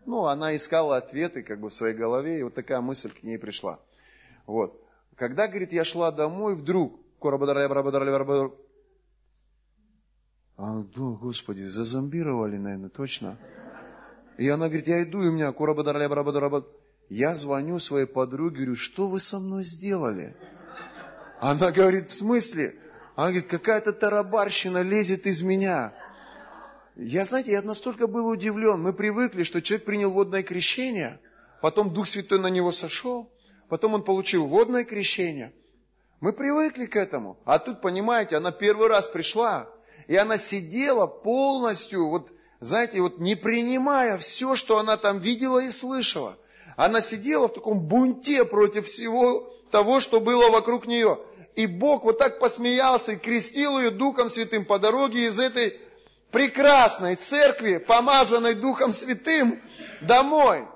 Ну, 0.05 0.25
она 0.25 0.55
искала 0.55 0.97
ответы 0.97 1.41
как 1.41 1.59
бы 1.59 1.69
в 1.69 1.73
своей 1.73 1.95
голове, 1.95 2.39
и 2.39 2.43
вот 2.43 2.53
такая 2.53 2.81
мысль 2.81 3.09
к 3.09 3.23
ней 3.23 3.39
пришла. 3.39 3.79
Вот. 4.45 4.79
Когда, 5.15 5.47
говорит, 5.47 5.73
я 5.73 5.83
шла 5.83 6.11
домой, 6.11 6.55
вдруг, 6.55 6.99
а, 10.61 10.83
да, 10.83 11.01
Господи, 11.21 11.61
зазомбировали, 11.61 12.57
наверное, 12.57 12.89
точно. 12.89 13.37
И 14.39 14.47
она 14.47 14.67
говорит, 14.67 14.87
я 14.87 15.03
иду, 15.03 15.21
и 15.21 15.27
у 15.27 15.33
меня 15.33 15.53
Я 17.09 17.35
звоню 17.35 17.77
своей 17.79 18.05
подруге, 18.05 18.55
говорю, 18.55 18.75
что 18.77 19.09
вы 19.09 19.19
со 19.19 19.37
мной 19.37 19.65
сделали? 19.65 20.33
Она 21.41 21.71
говорит, 21.71 22.09
в 22.09 22.13
смысле? 22.13 22.73
Она 23.17 23.31
говорит, 23.31 23.49
какая-то 23.49 23.91
тарабарщина 23.91 24.81
лезет 24.81 25.27
из 25.27 25.41
меня. 25.41 25.93
Я, 26.95 27.25
знаете, 27.25 27.51
я 27.51 27.61
настолько 27.61 28.07
был 28.07 28.29
удивлен. 28.29 28.81
Мы 28.81 28.93
привыкли, 28.93 29.43
что 29.43 29.61
человек 29.61 29.85
принял 29.85 30.11
водное 30.11 30.41
крещение, 30.41 31.19
потом 31.61 31.93
Дух 31.93 32.07
Святой 32.07 32.39
на 32.39 32.47
него 32.47 32.71
сошел, 32.71 33.29
потом 33.67 33.95
он 33.95 34.05
получил 34.05 34.47
водное 34.47 34.85
крещение. 34.85 35.51
Мы 36.21 36.31
привыкли 36.31 36.85
к 36.85 36.95
этому. 36.95 37.37
А 37.43 37.59
тут, 37.59 37.81
понимаете, 37.81 38.37
она 38.37 38.51
первый 38.51 38.87
раз 38.87 39.05
пришла, 39.09 39.67
и 40.07 40.15
она 40.15 40.37
сидела 40.37 41.07
полностью, 41.07 42.07
вот, 42.07 42.31
знаете, 42.59 43.01
вот 43.01 43.19
не 43.19 43.35
принимая 43.35 44.17
все, 44.17 44.55
что 44.55 44.79
она 44.79 44.97
там 44.97 45.19
видела 45.19 45.59
и 45.59 45.71
слышала. 45.71 46.37
Она 46.75 47.01
сидела 47.01 47.47
в 47.47 47.53
таком 47.53 47.79
бунте 47.79 48.43
против 48.45 48.85
всего 48.85 49.53
того, 49.71 49.99
что 49.99 50.19
было 50.19 50.49
вокруг 50.49 50.85
нее. 50.85 51.19
И 51.55 51.67
Бог 51.67 52.03
вот 52.03 52.19
так 52.19 52.39
посмеялся 52.39 53.13
и 53.13 53.17
крестил 53.17 53.79
ее 53.79 53.91
Духом 53.91 54.29
Святым 54.29 54.65
по 54.65 54.79
дороге 54.79 55.25
из 55.25 55.39
этой 55.39 55.79
прекрасной 56.31 57.15
церкви, 57.15 57.77
помазанной 57.77 58.55
Духом 58.55 58.91
Святым, 58.91 59.61
домой. 60.01 60.67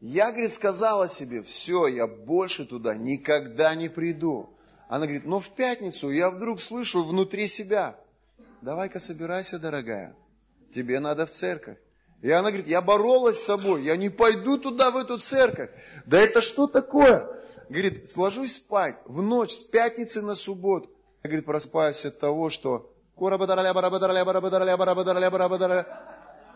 Я, 0.00 0.30
говорит, 0.30 0.52
сказала 0.52 1.08
себе, 1.08 1.42
все, 1.42 1.86
я 1.86 2.06
больше 2.06 2.66
туда 2.66 2.94
никогда 2.94 3.74
не 3.74 3.88
приду. 3.88 4.50
Она 4.88 5.06
говорит, 5.06 5.24
но 5.24 5.40
в 5.40 5.50
пятницу 5.50 6.10
я 6.10 6.30
вдруг 6.30 6.60
слышу 6.60 7.04
внутри 7.04 7.48
себя, 7.48 7.96
давай-ка 8.62 9.00
собирайся, 9.00 9.58
дорогая, 9.58 10.14
тебе 10.72 11.00
надо 11.00 11.26
в 11.26 11.30
церковь. 11.30 11.78
И 12.22 12.30
она 12.30 12.50
говорит, 12.50 12.68
я 12.68 12.80
боролась 12.80 13.40
с 13.40 13.44
собой, 13.44 13.82
я 13.82 13.96
не 13.96 14.08
пойду 14.08 14.56
туда, 14.56 14.90
в 14.90 14.96
эту 14.96 15.18
церковь. 15.18 15.70
Да 16.06 16.18
это 16.18 16.40
что 16.40 16.66
такое? 16.66 17.28
Говорит, 17.68 18.08
сложусь 18.08 18.56
спать 18.56 18.96
в 19.06 19.22
ночь 19.22 19.50
с 19.50 19.62
пятницы 19.62 20.22
на 20.22 20.34
субботу. 20.34 20.88
Я, 21.24 21.28
говорит, 21.30 21.46
проспаюсь 21.46 22.04
от 22.04 22.20
того, 22.20 22.50
что 22.50 22.92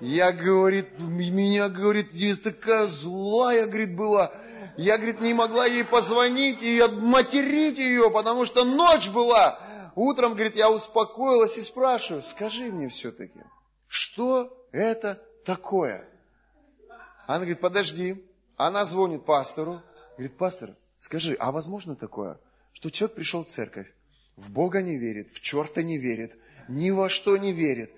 я, 0.01 0.33
говорит, 0.33 0.99
меня, 0.99 1.69
говорит, 1.69 2.13
есть 2.13 2.43
такая 2.43 2.87
злая, 2.87 3.67
говорит, 3.67 3.97
была. 3.97 4.33
Я, 4.77 4.99
говорит, 4.99 5.21
не 5.21 5.33
могла 5.33 5.67
ей 5.67 5.85
позвонить 5.85 6.63
и 6.63 6.83
материть 6.83 7.79
ее, 7.79 8.11
потому 8.11 8.45
что 8.45 8.65
ночь 8.65 9.09
была. 9.09 9.59
Утром, 9.95 10.35
говорит, 10.35 10.57
я 10.57 10.71
успокоилась 10.71 11.57
и 11.57 11.63
спрашиваю, 11.63 12.23
скажи 12.23 12.65
мне 12.71 12.89
все-таки, 12.89 13.41
что 13.89 14.67
это 14.73 15.23
такое? 15.45 16.09
Она 17.27 17.39
говорит, 17.39 17.61
подожди. 17.61 18.25
Она 18.57 18.85
звонит 18.85 19.25
пастору. 19.25 19.83
Говорит, 20.17 20.37
пастор, 20.37 20.71
скажи, 20.99 21.35
а 21.39 21.53
возможно 21.53 21.95
такое, 21.95 22.39
что 22.73 22.91
человек 22.91 23.17
пришел 23.17 23.45
в 23.45 23.49
церковь, 23.49 23.93
в 24.37 24.51
Бога 24.51 24.81
не 24.81 24.97
верит, 24.97 25.31
в 25.31 25.41
черта 25.41 25.83
не 25.83 25.99
верит, 25.99 26.35
ни 26.69 26.91
во 26.91 27.09
что 27.09 27.37
не 27.37 27.53
верит. 27.53 27.91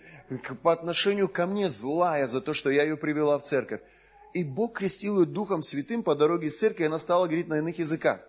По 0.62 0.72
отношению 0.72 1.28
ко 1.28 1.47
мне 1.47 1.68
злая 1.68 2.26
за 2.26 2.41
то, 2.41 2.55
что 2.55 2.70
я 2.70 2.82
ее 2.82 2.97
привела 2.97 3.39
в 3.39 3.45
церковь. 3.45 3.80
И 4.34 4.45
Бог 4.45 4.78
крестил 4.78 5.20
ее 5.20 5.26
Духом 5.26 5.62
Святым 5.62 6.03
по 6.03 6.14
дороге 6.14 6.49
из 6.49 6.59
церкви, 6.59 6.82
и 6.82 6.86
она 6.86 6.99
стала 6.99 7.26
говорить 7.26 7.49
на 7.49 7.59
иных 7.59 7.78
языках. 7.78 8.20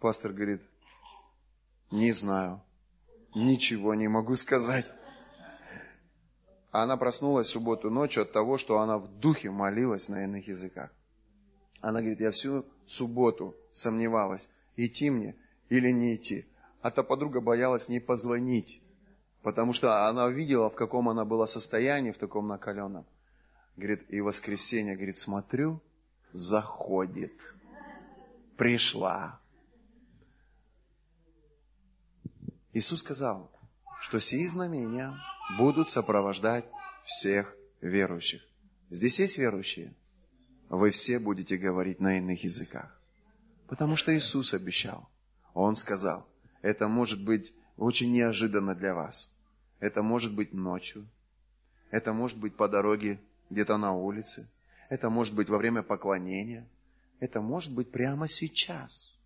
Пастор 0.00 0.32
говорит, 0.32 0.62
не 1.90 2.12
знаю, 2.12 2.62
ничего 3.34 3.94
не 3.94 4.08
могу 4.08 4.34
сказать. 4.34 4.86
А 6.70 6.84
она 6.84 6.96
проснулась 6.96 7.48
в 7.48 7.50
субботу 7.50 7.90
ночью 7.90 8.22
от 8.22 8.32
того, 8.32 8.56
что 8.56 8.78
она 8.78 8.98
в 8.98 9.08
духе 9.18 9.50
молилась 9.50 10.08
на 10.08 10.24
иных 10.24 10.46
языках. 10.46 10.90
Она 11.80 12.00
говорит, 12.00 12.20
я 12.20 12.30
всю 12.30 12.64
субботу 12.84 13.56
сомневалась, 13.72 14.48
идти 14.76 15.10
мне 15.10 15.34
или 15.68 15.90
не 15.90 16.14
идти. 16.14 16.46
А 16.82 16.90
та 16.90 17.02
подруга 17.02 17.40
боялась 17.40 17.88
не 17.88 18.00
позвонить, 18.00 18.80
потому 19.42 19.72
что 19.72 20.08
она 20.08 20.28
видела, 20.28 20.70
в 20.70 20.74
каком 20.74 21.08
она 21.08 21.24
была 21.24 21.46
состоянии, 21.46 22.12
в 22.12 22.18
таком 22.18 22.48
накаленном. 22.48 23.04
Говорит, 23.76 24.04
и 24.08 24.20
воскресенье, 24.20 24.94
говорит, 24.94 25.16
смотрю, 25.16 25.80
заходит, 26.32 27.32
пришла. 28.56 29.40
Иисус 32.72 33.00
сказал, 33.00 33.50
что 34.00 34.18
сии 34.18 34.46
знамения 34.46 35.14
будут 35.58 35.88
сопровождать 35.88 36.64
всех 37.04 37.54
верующих. 37.80 38.42
Здесь 38.88 39.18
есть 39.18 39.38
верующие? 39.38 39.94
Вы 40.68 40.90
все 40.90 41.18
будете 41.18 41.56
говорить 41.56 42.00
на 42.00 42.18
иных 42.18 42.44
языках. 42.44 42.98
Потому 43.68 43.96
что 43.96 44.16
Иисус 44.16 44.54
обещал. 44.54 45.08
Он 45.54 45.76
сказал, 45.76 46.26
это 46.62 46.88
может 46.88 47.22
быть 47.22 47.52
очень 47.76 48.12
неожиданно 48.12 48.74
для 48.74 48.94
вас. 48.94 49.36
Это 49.80 50.02
может 50.02 50.34
быть 50.34 50.52
ночью. 50.52 51.06
Это 51.90 52.12
может 52.12 52.38
быть 52.38 52.56
по 52.56 52.68
дороге 52.68 53.20
где-то 53.50 53.76
на 53.76 53.92
улице. 53.92 54.48
Это 54.88 55.10
может 55.10 55.34
быть 55.34 55.48
во 55.48 55.58
время 55.58 55.82
поклонения. 55.82 56.68
Это 57.20 57.40
может 57.40 57.72
быть 57.74 57.90
прямо 57.90 58.28
сейчас. 58.28 59.16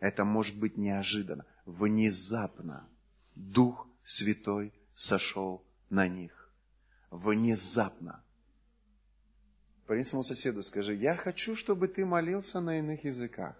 Это 0.00 0.24
может 0.24 0.58
быть 0.58 0.76
неожиданно. 0.76 1.46
Внезапно 1.66 2.88
Дух 3.34 3.88
Святой 4.04 4.72
сошел 4.94 5.64
на 5.88 6.06
них. 6.06 6.52
Внезапно. 7.10 8.22
Парень 9.86 10.04
своему 10.04 10.22
соседу 10.22 10.62
скажи, 10.62 10.94
я 10.94 11.16
хочу, 11.16 11.56
чтобы 11.56 11.88
ты 11.88 12.04
молился 12.04 12.60
на 12.60 12.78
иных 12.78 13.04
языках. 13.04 13.56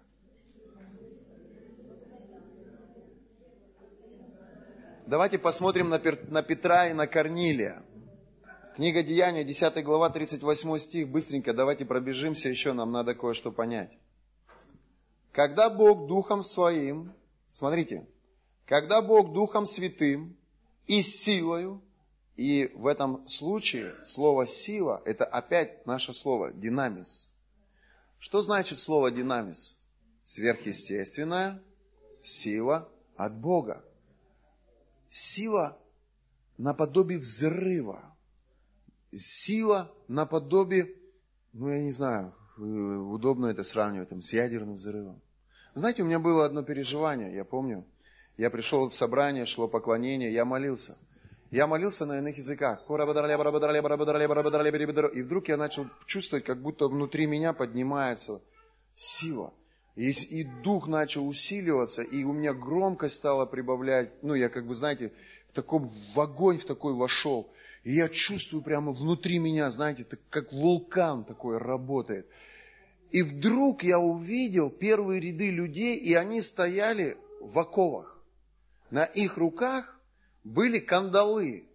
Давайте 5.07 5.37
посмотрим 5.37 5.89
на, 5.89 5.99
Петра 5.99 6.89
и 6.89 6.93
на 6.93 7.05
Корнилия. 7.05 7.83
Книга 8.75 9.03
Деяния, 9.03 9.43
10 9.43 9.83
глава, 9.83 10.09
38 10.09 10.77
стих. 10.79 11.09
Быстренько 11.09 11.53
давайте 11.53 11.85
пробежимся 11.85 12.49
еще, 12.49 12.73
нам 12.73 12.91
надо 12.91 13.13
кое-что 13.13 13.51
понять. 13.51 13.91
Когда 15.31 15.69
Бог 15.69 16.07
Духом 16.07 16.41
Своим, 16.43 17.13
смотрите, 17.51 18.07
когда 18.65 19.01
Бог 19.01 19.33
Духом 19.33 19.65
Святым 19.65 20.35
и 20.87 21.01
силою, 21.01 21.81
и 22.35 22.71
в 22.75 22.87
этом 22.87 23.27
случае 23.27 23.95
слово 24.03 24.45
«сила»– 24.45 25.01
это 25.05 25.25
опять 25.25 25.85
наше 25.85 26.13
слово 26.13 26.51
«динамис». 26.51 27.31
Что 28.19 28.41
значит 28.41 28.79
слово 28.79 29.11
«динамис»? 29.11 29.79
Сверхъестественная 30.25 31.61
сила 32.23 32.89
от 33.15 33.35
Бога 33.37 33.83
сила 35.09 35.77
наподобие 36.57 37.19
взрыва, 37.19 38.03
сила 39.13 39.93
наподобие, 40.07 40.93
ну 41.53 41.69
я 41.69 41.79
не 41.81 41.91
знаю, 41.91 42.33
удобно 42.57 43.45
это 43.45 43.63
сравнивать 43.63 44.09
там, 44.09 44.21
с 44.21 44.33
ядерным 44.33 44.75
взрывом. 44.75 45.21
Знаете, 45.73 46.03
у 46.03 46.05
меня 46.05 46.19
было 46.19 46.45
одно 46.45 46.63
переживание, 46.63 47.33
я 47.33 47.45
помню, 47.45 47.85
я 48.37 48.49
пришел 48.49 48.89
в 48.89 48.95
собрание, 48.95 49.45
шло 49.45 49.67
поклонение, 49.67 50.33
я 50.33 50.45
молился. 50.45 50.97
Я 51.51 51.67
молился 51.67 52.05
на 52.05 52.17
иных 52.17 52.37
языках. 52.37 52.81
И 52.87 55.21
вдруг 55.21 55.47
я 55.47 55.57
начал 55.57 55.87
чувствовать, 56.05 56.43
как 56.43 56.61
будто 56.61 56.87
внутри 56.87 57.27
меня 57.27 57.53
поднимается 57.53 58.41
сила. 58.95 59.53
И, 59.95 60.11
и 60.11 60.43
дух 60.43 60.87
начал 60.87 61.25
усиливаться, 61.25 62.01
и 62.01 62.25
у 62.25 62.33
меня 62.33 62.53
громкость 62.53 63.15
стала 63.15 63.45
прибавлять. 63.45 64.11
Ну, 64.21 64.33
я 64.33 64.49
как 64.49 64.65
бы, 64.65 64.73
знаете, 64.73 65.13
в 65.47 65.53
таком, 65.53 65.89
в 66.13 66.19
огонь 66.19 66.57
в 66.57 66.65
такой 66.65 66.93
вошел. 66.93 67.49
И 67.85 67.93
я 67.93 68.09
чувствую 68.09 68.63
прямо 68.63 68.91
внутри 68.91 69.39
меня, 69.39 69.69
знаете, 69.69 70.03
так, 70.03 70.19
как 70.29 70.51
вулкан 70.51 71.23
такой 71.23 71.57
работает. 71.57 72.27
И 73.11 73.21
вдруг 73.21 73.83
я 73.83 73.99
увидел 73.99 74.69
первые 74.69 75.21
ряды 75.21 75.51
людей, 75.51 75.95
и 75.95 76.15
они 76.15 76.41
стояли 76.41 77.17
в 77.39 77.57
оковах. 77.57 78.14
На 78.89 79.03
их 79.03 79.37
руках 79.37 79.99
были 80.43 80.79
кандалы. 80.79 81.67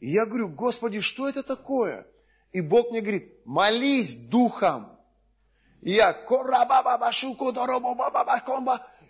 И 0.00 0.10
я 0.10 0.26
говорю, 0.26 0.48
Господи, 0.48 1.00
что 1.00 1.28
это 1.28 1.42
такое? 1.42 2.06
И 2.52 2.60
Бог 2.60 2.90
мне 2.90 3.00
говорит, 3.00 3.32
молись 3.44 4.14
духом. 4.14 4.96
И 5.80 5.92
я, 5.92 6.12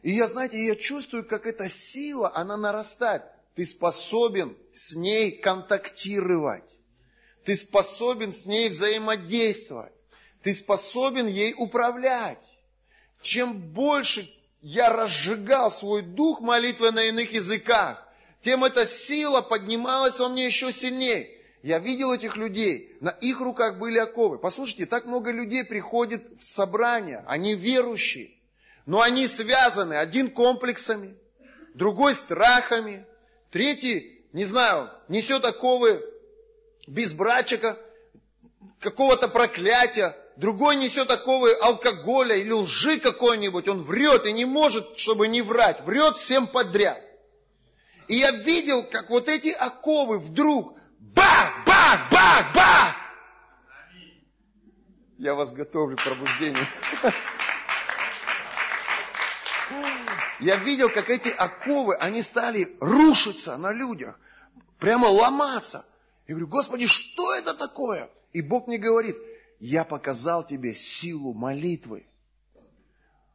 и 0.02 0.10
я, 0.12 0.28
знаете, 0.28 0.64
я 0.64 0.76
чувствую, 0.76 1.24
как 1.24 1.46
эта 1.46 1.68
сила, 1.68 2.30
она 2.34 2.56
нарастает. 2.56 3.22
Ты 3.54 3.64
способен 3.64 4.56
с 4.72 4.94
ней 4.94 5.32
контактировать. 5.40 6.78
Ты 7.44 7.56
способен 7.56 8.32
с 8.32 8.46
ней 8.46 8.68
взаимодействовать. 8.68 9.92
Ты 10.42 10.54
способен 10.54 11.26
ей 11.26 11.54
управлять. 11.56 12.38
Чем 13.22 13.58
больше 13.58 14.28
я 14.60 14.90
разжигал 14.90 15.70
свой 15.70 16.02
дух 16.02 16.40
молитвы 16.40 16.90
на 16.90 17.04
иных 17.04 17.32
языках, 17.32 18.06
тем 18.42 18.64
эта 18.64 18.86
сила 18.86 19.40
поднималась 19.40 20.18
во 20.18 20.28
мне 20.28 20.46
еще 20.46 20.72
сильнее. 20.72 21.28
Я 21.62 21.80
видел 21.80 22.12
этих 22.12 22.36
людей, 22.36 22.96
на 23.00 23.10
их 23.10 23.40
руках 23.40 23.78
были 23.78 23.98
оковы. 23.98 24.38
Послушайте, 24.38 24.86
так 24.86 25.06
много 25.06 25.32
людей 25.32 25.64
приходит 25.64 26.22
в 26.38 26.44
собрание, 26.44 27.24
они 27.26 27.54
верующие, 27.54 28.30
но 28.86 29.00
они 29.00 29.26
связаны, 29.26 29.94
один 29.94 30.30
комплексами, 30.30 31.16
другой 31.74 32.14
страхами, 32.14 33.04
третий, 33.50 34.22
не 34.32 34.44
знаю, 34.44 34.90
несет 35.08 35.44
оковы 35.44 36.04
безбрачика, 36.86 37.76
какого-то 38.78 39.28
проклятия, 39.28 40.16
другой 40.38 40.76
несет 40.76 41.10
оковы 41.10 41.52
алкоголя 41.54 42.34
или 42.36 42.52
лжи 42.52 42.98
какой-нибудь, 42.98 43.68
он 43.68 43.82
врет 43.82 44.26
и 44.26 44.32
не 44.32 44.44
может, 44.44 44.98
чтобы 44.98 45.28
не 45.28 45.42
врать, 45.42 45.82
врет 45.82 46.16
всем 46.16 46.46
подряд. 46.46 47.02
И 48.08 48.16
я 48.16 48.30
видел, 48.30 48.82
как 48.84 49.10
вот 49.10 49.28
эти 49.28 49.48
оковы 49.48 50.18
вдруг 50.18 50.78
Бах, 51.18 51.64
бах, 51.64 52.10
бах, 52.10 52.54
бах! 52.54 52.96
Я 55.18 55.34
вас 55.34 55.52
готовлю 55.52 55.96
к 55.96 56.02
пробуждению. 56.02 56.66
Я 60.40 60.56
видел, 60.56 60.88
как 60.90 61.10
эти 61.10 61.28
оковы, 61.28 61.96
они 61.96 62.22
стали 62.22 62.76
рушиться 62.80 63.56
на 63.56 63.72
людях, 63.72 64.18
прямо 64.78 65.06
ломаться. 65.06 65.84
Я 66.28 66.34
говорю, 66.34 66.46
Господи, 66.46 66.86
что 66.86 67.34
это 67.34 67.54
такое? 67.54 68.08
И 68.32 68.42
Бог 68.42 68.68
мне 68.68 68.78
говорит, 68.78 69.16
я 69.60 69.84
показал 69.84 70.44
тебе 70.44 70.74
силу 70.74 71.34
молитвы. 71.34 72.06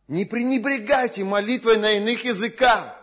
Не 0.07 0.25
пренебрегайте 0.25 1.23
молитвой 1.23 1.77
на 1.77 1.93
иных 1.93 2.23
языках. 2.23 2.95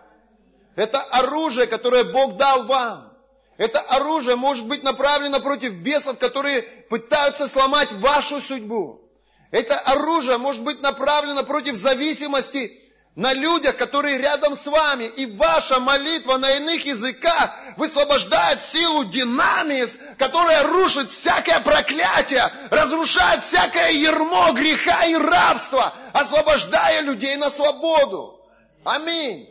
Это 0.77 1.03
оружие, 1.03 1.66
которое 1.66 2.05
Бог 2.05 2.37
дал 2.37 2.66
вам. 2.66 3.12
Это 3.57 3.81
оружие 3.81 4.37
может 4.37 4.66
быть 4.66 4.83
направлено 4.83 5.41
против 5.41 5.75
бесов, 5.75 6.18
которые 6.18 6.62
пытаются 6.62 7.47
сломать 7.47 7.93
вашу 7.93 8.41
судьбу. 8.41 9.03
Это 9.51 9.79
оружие 9.79 10.39
может 10.39 10.62
быть 10.62 10.81
направлено 10.81 11.43
против 11.43 11.75
зависимости 11.75 12.81
на 13.15 13.33
людях, 13.33 13.77
которые 13.77 14.19
рядом 14.19 14.55
с 14.55 14.67
вами. 14.67 15.05
И 15.05 15.27
ваша 15.27 15.81
молитва 15.81 16.39
на 16.39 16.51
иных 16.57 16.85
языках 16.87 17.55
высвобождает 17.77 18.63
силу 18.63 19.05
динамис, 19.05 19.99
которая 20.19 20.67
рушит 20.69 21.11
всякое 21.11 21.61
проклятие, 21.61 22.51
разрушает 22.71 23.43
всякое 23.43 23.91
ермо 23.91 24.53
греха 24.53 25.05
и 25.07 25.15
рабства, 25.15 25.95
освобождая 26.13 27.03
людей 27.03 27.37
на 27.37 27.51
свободу. 27.51 28.41
Аминь. 28.85 29.51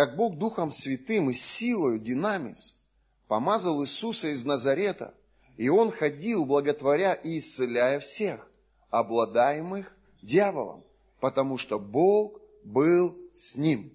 как 0.00 0.16
Бог 0.16 0.38
Духом 0.38 0.70
Святым 0.70 1.30
и 1.30 1.32
силою, 1.32 1.98
динамис, 1.98 2.80
помазал 3.28 3.82
Иисуса 3.82 4.28
из 4.28 4.44
Назарета, 4.44 5.14
и 5.60 5.68
Он 5.68 5.92
ходил, 5.92 6.46
благотворя 6.46 7.12
и 7.12 7.38
исцеляя 7.38 8.00
всех, 8.00 8.48
обладаемых 8.88 9.92
дьяволом, 10.22 10.82
потому 11.20 11.58
что 11.58 11.78
Бог 11.78 12.40
был 12.64 13.14
с 13.36 13.56
ним. 13.56 13.92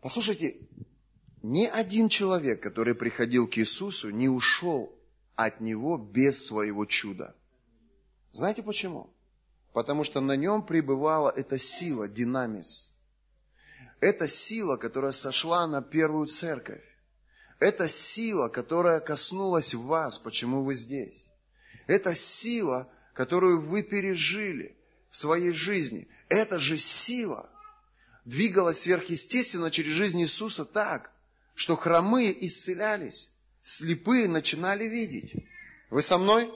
Послушайте, 0.00 0.56
ни 1.44 1.66
один 1.66 2.08
человек, 2.08 2.60
который 2.60 2.96
приходил 2.96 3.46
к 3.46 3.56
Иисусу, 3.56 4.10
не 4.10 4.28
ушел 4.28 4.92
от 5.36 5.60
Него 5.60 5.98
без 5.98 6.44
своего 6.44 6.84
чуда. 6.84 7.32
Знаете 8.32 8.64
почему? 8.64 9.08
Потому 9.72 10.02
что 10.02 10.20
на 10.20 10.34
нем 10.34 10.66
пребывала 10.66 11.30
эта 11.30 11.58
сила, 11.58 12.08
динамис– 12.08 12.92
это 14.00 14.26
сила, 14.26 14.76
которая 14.76 15.12
сошла 15.12 15.68
на 15.68 15.80
первую 15.80 16.26
церковь. 16.26 16.82
Это 17.58 17.88
сила, 17.88 18.48
которая 18.48 19.00
коснулась 19.00 19.74
вас, 19.74 20.18
почему 20.18 20.62
вы 20.64 20.74
здесь. 20.74 21.30
Это 21.86 22.14
сила, 22.14 22.88
которую 23.14 23.60
вы 23.60 23.82
пережили 23.82 24.76
в 25.10 25.16
своей 25.16 25.52
жизни. 25.52 26.08
Эта 26.28 26.58
же 26.58 26.78
сила 26.78 27.48
двигалась 28.24 28.80
сверхъестественно 28.80 29.70
через 29.70 29.92
жизнь 29.92 30.20
Иисуса 30.20 30.64
так, 30.64 31.10
что 31.54 31.76
хромые 31.76 32.46
исцелялись, 32.46 33.30
слепые 33.62 34.28
начинали 34.28 34.84
видеть. 34.84 35.34
Вы 35.90 36.02
со 36.02 36.18
мной? 36.18 36.50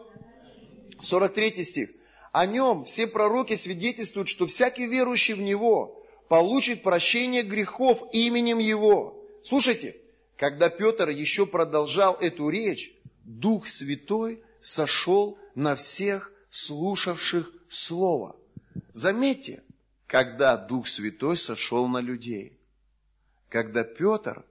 43 1.01 1.63
стих. 1.63 1.91
О 2.33 2.47
нем 2.47 2.85
все 2.85 3.07
пророки 3.07 3.55
свидетельствуют, 3.55 4.29
что 4.29 4.47
всякий 4.47 4.87
верующий 4.87 5.35
в 5.35 5.41
Него 5.41 6.05
получит 6.29 6.83
прощение 6.83 7.43
грехов 7.43 8.03
именем 8.13 8.59
Его. 8.59 9.25
Слушайте, 9.43 9.97
когда 10.39 10.71
Петр 10.71 11.09
еще 11.09 11.47
продолжал 11.47 12.15
эту 12.15 12.49
речь, 12.49 12.97
Дух 13.25 13.67
Святой 13.67 14.43
сошел 14.61 15.37
на 15.55 15.75
всех 15.75 16.33
слушавших 16.49 17.53
Слово. 17.69 18.37
Заметьте, 18.93 19.63
когда 20.07 20.57
Дух 20.57 20.87
Святой 20.87 21.37
сошел 21.37 21.87
на 21.89 22.01
людей. 22.01 22.55
когда 23.51 23.83
Петр 23.83 24.45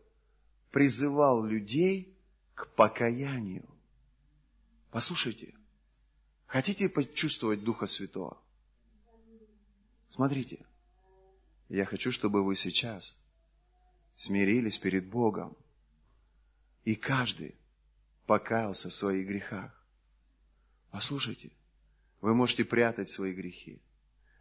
призывал 0.71 1.43
людей 1.43 2.17
к 2.55 2.67
покаянию. 2.73 3.69
Послушайте, 4.89 5.53
хотите 6.47 6.89
почувствовать 6.89 7.63
Духа 7.63 7.85
Святого? 7.85 8.41
Смотрите, 10.09 10.65
я 11.69 11.85
хочу, 11.85 12.11
чтобы 12.11 12.43
вы 12.43 12.55
сейчас 12.55 13.15
смирились 14.15 14.79
перед 14.79 15.07
Богом, 15.07 15.55
и 16.87 16.95
каждый 16.95 17.53
покаялся 18.27 18.87
в 18.87 18.93
своих 18.93 19.27
грехах. 19.27 19.71
Послушайте, 20.89 21.51
вы 22.21 22.33
можете 22.33 22.63
прятать 22.63 23.09
свои 23.09 23.33
грехи. 23.33 23.81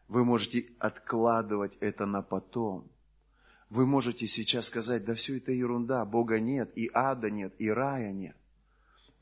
Вы 0.07 0.25
можете 0.25 0.71
откладывать 0.79 1.77
это 1.81 2.07
на 2.07 2.23
потом. 2.23 2.89
Вы 3.69 3.85
можете 3.85 4.29
сейчас 4.29 4.67
сказать, 4.67 5.05
да 5.05 5.17
все 5.17 5.39
это 5.39 5.51
ерунда, 5.51 6.05
Бога 6.05 6.39
нет, 6.39 6.71
и 6.79 6.89
ада 6.95 7.33
нет, 7.33 7.53
и 7.59 7.69
рая 7.69 8.13
нет. 8.13 8.37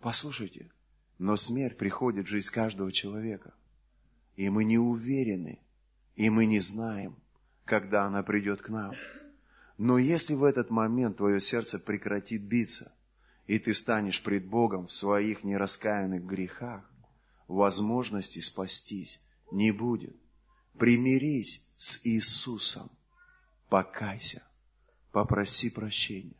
Послушайте, 0.01 0.71
но 1.17 1.37
смерть 1.37 1.79
приходит 1.79 2.27
в 2.27 2.29
жизнь 2.29 2.53
каждого 2.53 2.93
человека. 2.93 3.55
И 4.37 4.51
мы 4.51 4.65
не 4.65 4.77
уверены, 4.77 5.61
и 6.15 6.29
мы 6.29 6.45
не 6.45 6.61
знаем, 6.61 7.17
когда 7.65 8.05
она 8.05 8.23
придет 8.23 8.61
к 8.61 8.69
нам. 8.69 8.93
Но 9.79 9.97
если 9.97 10.35
в 10.35 10.45
этот 10.45 10.69
момент 10.69 11.17
твое 11.17 11.41
сердце 11.41 11.79
прекратит 11.79 12.43
биться, 12.43 12.93
и 13.47 13.59
ты 13.59 13.75
станешь 13.75 14.23
пред 14.23 14.47
Богом 14.47 14.87
в 14.87 14.93
своих 14.93 15.45
нераскаянных 15.45 16.25
грехах, 16.25 16.91
возможности 17.47 18.41
спастись 18.41 19.21
не 19.51 19.71
будет. 19.71 20.17
Примирись 20.79 21.65
с 21.77 22.07
Иисусом, 22.07 22.91
покайся, 23.69 24.43
попроси 25.13 25.71
прощения, 25.71 26.37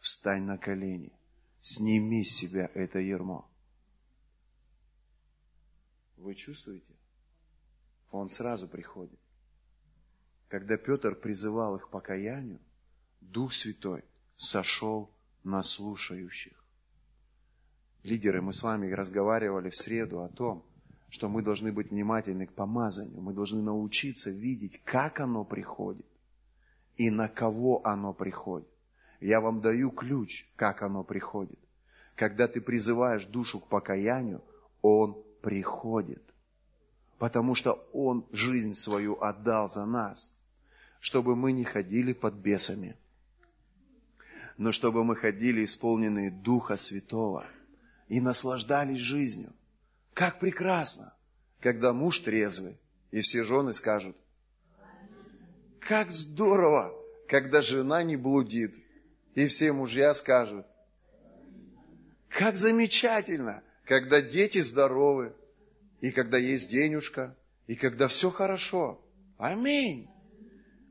встань 0.00 0.42
на 0.42 0.58
колени, 0.58 1.12
сними 1.60 2.24
с 2.24 2.34
себя 2.34 2.70
это 2.74 2.98
ермо. 2.98 3.48
Вы 6.16 6.34
чувствуете? 6.34 6.94
Он 8.10 8.28
сразу 8.28 8.68
приходит. 8.68 9.18
Когда 10.48 10.76
Петр 10.76 11.14
призывал 11.14 11.76
их 11.76 11.86
к 11.86 11.90
покаянию, 11.90 12.60
Дух 13.20 13.54
Святой 13.54 14.04
сошел 14.36 15.10
на 15.44 15.62
слушающих. 15.62 16.52
Лидеры, 18.02 18.40
мы 18.40 18.52
с 18.52 18.62
вами 18.62 18.90
разговаривали 18.90 19.68
в 19.70 19.76
среду 19.76 20.22
о 20.22 20.28
том, 20.28 20.64
что 21.10 21.28
мы 21.28 21.42
должны 21.42 21.72
быть 21.72 21.90
внимательны 21.90 22.46
к 22.46 22.52
помазанию, 22.52 23.20
мы 23.20 23.34
должны 23.34 23.60
научиться 23.60 24.30
видеть, 24.30 24.80
как 24.84 25.20
оно 25.20 25.44
приходит 25.44 26.06
и 26.96 27.10
на 27.10 27.28
кого 27.28 27.80
оно 27.84 28.12
приходит. 28.12 28.68
Я 29.20 29.40
вам 29.40 29.60
даю 29.60 29.90
ключ, 29.90 30.46
как 30.56 30.82
оно 30.82 31.02
приходит. 31.02 31.58
Когда 32.14 32.46
ты 32.46 32.60
призываешь 32.60 33.24
душу 33.24 33.60
к 33.60 33.68
покаянию, 33.68 34.42
он 34.82 35.16
приходит. 35.40 36.22
Потому 37.18 37.54
что 37.54 37.72
он 37.92 38.26
жизнь 38.32 38.74
свою 38.74 39.20
отдал 39.20 39.68
за 39.68 39.86
нас, 39.86 40.34
чтобы 41.00 41.36
мы 41.36 41.52
не 41.52 41.64
ходили 41.64 42.12
под 42.12 42.34
бесами, 42.34 42.96
но 44.60 44.72
чтобы 44.72 45.04
мы 45.04 45.16
ходили 45.16 45.64
исполненные 45.64 46.30
Духа 46.30 46.76
Святого 46.76 47.46
и 48.08 48.20
наслаждались 48.20 48.98
жизнью. 48.98 49.54
Как 50.12 50.38
прекрасно, 50.38 51.14
когда 51.60 51.94
муж 51.94 52.18
трезвый, 52.18 52.78
и 53.10 53.22
все 53.22 53.42
жены 53.42 53.72
скажут, 53.72 54.14
как 55.78 56.10
здорово, 56.10 56.94
когда 57.26 57.62
жена 57.62 58.02
не 58.02 58.16
блудит, 58.16 58.74
и 59.34 59.46
все 59.46 59.72
мужья 59.72 60.12
скажут, 60.12 60.66
как 62.28 62.56
замечательно, 62.56 63.62
когда 63.86 64.20
дети 64.20 64.60
здоровы, 64.60 65.34
и 66.02 66.10
когда 66.10 66.36
есть 66.36 66.68
денежка, 66.68 67.34
и 67.66 67.76
когда 67.76 68.08
все 68.08 68.30
хорошо. 68.30 69.02
Аминь. 69.38 70.10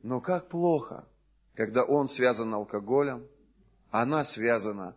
Но 0.02 0.22
как 0.22 0.50
плохо, 0.50 1.08
когда 1.54 1.84
он 1.84 2.08
связан 2.08 2.52
алкоголем, 2.52 3.28
она 3.92 4.24
связана 4.24 4.96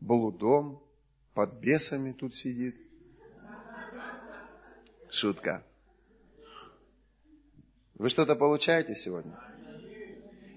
блудом, 0.00 0.80
под 1.34 1.54
бесами 1.54 2.12
тут 2.12 2.34
сидит. 2.34 2.76
Шутка. 5.10 5.64
Вы 7.94 8.10
что-то 8.10 8.36
получаете 8.36 8.94
сегодня? 8.94 9.38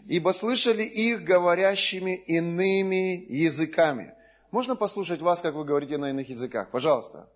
Ибо 0.08 0.32
слышали 0.32 0.84
их 0.84 1.24
говорящими 1.24 2.16
иными 2.16 3.26
языками. 3.32 4.14
Можно 4.52 4.76
послушать 4.76 5.22
вас, 5.22 5.42
как 5.42 5.56
вы 5.56 5.64
говорите 5.64 5.98
на 5.98 6.10
иных 6.10 6.30
языках? 6.30 6.70
Пожалуйста. 6.70 7.30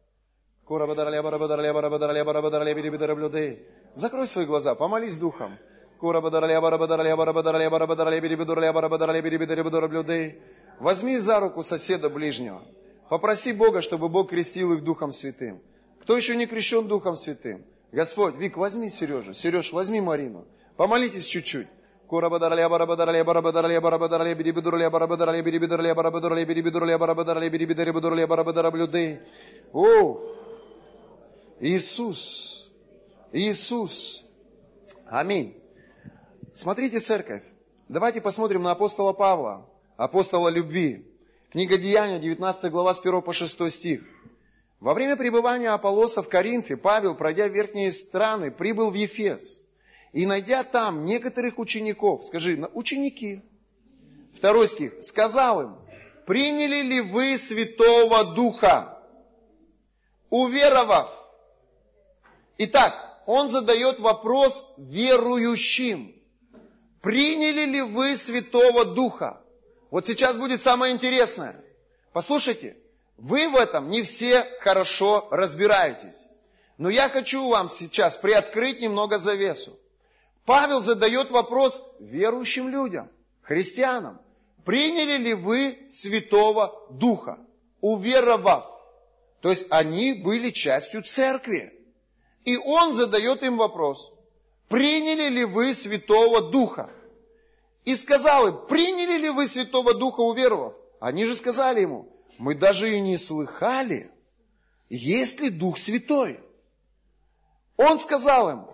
Закрой 3.93 4.27
свои 4.27 4.45
глаза, 4.45 4.75
помолись 4.75 5.17
духом. 5.17 5.57
Возьми 10.79 11.17
за 11.17 11.39
руку 11.39 11.63
соседа 11.63 12.09
ближнего. 12.09 12.61
Попроси 13.09 13.53
Бога, 13.53 13.81
чтобы 13.81 14.09
Бог 14.09 14.29
крестил 14.29 14.73
их 14.73 14.83
Духом 14.83 15.11
Святым. 15.11 15.61
Кто 16.01 16.17
еще 16.17 16.35
не 16.35 16.47
крещен 16.47 16.87
Духом 16.87 17.15
Святым? 17.15 17.63
Господь, 17.91 18.35
Вик, 18.35 18.57
возьми 18.57 18.89
Сережу. 18.89 19.33
Сереж, 19.33 19.71
возьми 19.71 20.01
Марину. 20.01 20.45
Помолитесь 20.75 21.25
чуть-чуть. 21.25 21.67
О, 29.73 30.19
Иисус, 31.59 32.69
Иисус. 33.31 34.25
Аминь. 35.07 35.55
Смотрите, 36.55 37.01
церковь. 37.01 37.43
Давайте 37.89 38.21
посмотрим 38.21 38.63
на 38.63 38.71
апостола 38.71 39.11
Павла, 39.11 39.69
апостола 39.97 40.47
любви. 40.47 41.05
Книга 41.51 41.77
Деяния, 41.77 42.17
19 42.17 42.71
глава, 42.71 42.93
с 42.93 43.01
1 43.01 43.21
по 43.23 43.33
6 43.33 43.69
стих. 43.69 44.01
Во 44.79 44.93
время 44.93 45.17
пребывания 45.17 45.69
Аполлоса 45.69 46.23
в 46.23 46.29
Коринфе 46.29 46.77
Павел, 46.77 47.13
пройдя 47.13 47.49
верхние 47.49 47.91
страны, 47.91 48.51
прибыл 48.51 48.89
в 48.89 48.93
Ефес. 48.93 49.65
И 50.13 50.25
найдя 50.25 50.63
там 50.63 51.03
некоторых 51.03 51.59
учеников, 51.59 52.25
скажи, 52.25 52.57
ученики, 52.73 53.41
второй 54.33 54.69
стих, 54.69 55.03
сказал 55.03 55.61
им, 55.61 55.75
приняли 56.25 56.83
ли 56.83 57.01
вы 57.01 57.37
Святого 57.37 58.33
Духа, 58.33 59.03
уверовав? 60.29 61.11
Итак, 62.59 62.93
он 63.25 63.49
задает 63.49 63.99
вопрос 63.99 64.63
верующим. 64.77 66.14
Приняли 67.05 67.65
ли 67.65 67.81
вы 67.83 68.17
Святого 68.17 68.83
Духа? 68.83 69.39
Вот 69.91 70.07
сейчас 70.07 70.37
будет 70.37 70.63
самое 70.63 70.91
интересное. 70.91 71.63
Послушайте, 72.13 72.77
вы 73.17 73.47
в 73.47 73.55
этом 73.57 73.91
не 73.91 74.01
все 74.01 74.43
хорошо 74.61 75.27
разбираетесь. 75.29 76.27
Но 76.79 76.89
я 76.89 77.07
хочу 77.09 77.47
вам 77.47 77.69
сейчас 77.69 78.17
приоткрыть 78.17 78.81
немного 78.81 79.19
завесу. 79.19 79.77
Павел 80.45 80.81
задает 80.81 81.29
вопрос 81.29 81.79
верующим 81.99 82.69
людям, 82.69 83.07
христианам. 83.43 84.19
Приняли 84.65 85.17
ли 85.17 85.33
вы 85.35 85.85
Святого 85.91 86.87
Духа, 86.89 87.37
уверовав? 87.81 88.65
То 89.41 89.51
есть 89.51 89.67
они 89.69 90.13
были 90.13 90.49
частью 90.49 91.03
церкви. 91.03 91.71
И 92.45 92.57
он 92.57 92.93
задает 92.95 93.43
им 93.43 93.57
вопрос, 93.57 94.11
приняли 94.67 95.29
ли 95.29 95.45
вы 95.45 95.73
Святого 95.73 96.41
Духа? 96.51 96.89
И 97.83 97.95
сказал 97.95 98.47
им, 98.47 98.67
приняли 98.67 99.17
ли 99.17 99.29
вы 99.29 99.47
Святого 99.47 99.93
Духа, 99.93 100.21
уверовав? 100.21 100.73
Они 100.99 101.25
же 101.25 101.35
сказали 101.35 101.81
ему, 101.81 102.11
мы 102.37 102.55
даже 102.55 102.95
и 102.95 102.99
не 102.99 103.17
слыхали, 103.17 104.11
есть 104.89 105.39
ли 105.39 105.49
Дух 105.49 105.77
Святой. 105.77 106.39
Он 107.77 107.99
сказал 107.99 108.49
им, 108.49 108.65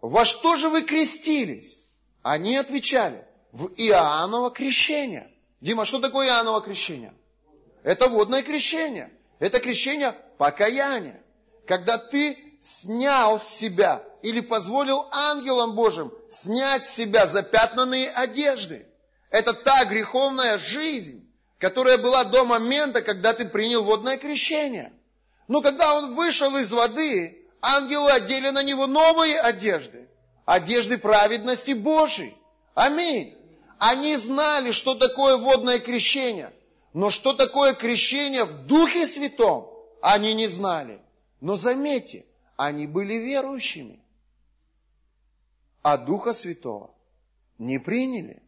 во 0.00 0.24
что 0.24 0.56
же 0.56 0.68
вы 0.68 0.82
крестились? 0.82 1.80
Они 2.22 2.56
отвечали, 2.56 3.24
в 3.52 3.72
Иоанново 3.76 4.50
крещение. 4.50 5.30
Дима, 5.60 5.84
что 5.84 5.98
такое 5.98 6.28
Иоанново 6.28 6.60
крещение? 6.60 7.14
Это 7.82 8.08
водное 8.08 8.42
крещение. 8.42 9.10
Это 9.38 9.58
крещение 9.58 10.12
покаяния. 10.38 11.22
Когда 11.66 11.98
ты 11.98 12.49
снял 12.60 13.40
с 13.40 13.48
себя 13.48 14.04
или 14.22 14.40
позволил 14.40 15.08
ангелам 15.10 15.74
Божьим 15.74 16.12
снять 16.28 16.86
с 16.86 16.94
себя 16.94 17.26
запятнанные 17.26 18.10
одежды. 18.10 18.86
Это 19.30 19.54
та 19.54 19.84
греховная 19.84 20.58
жизнь, 20.58 21.26
которая 21.58 21.98
была 21.98 22.24
до 22.24 22.44
момента, 22.44 23.00
когда 23.00 23.32
ты 23.32 23.46
принял 23.46 23.82
водное 23.82 24.18
крещение. 24.18 24.92
Но 25.48 25.62
когда 25.62 25.96
он 25.96 26.14
вышел 26.14 26.56
из 26.56 26.70
воды, 26.72 27.46
ангелы 27.62 28.10
одели 28.10 28.50
на 28.50 28.62
него 28.62 28.86
новые 28.86 29.40
одежды. 29.40 30.08
Одежды 30.44 30.98
праведности 30.98 31.72
Божьей. 31.72 32.36
Аминь. 32.74 33.36
Они 33.78 34.16
знали, 34.16 34.72
что 34.72 34.94
такое 34.94 35.36
водное 35.36 35.78
крещение. 35.78 36.52
Но 36.92 37.10
что 37.10 37.32
такое 37.32 37.72
крещение 37.72 38.44
в 38.44 38.66
Духе 38.66 39.06
Святом, 39.06 39.70
они 40.02 40.34
не 40.34 40.48
знали. 40.48 41.00
Но 41.40 41.56
заметьте, 41.56 42.24
они 42.66 42.86
были 42.86 43.14
верующими. 43.14 43.98
А 45.80 45.96
Духа 45.96 46.34
Святого 46.34 46.90
не 47.56 47.78
приняли. 47.78 48.42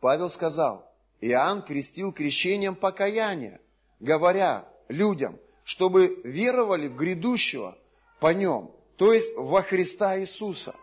Павел 0.00 0.28
сказал, 0.28 0.92
Иоанн 1.22 1.62
крестил 1.62 2.12
крещением 2.12 2.74
покаяния, 2.74 3.62
говоря 3.98 4.68
людям, 4.88 5.38
чтобы 5.64 6.20
веровали 6.22 6.88
в 6.88 6.96
грядущего 6.96 7.78
по 8.20 8.34
нем, 8.34 8.70
то 8.98 9.14
есть 9.14 9.34
во 9.34 9.62
Христа 9.62 10.20
Иисуса. 10.20 10.74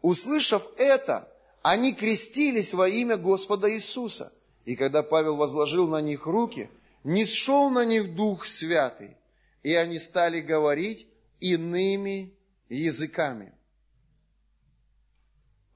Услышав 0.00 0.66
это, 0.78 1.30
они 1.60 1.92
крестились 1.92 2.72
во 2.72 2.88
имя 2.88 3.18
Господа 3.18 3.70
Иисуса. 3.70 4.32
И 4.64 4.76
когда 4.76 5.02
Павел 5.02 5.36
возложил 5.36 5.88
на 5.88 6.00
них 6.00 6.24
руки, 6.24 6.70
не 7.04 7.26
сшел 7.26 7.68
на 7.68 7.84
них 7.84 8.14
Дух 8.14 8.46
Святый, 8.46 9.18
и 9.64 9.74
они 9.74 9.98
стали 9.98 10.40
говорить 10.40 11.08
иными 11.40 12.34
языками. 12.68 13.52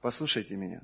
Послушайте 0.01 0.57
меня. 0.57 0.83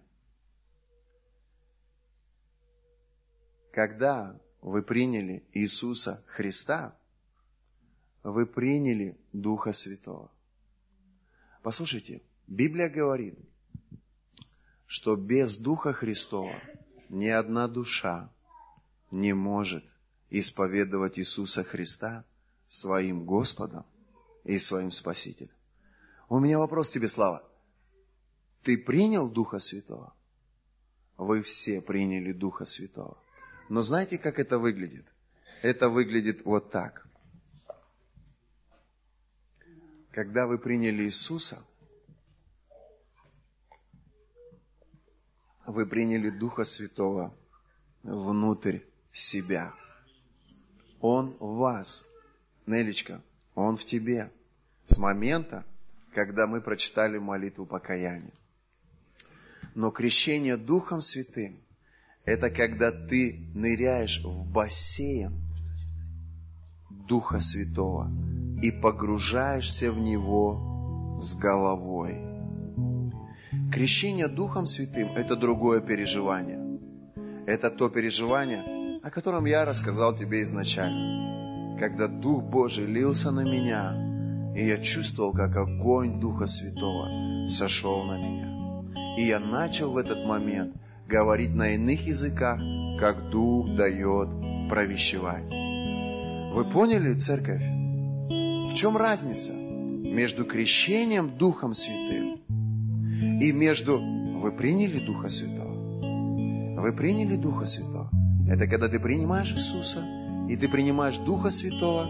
Когда 3.72 4.40
вы 4.62 4.82
приняли 4.82 5.44
Иисуса 5.52 6.24
Христа, 6.26 6.96
вы 8.22 8.46
приняли 8.46 9.18
Духа 9.32 9.72
Святого. 9.72 10.30
Послушайте, 11.62 12.22
Библия 12.46 12.88
говорит, 12.88 13.38
что 14.86 15.14
без 15.14 15.58
Духа 15.58 15.92
Христова 15.92 16.54
ни 17.10 17.28
одна 17.28 17.68
душа 17.68 18.32
не 19.10 19.34
может 19.34 19.84
исповедовать 20.30 21.18
Иисуса 21.18 21.62
Христа 21.64 22.24
своим 22.74 23.24
Господом 23.24 23.84
и 24.42 24.58
своим 24.58 24.90
Спасителем. 24.90 25.54
У 26.28 26.38
меня 26.38 26.58
вопрос 26.58 26.90
тебе, 26.90 27.08
Слава. 27.08 27.42
Ты 28.62 28.76
принял 28.78 29.30
Духа 29.30 29.58
Святого? 29.58 30.14
Вы 31.16 31.42
все 31.42 31.80
приняли 31.80 32.32
Духа 32.32 32.64
Святого. 32.64 33.16
Но 33.68 33.82
знаете, 33.82 34.18
как 34.18 34.38
это 34.38 34.58
выглядит? 34.58 35.06
Это 35.62 35.88
выглядит 35.88 36.44
вот 36.44 36.70
так. 36.70 37.06
Когда 40.10 40.46
вы 40.46 40.58
приняли 40.58 41.04
Иисуса, 41.04 41.64
вы 45.66 45.86
приняли 45.86 46.30
Духа 46.30 46.64
Святого 46.64 47.34
внутрь 48.02 48.80
себя. 49.12 49.74
Он 51.00 51.36
в 51.38 51.56
вас. 51.56 52.06
Нелечка, 52.66 53.22
Он 53.54 53.76
в 53.76 53.84
тебе. 53.84 54.30
С 54.84 54.98
момента, 54.98 55.64
когда 56.14 56.46
мы 56.46 56.60
прочитали 56.60 57.18
молитву 57.18 57.66
покаяния. 57.66 58.32
Но 59.74 59.90
крещение 59.90 60.56
Духом 60.56 61.00
Святым– 61.00 61.58
это 62.24 62.50
когда 62.50 62.90
ты 62.92 63.50
ныряешь 63.54 64.22
в 64.22 64.50
бассейн 64.52 65.32
Духа 67.08 67.40
Святого 67.40 68.10
и 68.62 68.70
погружаешься 68.70 69.90
в 69.92 69.98
него 69.98 71.18
с 71.18 71.34
головой. 71.34 72.16
Крещение 73.72 74.28
Духом 74.28 74.66
Святым– 74.66 75.08
это 75.16 75.36
другое 75.36 75.80
переживание. 75.80 76.60
Это 77.46 77.70
то 77.70 77.90
переживание, 77.90 79.00
о 79.02 79.10
котором 79.10 79.44
я 79.44 79.64
рассказал 79.64 80.16
тебе 80.16 80.42
изначально. 80.42 81.43
Когда 81.78 82.08
Дух 82.08 82.44
Божий 82.44 82.86
лился 82.86 83.30
на 83.30 83.40
меня, 83.40 84.54
и 84.56 84.66
я 84.66 84.78
чувствовал, 84.78 85.32
как 85.32 85.56
огонь 85.56 86.20
Духа 86.20 86.46
Святого 86.46 87.48
сошел 87.48 88.04
на 88.04 88.16
меня. 88.16 89.18
И 89.18 89.24
я 89.24 89.40
начал 89.40 89.90
в 89.90 89.96
этот 89.96 90.24
момент 90.24 90.74
говорить 91.08 91.54
на 91.54 91.74
иных 91.74 92.06
языках, 92.06 92.60
как 93.00 93.30
Дух 93.30 93.74
дает 93.76 94.30
провещевать. 94.70 95.50
Вы 96.54 96.70
поняли, 96.72 97.14
церковь? 97.14 97.62
В 97.62 98.74
чем 98.74 98.96
разница 98.96 99.52
между 99.52 100.44
крещением 100.44 101.36
Духом 101.36 101.74
Святым 101.74 102.40
и 103.40 103.52
между... 103.52 103.98
Вы 103.98 104.52
приняли 104.52 105.04
Духа 105.04 105.28
Святого? 105.28 106.80
Вы 106.80 106.92
приняли 106.92 107.36
Духа 107.36 107.66
Святого? 107.66 108.10
Это 108.48 108.66
когда 108.66 108.88
ты 108.88 109.00
принимаешь 109.00 109.52
Иисуса, 109.52 110.04
и 110.48 110.56
ты 110.56 110.68
принимаешь 110.68 111.18
Духа 111.18 111.50
Святого 111.50 112.06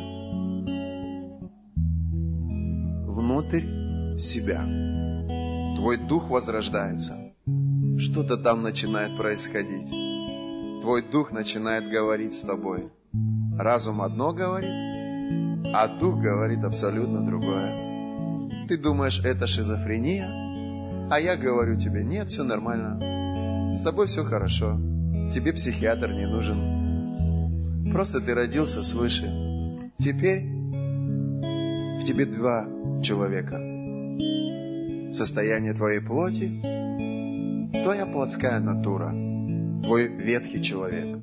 внутрь 3.06 4.18
себя 4.18 4.64
твой 5.84 5.98
дух 5.98 6.30
возрождается. 6.30 7.12
Что-то 7.98 8.38
там 8.38 8.62
начинает 8.62 9.18
происходить. 9.18 9.90
Твой 10.80 11.02
дух 11.02 11.30
начинает 11.30 11.90
говорить 11.90 12.32
с 12.32 12.40
тобой. 12.40 12.90
Разум 13.58 14.00
одно 14.00 14.32
говорит, 14.32 14.70
а 15.74 15.88
дух 16.00 16.16
говорит 16.22 16.64
абсолютно 16.64 17.22
другое. 17.22 18.66
Ты 18.66 18.78
думаешь, 18.78 19.22
это 19.22 19.46
шизофрения, 19.46 20.26
а 21.10 21.20
я 21.20 21.36
говорю 21.36 21.78
тебе, 21.78 22.02
нет, 22.02 22.30
все 22.30 22.44
нормально. 22.44 23.74
С 23.74 23.82
тобой 23.82 24.06
все 24.06 24.24
хорошо. 24.24 24.80
Тебе 25.34 25.52
психиатр 25.52 26.12
не 26.12 26.26
нужен. 26.26 26.83
Просто 27.92 28.20
ты 28.20 28.34
родился 28.34 28.82
свыше. 28.82 29.90
Теперь 29.98 30.42
в 32.00 32.04
тебе 32.04 32.26
два 32.26 32.66
человека– 33.02 33.58
состояние 35.12 35.74
твоей 35.74 36.00
плоти, 36.00 36.48
твоя 37.82 38.06
плотская 38.06 38.58
натура, 38.60 39.10
твой 39.82 40.08
ветхий 40.08 40.62
человек. 40.62 41.22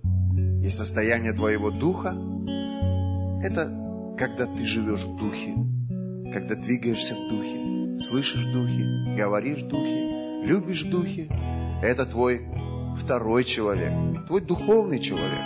И 0.64 0.70
состояние 0.70 1.34
твоего 1.34 1.72
духа– 1.72 2.09
это 3.43 4.16
когда 4.18 4.46
ты 4.46 4.66
живешь 4.66 5.04
в 5.04 5.17
духе, 5.17 5.54
когда 6.32 6.55
двигаешься 6.55 7.16
в 7.16 7.29
духе, 7.29 8.00
слышишь 8.00 8.46
в 8.46 8.51
духе, 8.51 9.16
говоришь 9.17 9.63
в 9.63 9.67
духе, 9.67 10.46
любишь 10.46 10.83
в 10.83 10.92
духе. 10.92 11.28
Это 11.83 12.05
твой 12.05 12.46
второй 12.97 13.43
человек, 13.43 14.28
твой 14.28 14.42
духовный 14.42 15.00
человек, 15.00 15.42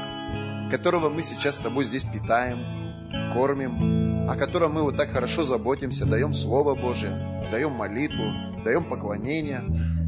которого 0.72 1.10
мы 1.10 1.22
сейчас 1.22 1.56
с 1.56 1.60
тобой 1.60 1.84
здесь 1.84 2.04
питаем, 2.04 3.34
кормим, 3.34 4.30
о 4.30 4.36
котором 4.36 4.74
мы 4.74 4.84
вот 4.84 4.98
так 4.98 5.12
хорошо 5.12 5.44
заботимся, 5.44 6.06
даем 6.06 6.34
Слово 6.34 6.76
Божие– 6.76 7.34
даем 7.52 7.72
молитву, 7.72 8.26
даем 8.64 8.86
поклонение. 8.86 9.62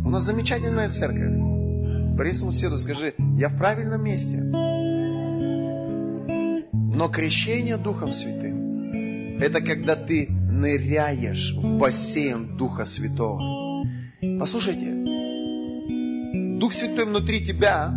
У 0.05 0.09
нас 0.09 0.23
замечательная 0.23 0.89
церковь. 0.89 2.17
При 2.17 2.33
соседу 2.33 2.77
скажи, 2.77 3.13
я 3.37 3.49
в 3.49 3.57
правильном 3.57 4.03
месте. 4.03 4.37
Но 6.95 7.09
крещение 7.09 7.77
Духом 7.77 8.11
Святым– 8.11 9.39
это 9.39 9.61
когда 9.61 9.95
ты 9.95 10.27
ныряешь 10.29 11.53
в 11.53 11.77
бассейн 11.77 12.57
Духа 12.57 12.85
Святого. 12.85 13.85
Послушайте, 14.39 14.93
Дух 16.59 16.73
Святой 16.73 17.05
внутри 17.05 17.45
тебя, 17.45 17.93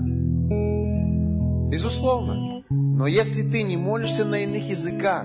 безусловно. 1.70 2.49
Но 3.00 3.06
если 3.06 3.40
ты 3.40 3.62
не 3.62 3.78
молишься 3.78 4.26
на 4.26 4.44
иных 4.44 4.68
языках, 4.68 5.24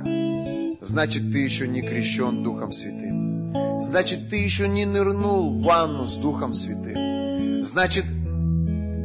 значит 0.79 1.29
ты 1.33 1.39
еще 1.39 1.67
не 1.67 1.81
крещен 1.81 2.41
Духом 2.41 2.71
Святым. 2.71 3.81
Значит, 3.81 4.29
ты 4.29 4.37
еще 4.37 4.69
не 4.69 4.85
нырнул 4.85 5.51
в 5.51 5.61
ванну 5.61 6.07
с 6.07 6.15
Духом 6.15 6.53
Святым. 6.53 7.65
Значит, 7.65 8.05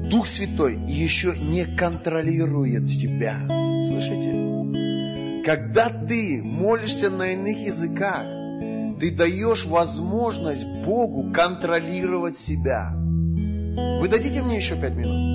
Дух 0.08 0.28
Святой 0.28 0.78
еще 0.86 1.34
не 1.36 1.64
контролирует 1.64 2.86
тебя. 2.86 3.40
Слышите? 3.88 5.42
Когда 5.44 5.88
ты 5.88 6.40
молишься 6.40 7.10
на 7.10 7.32
иных 7.32 7.58
языках, 7.58 8.22
ты 9.00 9.10
даешь 9.10 9.66
возможность 9.66 10.68
Богу 10.84 11.32
контролировать 11.32 12.36
себя. 12.36 12.92
Вы 12.94 14.06
дадите 14.06 14.42
мне 14.42 14.58
еще 14.58 14.80
пять 14.80 14.94
минут? 14.94 15.29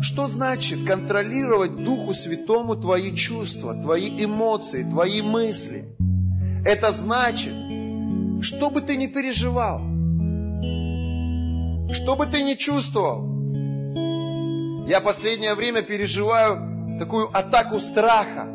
Что 0.00 0.28
значит 0.28 0.86
контролировать 0.86 1.82
Духу 1.82 2.14
Святому 2.14 2.76
твои 2.76 3.14
чувства, 3.14 3.74
твои 3.74 4.24
эмоции, 4.24 4.84
твои 4.84 5.22
мысли? 5.22 5.88
Это 6.64 6.92
значит, 6.92 7.52
что 8.42 8.70
бы 8.70 8.80
ты 8.80 8.96
ни 8.96 9.08
переживал, 9.08 9.80
что 11.92 12.16
бы 12.16 12.26
ты 12.26 12.42
ни 12.42 12.54
чувствовал, 12.54 13.38
я 14.86 15.00
последнее 15.00 15.54
время 15.54 15.82
переживаю 15.82 16.98
такую 16.98 17.28
атаку 17.36 17.80
страха. 17.80 18.48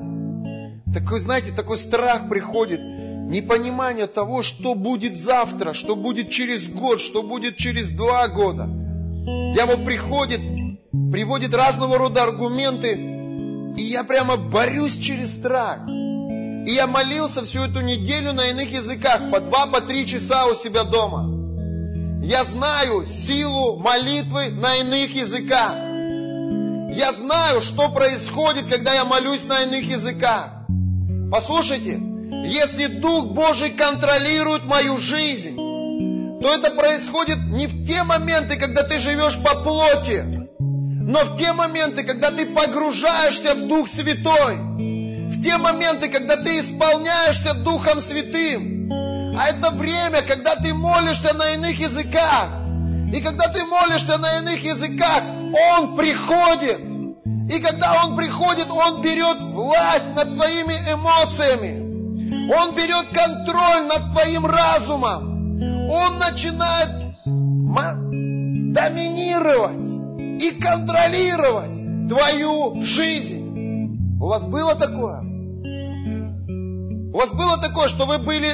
Такой, 0.93 1.19
знаете, 1.19 1.51
такой 1.53 1.77
страх 1.77 2.29
приходит. 2.29 2.79
непонимание 2.79 4.07
того, 4.07 4.43
что 4.43 4.75
будет 4.75 5.15
завтра, 5.15 5.73
что 5.73 5.95
будет 5.95 6.29
через 6.29 6.69
год, 6.69 6.99
что 6.99 7.23
будет 7.23 7.57
через 7.57 7.89
два 7.89 8.27
года. 8.27 8.67
Дьявол 9.53 9.85
приходит, 9.85 10.41
приводит 10.93 11.55
разного 11.55 11.97
рода 11.97 12.23
аргументы, 12.23 12.93
и 13.77 13.81
я 13.81 14.03
прямо 14.03 14.37
борюсь 14.37 14.99
через 14.99 15.33
страх. 15.33 15.79
И 15.87 16.71
я 16.71 16.85
молился 16.85 17.43
всю 17.43 17.61
эту 17.61 17.81
неделю 17.81 18.31
на 18.33 18.45
иных 18.51 18.71
языках, 18.71 19.31
по 19.31 19.39
два, 19.39 19.65
по 19.65 19.81
три 19.81 20.05
часа 20.05 20.45
у 20.45 20.53
себя 20.53 20.83
дома. 20.83 22.23
Я 22.23 22.43
знаю 22.43 23.05
силу 23.05 23.79
молитвы 23.79 24.49
на 24.49 24.75
иных 24.77 25.13
языках. 25.15 25.73
Я 26.95 27.11
знаю, 27.11 27.59
что 27.61 27.89
происходит, 27.89 28.67
когда 28.69 28.93
я 28.93 29.03
молюсь 29.03 29.43
на 29.45 29.63
иных 29.63 29.83
языках. 29.83 30.51
Послушайте, 31.31 31.99
если 32.45 32.85
Дух 32.85 33.33
Божий 33.33 33.71
контролирует 33.71 34.63
мою 34.65 34.97
жизнь, 34.99 35.55
то 35.55 36.53
это 36.53 36.71
происходит 36.71 37.39
не 37.47 37.65
в 37.65 37.85
те 37.85 38.03
моменты, 38.03 38.57
когда 38.57 38.83
ты 38.83 38.99
живешь 38.99 39.41
по 39.43 39.55
плоти, 39.63 40.42
но 41.05 41.19
в 41.19 41.35
те 41.35 41.51
моменты, 41.51 42.03
когда 42.03 42.31
ты 42.31 42.45
погружаешься 42.45 43.55
в 43.55 43.67
Дух 43.67 43.89
Святой, 43.89 44.55
в 45.27 45.41
те 45.41 45.57
моменты, 45.57 46.07
когда 46.07 46.37
ты 46.37 46.59
исполняешься 46.61 47.53
Духом 47.55 47.99
Святым, 47.99 48.89
а 49.37 49.49
это 49.49 49.71
время, 49.71 50.21
когда 50.21 50.55
ты 50.55 50.73
молишься 50.73 51.33
на 51.33 51.55
иных 51.55 51.77
языках, 51.77 52.51
и 53.13 53.19
когда 53.19 53.49
ты 53.49 53.65
молишься 53.65 54.17
на 54.17 54.37
иных 54.39 54.63
языках, 54.63 55.23
Он 55.73 55.97
приходит. 55.97 56.79
И 57.51 57.59
когда 57.59 58.01
Он 58.05 58.15
приходит, 58.15 58.71
Он 58.71 59.01
берет 59.01 59.41
власть 59.41 60.15
над 60.15 60.35
твоими 60.35 60.75
эмоциями. 60.89 61.83
Он 62.49 62.75
берет 62.75 63.07
контроль 63.09 63.87
над 63.87 64.13
твоим 64.13 64.45
разумом. 64.45 65.89
Он 65.89 66.17
начинает 66.17 67.03
доминировать 68.73 70.02
и 70.39 70.51
контролировать 70.59 72.07
твою 72.07 72.81
жизнь. 72.81 74.17
У 74.19 74.25
вас 74.25 74.45
было 74.45 74.75
такое? 74.75 75.21
У 77.13 77.17
вас 77.17 77.31
было 77.33 77.57
такое, 77.61 77.87
что 77.87 78.05
вы 78.05 78.17
были 78.17 78.51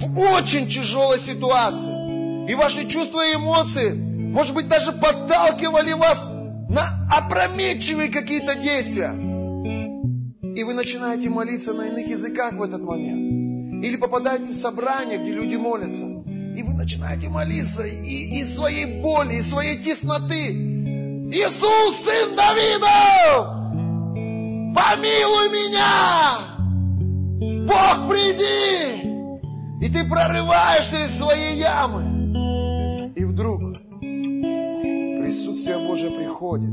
в 0.00 0.18
очень 0.18 0.68
тяжелой 0.68 1.18
ситуации. 1.18 2.50
И 2.50 2.54
ваши 2.54 2.86
чувства 2.86 3.26
и 3.26 3.34
эмоции, 3.34 3.92
может 3.92 4.54
быть, 4.54 4.68
даже 4.68 4.92
подталкивали 4.92 5.92
вас 5.92 6.28
на 6.68 7.08
опрометчивые 7.10 8.08
какие-то 8.08 8.54
действия. 8.54 9.12
И 10.54 10.64
вы 10.64 10.74
начинаете 10.74 11.30
молиться 11.30 11.72
на 11.72 11.88
иных 11.88 12.08
языках 12.08 12.54
в 12.54 12.62
этот 12.62 12.82
момент. 12.82 13.84
Или 13.84 13.96
попадаете 13.96 14.52
в 14.52 14.56
собрание, 14.56 15.18
где 15.18 15.32
люди 15.32 15.56
молятся. 15.56 16.06
И 16.58 16.62
вы 16.64 16.74
начинаете 16.74 17.28
молиться 17.28 17.86
и, 17.86 18.40
из 18.40 18.56
своей 18.56 19.00
боли, 19.00 19.34
из 19.34 19.48
своей 19.48 19.76
тесноты. 19.76 20.50
Иисус, 21.30 21.94
сын 22.04 22.34
Давида, 22.34 23.46
помилуй 24.74 25.50
меня! 25.54 26.56
Бог, 27.64 28.08
приди! 28.10 29.06
И 29.86 29.88
ты 29.88 30.02
прорываешься 30.10 30.96
из 30.96 31.16
своей 31.16 31.60
ямы. 31.60 33.12
И 33.14 33.22
вдруг 33.22 33.60
присутствие 34.00 35.78
Божие 35.78 36.10
приходит. 36.10 36.70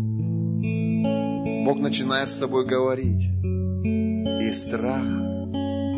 Бог 1.64 1.78
начинает 1.78 2.32
с 2.32 2.38
тобой 2.38 2.66
говорить 2.66 3.24
и 3.24 4.52
страх 4.52 5.06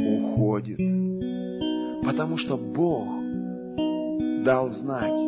уходит. 0.09 0.77
Потому 2.03 2.35
что 2.35 2.57
Бог 2.57 3.16
дал 4.43 4.69
знать, 4.69 5.19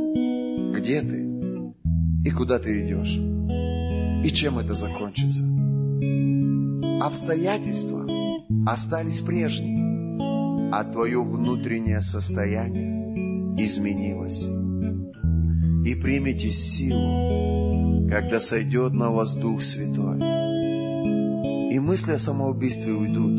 где 0.75 1.01
ты 1.01 1.73
и 2.25 2.31
куда 2.31 2.59
ты 2.59 2.81
идешь, 2.81 3.17
и 4.25 4.29
чем 4.33 4.59
это 4.59 4.73
закончится. 4.73 5.43
Обстоятельства 7.01 8.05
остались 8.65 9.21
прежними, 9.21 10.71
а 10.71 10.83
твое 10.83 11.23
внутреннее 11.23 12.01
состояние 12.01 13.55
изменилось. 13.57 14.45
И 15.85 15.95
примите 15.95 16.51
силу, 16.51 18.09
когда 18.09 18.39
сойдет 18.39 18.93
на 18.93 19.09
вас 19.09 19.33
Дух 19.33 19.61
Святой 19.61 20.19
и 21.69 21.79
мысли 21.79 22.13
о 22.13 22.17
самоубийстве 22.17 22.93
уйдут. 22.93 23.31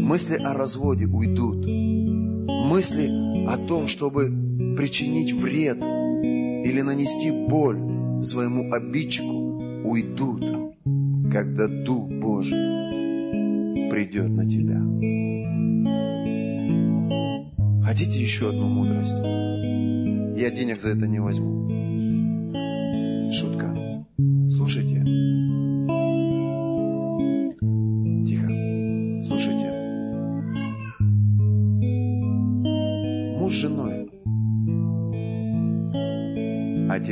Мысли 0.00 0.36
о 0.36 0.54
разводе 0.54 1.06
уйдут. 1.06 1.66
Мысли 1.66 3.10
о 3.46 3.58
том, 3.58 3.86
чтобы 3.86 4.30
причинить 4.78 5.32
вред 5.32 5.78
или 5.78 6.82
нанести 6.82 7.32
боль 7.32 8.22
своему 8.22 8.72
обидчику, 8.72 9.88
уйдут, 9.88 10.40
когда 11.32 11.66
Дух 11.66 12.08
Божий 12.08 13.90
придет 13.90 14.28
на 14.28 14.48
тебя. 14.48 14.80
Хотите 17.84 18.22
еще 18.22 18.50
одну 18.50 18.68
мудрость? 18.68 19.18
Я 20.40 20.50
денег 20.52 20.80
за 20.80 20.90
это 20.90 21.08
не 21.08 21.18
возьму. 21.18 21.67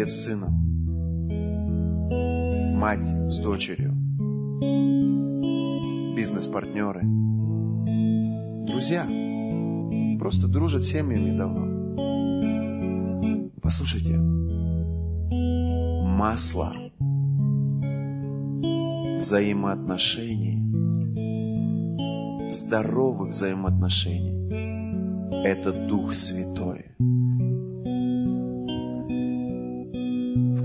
С 0.06 0.24
сыном, 0.24 0.54
мать 2.78 3.08
с 3.28 3.40
дочерью, 3.40 3.92
бизнес-партнеры, 6.14 7.02
друзья, 8.66 9.06
просто 10.18 10.46
дружат 10.48 10.84
семьями 10.84 11.36
давно. 11.36 11.66
Послушайте, 13.60 14.16
масло 16.06 16.72
взаимоотношений, 19.18 20.62
здоровых 22.52 23.30
взаимоотношений, 23.30 24.36
это 25.44 25.72
Дух 25.88 26.12
Святой. 26.12 26.92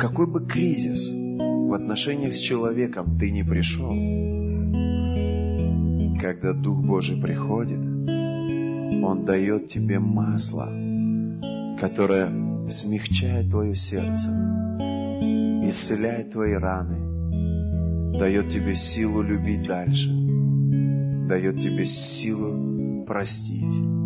Какой 0.02 0.26
бы 0.26 0.44
кризис 0.44 1.12
в 1.14 1.74
отношениях 1.76 2.34
с 2.34 2.40
человеком 2.40 3.20
ты 3.20 3.30
не 3.30 3.44
пришел, 3.44 3.92
когда 6.20 6.54
Дух 6.54 6.80
Божий 6.80 7.22
приходит, 7.22 7.78
Он 7.78 9.26
дает 9.26 9.68
тебе 9.68 10.00
масло, 10.00 10.70
которое 11.80 12.68
смягчает 12.68 13.52
твое 13.52 13.76
сердце, 13.76 14.30
исцеляет 15.66 16.32
твои 16.32 16.54
раны, 16.54 18.18
дает 18.18 18.50
тебе 18.50 18.74
силу 18.74 19.22
любить 19.22 19.68
дальше, 19.68 20.10
дает 21.30 21.62
тебе 21.62 21.86
силу 21.86 23.06
простить. 23.06 24.01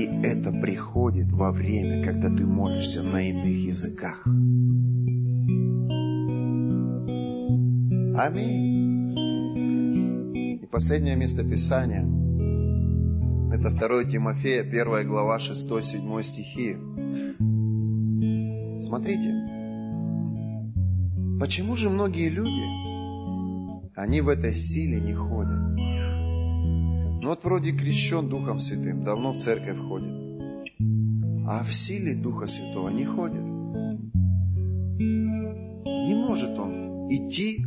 И 0.00 0.06
это 0.22 0.50
приходит 0.50 1.30
во 1.30 1.52
время, 1.52 2.02
когда 2.02 2.34
ты 2.34 2.46
молишься 2.46 3.02
на 3.02 3.20
иных 3.28 3.54
языках. 3.54 4.24
Аминь. 8.16 8.70
И 10.62 10.66
последнее 10.72 11.16
место 11.16 11.44
Писания. 11.44 12.06
Это 13.52 13.70
2 13.70 14.04
Тимофея, 14.04 14.62
1 14.62 15.06
глава, 15.06 15.36
6-7 15.36 16.22
стихи. 16.22 16.78
Смотрите. 18.80 19.34
Почему 21.38 21.76
же 21.76 21.90
многие 21.90 22.30
люди, 22.30 22.64
они 23.96 24.22
в 24.22 24.30
этой 24.30 24.54
силе 24.54 24.98
не 24.98 25.12
ходят? 25.12 25.59
Вот 27.30 27.44
вроде 27.44 27.70
крещен 27.70 28.28
Духом 28.28 28.58
Святым, 28.58 29.04
давно 29.04 29.30
в 29.32 29.36
церковь 29.36 29.78
ходит. 29.78 30.10
А 31.46 31.62
в 31.62 31.72
силе 31.72 32.16
Духа 32.16 32.48
Святого 32.48 32.88
не 32.88 33.04
ходит. 33.04 33.44
Не 36.08 36.14
может 36.16 36.58
он 36.58 37.06
идти 37.08 37.64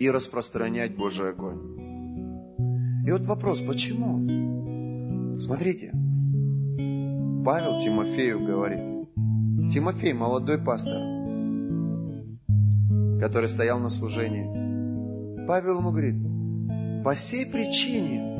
и 0.00 0.10
распространять 0.10 0.96
Божий 0.96 1.30
огонь. 1.30 3.06
И 3.06 3.12
вот 3.12 3.24
вопрос, 3.26 3.60
почему? 3.60 5.38
Смотрите, 5.38 5.92
Павел 7.44 7.78
Тимофею 7.78 8.44
говорит. 8.44 8.80
Тимофей, 9.72 10.14
молодой 10.14 10.58
пастор, 10.58 11.00
который 13.20 13.48
стоял 13.48 13.78
на 13.78 13.88
служении. 13.88 15.46
Павел 15.46 15.78
ему 15.78 15.92
говорит, 15.92 17.04
по 17.04 17.14
сей 17.14 17.46
причине 17.46 18.35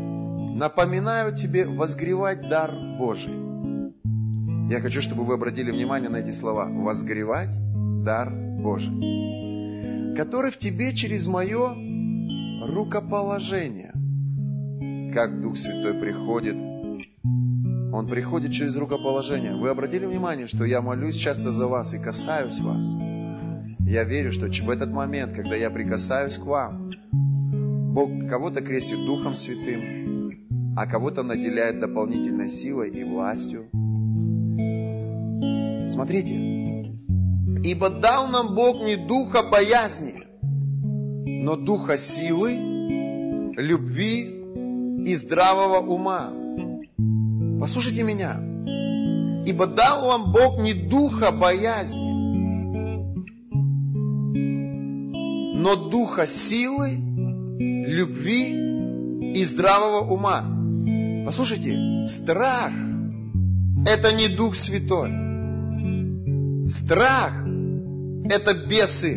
напоминаю 0.57 1.37
тебе 1.37 1.67
возгревать 1.67 2.49
дар 2.49 2.75
Божий. 2.99 3.35
Я 4.71 4.81
хочу, 4.81 5.03
чтобы 5.03 5.25
вы 5.25 5.35
обратили 5.35 5.71
внимание 5.71 6.09
на 6.09 6.17
эти 6.17 6.31
слова. 6.31 6.67
Возгревать 6.67 7.55
дар 8.05 8.33
Божий, 8.61 10.17
который 10.17 10.51
в 10.51 10.59
тебе 10.59 10.95
через 10.95 11.27
мое 11.27 11.75
рукоположение. 12.67 13.93
Как 15.15 15.41
Дух 15.41 15.57
Святой 15.57 15.95
приходит 16.01 16.57
он 17.93 18.09
приходит 18.09 18.53
через 18.53 18.77
рукоположение. 18.77 19.55
Вы 19.57 19.71
обратили 19.71 20.05
внимание, 20.05 20.47
что 20.47 20.65
я 20.65 20.83
молюсь 20.83 21.17
часто 21.17 21.51
за 21.51 21.67
вас 21.67 21.95
и 21.95 21.99
касаюсь 21.99 22.61
вас. 22.61 22.93
Я 23.81 24.05
верю, 24.05 24.33
что 24.33 24.49
в 24.49 24.71
этот 24.71 24.91
момент, 24.91 25.35
когда 25.35 25.57
я 25.57 25.71
прикасаюсь 25.71 26.37
к 26.37 26.45
вам, 26.45 26.91
Бог 27.95 28.11
кого-то 28.29 28.61
крестит 28.61 28.99
Духом 28.99 29.33
Святым, 29.33 30.06
а 30.77 30.87
кого-то 30.87 31.23
наделяет 31.23 31.81
дополнительной 31.81 32.49
силой 32.49 32.91
и 32.91 33.03
властью. 33.03 33.71
Смотрите, 35.89 36.35
ибо 37.65 37.89
дал 37.89 38.29
нам 38.29 38.55
Бог 38.55 38.85
не 38.85 38.97
духа 38.97 39.43
боязни, 39.43 40.23
но 41.25 41.57
духа 41.57 41.97
силы, 41.97 42.53
любви 43.57 44.37
и 45.07 45.15
здравого 45.15 45.79
ума. 45.79 46.33
Послушайте 47.59 48.03
меня. 48.03 48.43
Ибо 49.47 49.67
дал 49.67 50.07
вам 50.07 50.33
Бог 50.33 50.61
не 50.61 50.75
духа 50.75 51.33
боязни, 51.33 52.05
но 55.57 55.77
духа 55.89 56.27
силы, 56.27 56.99
любви 57.59 59.33
и 59.39 59.45
здравого 59.45 60.13
ума. 60.13 60.56
Послушайте, 61.27 62.07
страх– 62.07 62.71
это 63.85 64.13
не 64.13 64.29
Дух 64.29 64.55
Святой. 64.55 65.11
Страх– 66.69 67.33
это 68.31 68.55
бесы. 68.55 69.17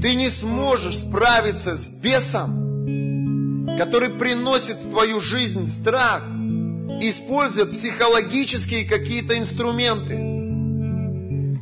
Ты 0.00 0.14
не 0.14 0.30
сможешь 0.30 1.00
справиться 1.00 1.76
с 1.76 1.88
бесом, 1.88 3.76
который 3.76 4.08
приносит 4.08 4.78
в 4.78 4.88
твою 4.92 5.20
жизнь 5.20 5.66
страх, 5.66 6.22
используя 7.02 7.66
психологические 7.66 8.86
какие-то 8.86 9.38
инструменты. 9.38 10.14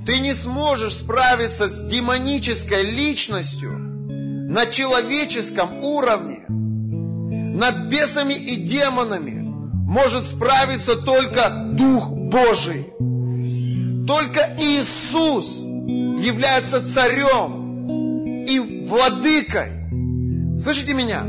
Ты 0.07 0.21
не 0.21 0.35
сможешь 0.35 0.99
справиться 0.99 1.69
с 1.69 1.83
демонической 1.89 2.85
личностью 2.85 3.77
на 3.77 4.67
человеческом 4.67 5.83
уровне. 5.83 6.62
Над 7.55 7.89
бесами 7.89 8.35
и 8.35 8.57
демонами 8.57 9.43
может 9.87 10.25
справиться 10.25 10.97
только 10.97 11.71
Дух 11.73 12.09
Божий. 12.09 12.87
Только 14.07 14.57
Иисус 14.59 15.59
является 15.61 16.83
царем 16.83 18.45
и 18.45 18.85
владыкой. 18.87 20.59
Слышите 20.59 20.95
меня? 20.95 21.23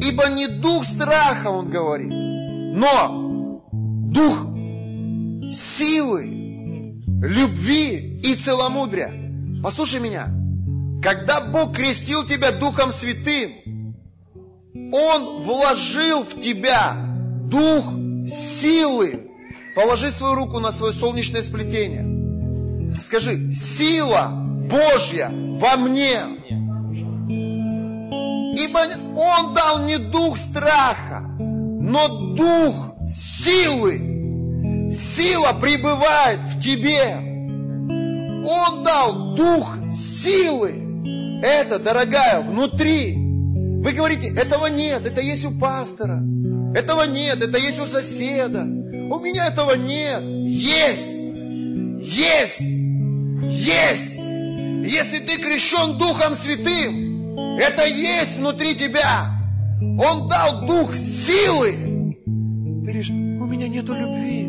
Ибо 0.00 0.28
не 0.28 0.46
дух 0.46 0.84
страха, 0.84 1.48
он 1.48 1.70
говорит, 1.70 2.10
но 2.10 3.62
дух 3.72 4.46
силы, 5.52 6.24
любви 7.06 8.20
и 8.22 8.34
целомудрия. 8.34 9.12
Послушай 9.62 10.00
меня. 10.00 10.28
Когда 11.02 11.40
Бог 11.40 11.76
крестил 11.76 12.24
тебя 12.24 12.52
Духом 12.52 12.90
Святым, 12.90 13.63
Он 14.74 15.42
вложил 15.42 16.24
в 16.24 16.40
тебя 16.40 16.96
дух 17.44 17.84
силы. 18.26 19.30
Положи 19.76 20.10
свою 20.10 20.34
руку 20.34 20.58
на 20.58 20.72
свое 20.72 20.92
солнечное 20.92 21.42
сплетение. 21.42 23.00
Скажи, 23.00 23.52
сила 23.52 24.32
Божья 24.68 25.30
во 25.32 25.76
мне. 25.76 26.22
Ибо 28.56 28.80
Он 29.16 29.54
дал 29.54 29.84
не 29.84 29.98
дух 29.98 30.36
страха, 30.38 31.20
но 31.20 32.34
дух 32.34 32.94
силы. 33.08 34.90
Сила 34.92 35.52
пребывает 35.60 36.40
в 36.40 36.60
тебе. 36.60 37.16
Он 38.44 38.82
дал 38.82 39.36
дух 39.36 39.76
силы. 39.92 41.40
Это, 41.44 41.78
дорогая, 41.78 42.40
внутри. 42.40 43.23
Вы 43.84 43.92
говорите, 43.92 44.28
этого 44.34 44.68
нет, 44.68 45.04
это 45.04 45.20
есть 45.20 45.44
у 45.44 45.50
пастора. 45.50 46.22
Этого 46.74 47.02
нет, 47.02 47.42
это 47.42 47.58
есть 47.58 47.78
у 47.78 47.84
соседа. 47.84 48.62
У 48.62 49.20
меня 49.20 49.48
этого 49.48 49.76
нет. 49.76 50.22
Есть. 50.48 51.22
Есть. 52.00 52.78
Есть. 53.42 54.20
Если 54.24 55.18
ты 55.18 55.36
крещен 55.36 55.98
Духом 55.98 56.34
Святым, 56.34 57.58
это 57.58 57.86
есть 57.86 58.38
внутри 58.38 58.74
тебя. 58.74 59.38
Он 59.82 60.30
дал 60.30 60.66
дух 60.66 60.96
силы. 60.96 62.14
Ты 62.24 62.90
говоришь, 62.90 63.10
у 63.10 63.44
меня 63.44 63.68
нету 63.68 63.92
любви. 63.92 64.46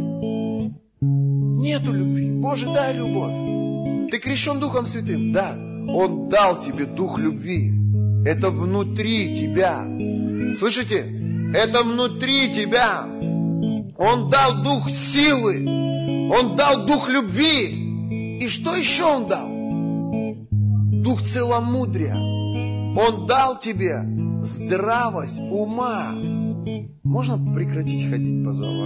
Нету 1.01 1.91
любви. 1.91 2.31
Боже, 2.31 2.67
дай 2.73 2.93
любовь. 2.93 4.11
Ты 4.11 4.17
крещен 4.19 4.61
Духом 4.61 4.87
Святым? 4.87 5.33
Да. 5.33 5.57
Он 5.93 6.29
дал 6.29 6.61
тебе 6.61 6.85
дух 6.85 7.19
любви. 7.19 7.84
Это 8.25 8.49
внутри 8.49 9.35
тебя. 9.35 9.85
Слышите? 10.55 11.05
Это 11.53 11.83
внутри 11.83 12.51
тебя. 12.53 13.05
Он 13.97 14.29
дал 14.29 14.63
дух 14.63 14.89
силы. 14.89 15.63
Он 16.31 16.55
дал 16.55 16.87
дух 16.87 17.07
любви. 17.07 18.39
И 18.41 18.47
что 18.47 18.75
еще 18.75 19.03
Он 19.03 19.27
дал? 19.27 19.47
Дух 21.03 21.21
целомудрия. 21.21 22.15
Он 22.15 23.27
дал 23.27 23.59
тебе 23.59 24.01
здравость 24.41 25.37
ума. 25.39 26.11
Можно 27.03 27.53
прекратить 27.53 28.09
ходить 28.09 28.43
по 28.43 28.53
залу? 28.53 28.85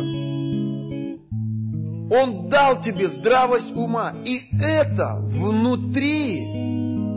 Он 2.11 2.49
дал 2.49 2.81
тебе 2.81 3.07
здравость 3.07 3.73
ума. 3.73 4.15
И 4.25 4.41
это 4.61 5.15
внутри 5.21 6.39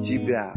тебя. 0.05 0.53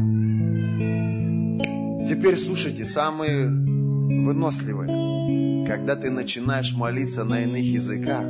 Теперь 2.08 2.38
слушайте, 2.38 2.84
самые 2.84 3.48
выносливые. 3.48 5.66
Когда 5.66 5.96
ты 5.96 6.10
начинаешь 6.10 6.72
молиться 6.74 7.24
на 7.24 7.42
иных 7.42 7.64
языках, 7.64 8.24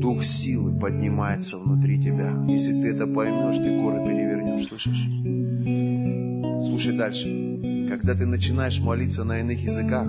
дух 0.00 0.22
силы 0.22 0.78
поднимается 0.78 1.58
внутри 1.58 2.00
тебя. 2.00 2.32
Если 2.48 2.80
ты 2.80 2.90
это 2.94 3.08
поймешь, 3.08 3.56
ты 3.56 3.76
горы 3.80 4.06
перевернешь, 4.06 4.68
слышишь? 4.68 5.04
Слушай 6.64 6.96
дальше. 6.96 7.26
Когда 7.90 8.14
ты 8.14 8.26
начинаешь 8.26 8.80
молиться 8.80 9.24
на 9.24 9.40
иных 9.40 9.60
языках, 9.60 10.06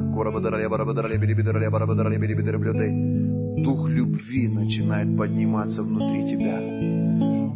дух 3.64 3.90
любви 3.90 4.48
начинает 4.48 5.18
подниматься 5.18 5.84
внутри 5.84 6.26
тебя. 6.28 6.60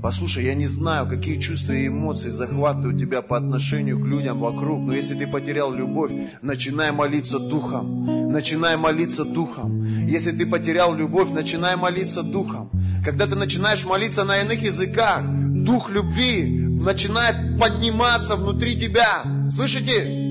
Послушай, 0.01 0.45
я 0.45 0.55
не 0.55 0.65
знаю, 0.65 1.07
какие 1.07 1.39
чувства 1.39 1.73
и 1.73 1.87
эмоции 1.87 2.31
захватывают 2.31 2.99
тебя 2.99 3.21
по 3.21 3.37
отношению 3.37 3.99
к 3.99 4.05
людям 4.05 4.39
вокруг, 4.39 4.79
но 4.79 4.93
если 4.93 5.13
ты 5.13 5.27
потерял 5.27 5.71
любовь, 5.71 6.11
начинай 6.41 6.91
молиться 6.91 7.37
духом. 7.37 8.31
Начинай 8.31 8.77
молиться 8.77 9.25
духом. 9.25 9.83
Если 10.07 10.31
ты 10.31 10.47
потерял 10.47 10.95
любовь, 10.95 11.29
начинай 11.29 11.75
молиться 11.75 12.23
духом. 12.23 12.71
Когда 13.05 13.27
ты 13.27 13.35
начинаешь 13.35 13.85
молиться 13.85 14.23
на 14.23 14.41
иных 14.41 14.63
языках, 14.63 15.23
дух 15.23 15.91
любви 15.91 16.45
начинает 16.81 17.59
подниматься 17.59 18.35
внутри 18.37 18.79
тебя. 18.79 19.23
Слышите? 19.49 20.21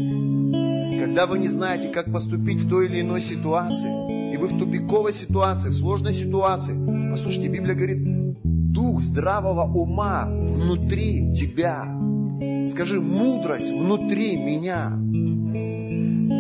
Когда 1.00 1.26
вы 1.26 1.38
не 1.38 1.48
знаете, 1.48 1.88
как 1.88 2.12
поступить 2.12 2.58
в 2.58 2.68
той 2.68 2.86
или 2.86 3.02
иной 3.02 3.20
ситуации, 3.20 4.34
и 4.34 4.36
вы 4.36 4.48
в 4.48 4.58
тупиковой 4.58 5.12
ситуации, 5.12 5.70
в 5.70 5.74
сложной 5.74 6.12
ситуации, 6.12 6.74
послушайте, 7.10 7.48
Библия 7.48 7.74
говорит, 7.74 8.19
дух 8.80 9.02
здравого 9.02 9.64
ума 9.64 10.24
внутри 10.26 11.34
тебя. 11.34 11.84
Скажи, 12.66 12.98
мудрость 12.98 13.70
внутри 13.70 14.36
меня. 14.36 14.92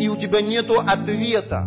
И 0.02 0.08
у 0.08 0.16
тебя 0.16 0.40
нету 0.40 0.80
ответа, 0.80 1.66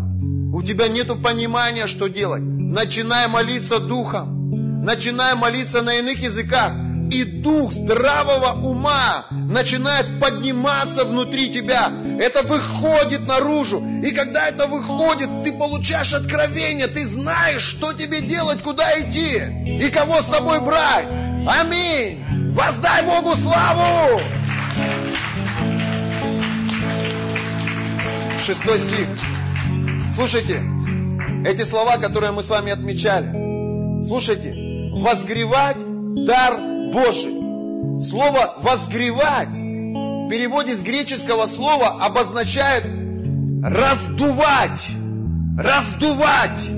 у 0.51 0.63
тебя 0.63 0.87
нету 0.87 1.15
понимания, 1.15 1.85
что 1.85 2.07
делать. 2.07 2.41
Начинай 2.41 3.27
молиться 3.27 3.79
духом, 3.79 4.83
начинай 4.83 5.35
молиться 5.35 5.83
на 5.83 5.93
иных 5.93 6.19
языках, 6.23 6.73
и 7.11 7.23
дух 7.23 7.71
здравого 7.71 8.67
ума 8.67 9.25
начинает 9.53 10.19
подниматься 10.19 11.05
внутри 11.05 11.49
тебя. 11.49 11.91
Это 12.19 12.41
выходит 12.41 13.25
наружу. 13.25 13.81
И 14.03 14.11
когда 14.11 14.47
это 14.47 14.67
выходит, 14.67 15.29
ты 15.43 15.53
получаешь 15.53 16.13
откровение, 16.13 16.87
ты 16.87 17.07
знаешь, 17.07 17.61
что 17.61 17.93
тебе 17.93 18.21
делать, 18.21 18.61
куда 18.61 18.99
идти 18.99 19.37
и 19.79 19.89
кого 19.89 20.21
с 20.21 20.25
собой 20.25 20.59
брать. 20.59 21.07
Аминь. 21.47 22.53
Воздай 22.53 23.03
Богу 23.03 23.35
славу! 23.35 24.19
Шестой 28.45 28.77
стих. 28.77 29.07
Слушайте, 30.13 30.61
эти 31.45 31.63
слова, 31.63 31.97
которые 31.97 32.31
мы 32.31 32.43
с 32.43 32.49
вами 32.49 32.71
отмечали. 32.71 34.01
Слушайте, 34.03 34.53
возгревать 34.91 35.77
дар 36.25 36.59
Божий. 36.91 37.42
Слово 38.01 38.55
возгревать 38.61 39.55
в 39.55 40.29
переводе 40.29 40.75
с 40.75 40.81
греческого 40.81 41.45
слова 41.45 42.03
обозначает 42.03 42.85
раздувать, 43.63 44.91
раздувать, 45.57 46.69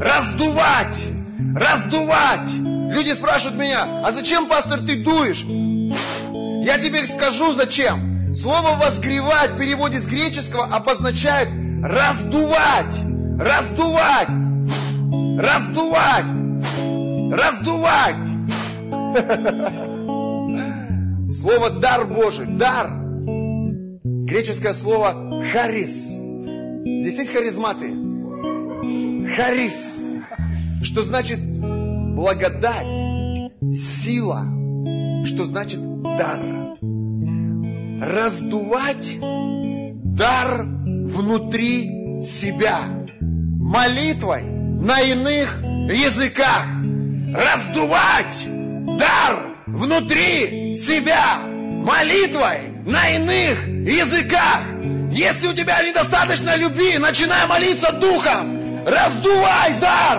раздувать, 0.00 1.06
раздувать. 1.54 2.50
Люди 2.52 3.12
спрашивают 3.12 3.58
меня, 3.58 4.02
а 4.04 4.10
зачем, 4.10 4.46
пастор, 4.46 4.80
ты 4.80 5.02
дуешь? 5.02 5.44
Я 5.44 6.78
тебе 6.78 7.04
скажу, 7.04 7.52
зачем. 7.52 8.34
Слово 8.34 8.76
«возгревать» 8.76 9.52
в 9.52 9.58
переводе 9.58 9.98
с 9.98 10.06
греческого 10.06 10.64
обозначает 10.64 11.48
раздувать, 11.82 13.02
раздувать, 13.38 14.28
раздувать, 15.38 16.26
раздувать. 17.32 18.16
Слово 21.30 21.70
«дар 21.70 22.06
Божий», 22.08 22.46
дар. 22.46 22.90
Греческое 24.02 24.72
слово 24.72 25.44
«харис». 25.52 26.16
Здесь 26.16 27.18
есть 27.18 27.32
харизматы. 27.32 27.94
Харис. 29.36 30.04
Что 30.82 31.02
значит 31.02 31.38
благодать, 31.38 32.94
сила. 33.72 34.44
Что 35.24 35.44
значит 35.44 35.80
дар. 36.02 36.40
Раздувать 38.00 39.16
дар 39.20 40.64
внутри 40.64 42.22
себя. 42.22 43.06
Молитвой 43.20 44.42
на 44.42 45.00
иных 45.00 45.62
языках. 45.62 46.66
Раздувать 47.32 48.48
дар 48.98 49.49
внутри 49.80 50.74
себя. 50.74 51.40
Молитвой 51.80 52.68
на 52.84 53.08
иных 53.08 53.66
языках. 53.66 54.62
Если 55.10 55.48
у 55.48 55.54
тебя 55.54 55.82
недостаточно 55.82 56.54
любви, 56.56 56.98
начинай 56.98 57.46
молиться 57.46 57.90
духом. 57.92 58.84
Раздувай 58.86 59.74
дар. 59.80 60.18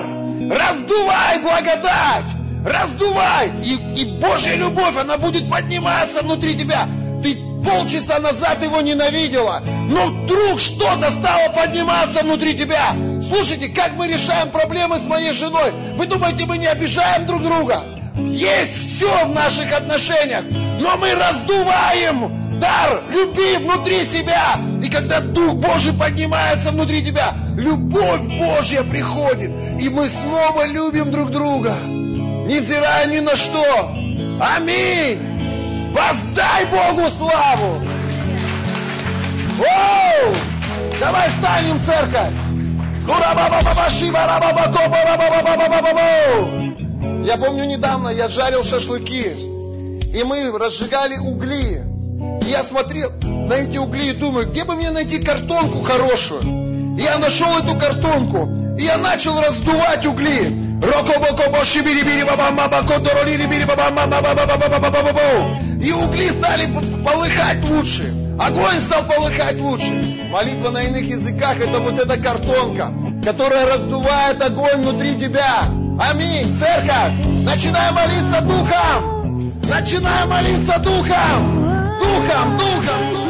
Раздувай 0.50 1.40
благодать. 1.40 2.26
Раздувай. 2.66 3.52
И, 3.64 4.02
и 4.02 4.20
Божья 4.20 4.56
любовь, 4.56 4.98
она 4.98 5.18
будет 5.18 5.50
подниматься 5.50 6.24
внутри 6.24 6.56
тебя. 6.56 6.88
Ты 7.24 7.38
полчаса 7.64 8.20
назад 8.20 8.64
его 8.64 8.82
ненавидела. 8.82 9.62
Но 9.64 10.08
вдруг 10.08 10.60
что-то 10.60 11.12
стало 11.12 11.50
подниматься 11.50 12.24
внутри 12.24 12.56
тебя. 12.56 12.96
Слушайте, 13.22 13.70
как 13.70 13.94
мы 13.94 14.08
решаем 14.08 14.50
проблемы 14.50 14.98
с 14.98 15.06
моей 15.06 15.34
женой? 15.34 15.72
Вы 15.96 16.08
думаете, 16.08 16.48
мы 16.48 16.58
не 16.58 16.66
обижаем 16.66 17.28
друг 17.28 17.44
друга? 17.44 18.01
Есть 18.16 18.98
все 18.98 19.26
в 19.26 19.32
наших 19.32 19.72
отношениях, 19.74 20.44
но 20.50 20.98
мы 20.98 21.14
раздуваем 21.16 22.60
дар 22.60 23.04
любви 23.10 23.58
внутри 23.58 24.04
себя. 24.06 24.60
И 24.84 24.90
когда 24.90 25.22
Дух 25.22 25.56
Божий 25.56 25.94
поднимается 25.94 26.72
внутри 26.72 27.04
тебя, 27.04 27.34
любовь 27.56 28.22
Божья 28.22 28.84
приходит, 28.84 29.52
и 29.80 29.90
мы 29.90 30.08
снова 30.08 30.66
любим 30.68 31.12
друг 31.12 31.32
друга, 31.32 31.78
невзирая 31.82 33.08
ни 33.08 33.20
на 33.20 33.36
что. 33.36 33.92
Аминь! 34.56 35.92
Воздай 35.94 36.66
Богу 36.66 37.10
славу! 37.10 37.82
Оу! 39.60 40.34
Давай 41.00 41.30
станем, 41.30 41.80
церковь! 41.86 42.34
Я 47.24 47.38
помню 47.38 47.66
недавно, 47.66 48.10
я 48.10 48.28
жарил 48.28 48.64
шашлыки, 48.64 49.28
и 50.14 50.24
мы 50.24 50.58
разжигали 50.58 51.18
угли. 51.18 51.84
И 52.42 52.50
я 52.50 52.64
смотрел 52.64 53.12
на 53.22 53.54
эти 53.54 53.78
угли 53.78 54.10
и 54.10 54.14
думаю, 54.14 54.48
где 54.48 54.64
бы 54.64 54.76
мне 54.76 54.92
найти 54.92 55.20
картонку 55.20 55.82
хорошую? 55.82 56.42
И 56.98 57.02
я 57.02 57.20
нашел 57.20 57.58
эту 57.58 57.78
картонку, 57.78 58.50
и 58.78 58.84
я 58.84 58.98
начал 58.98 59.40
раздувать 59.40 60.06
угли. 60.06 60.72
И 65.84 65.92
угли 65.92 66.30
стали 66.30 66.70
полыхать 67.06 67.64
лучше. 67.66 68.14
Огонь 68.40 68.80
стал 68.80 69.04
полыхать 69.04 69.60
лучше. 69.60 69.92
Молитва 70.32 70.72
на 70.72 70.82
иных 70.84 71.04
языках 71.04 71.58
это 71.62 71.80
вот 71.80 72.00
эта 72.00 72.18
картонка, 72.20 72.92
которая 73.24 73.68
раздувает 73.68 74.42
огонь 74.42 74.82
внутри 74.82 75.20
тебя. 75.20 75.66
Аминь. 76.10 76.58
Церковь, 76.58 77.26
начинай 77.26 77.92
молиться 77.92 78.42
духом. 78.42 79.40
Начинай 79.70 80.26
молиться 80.26 80.80
духом. 80.80 82.00
Духом, 82.00 82.58
духом, 82.58 83.14
духом. 83.14 83.21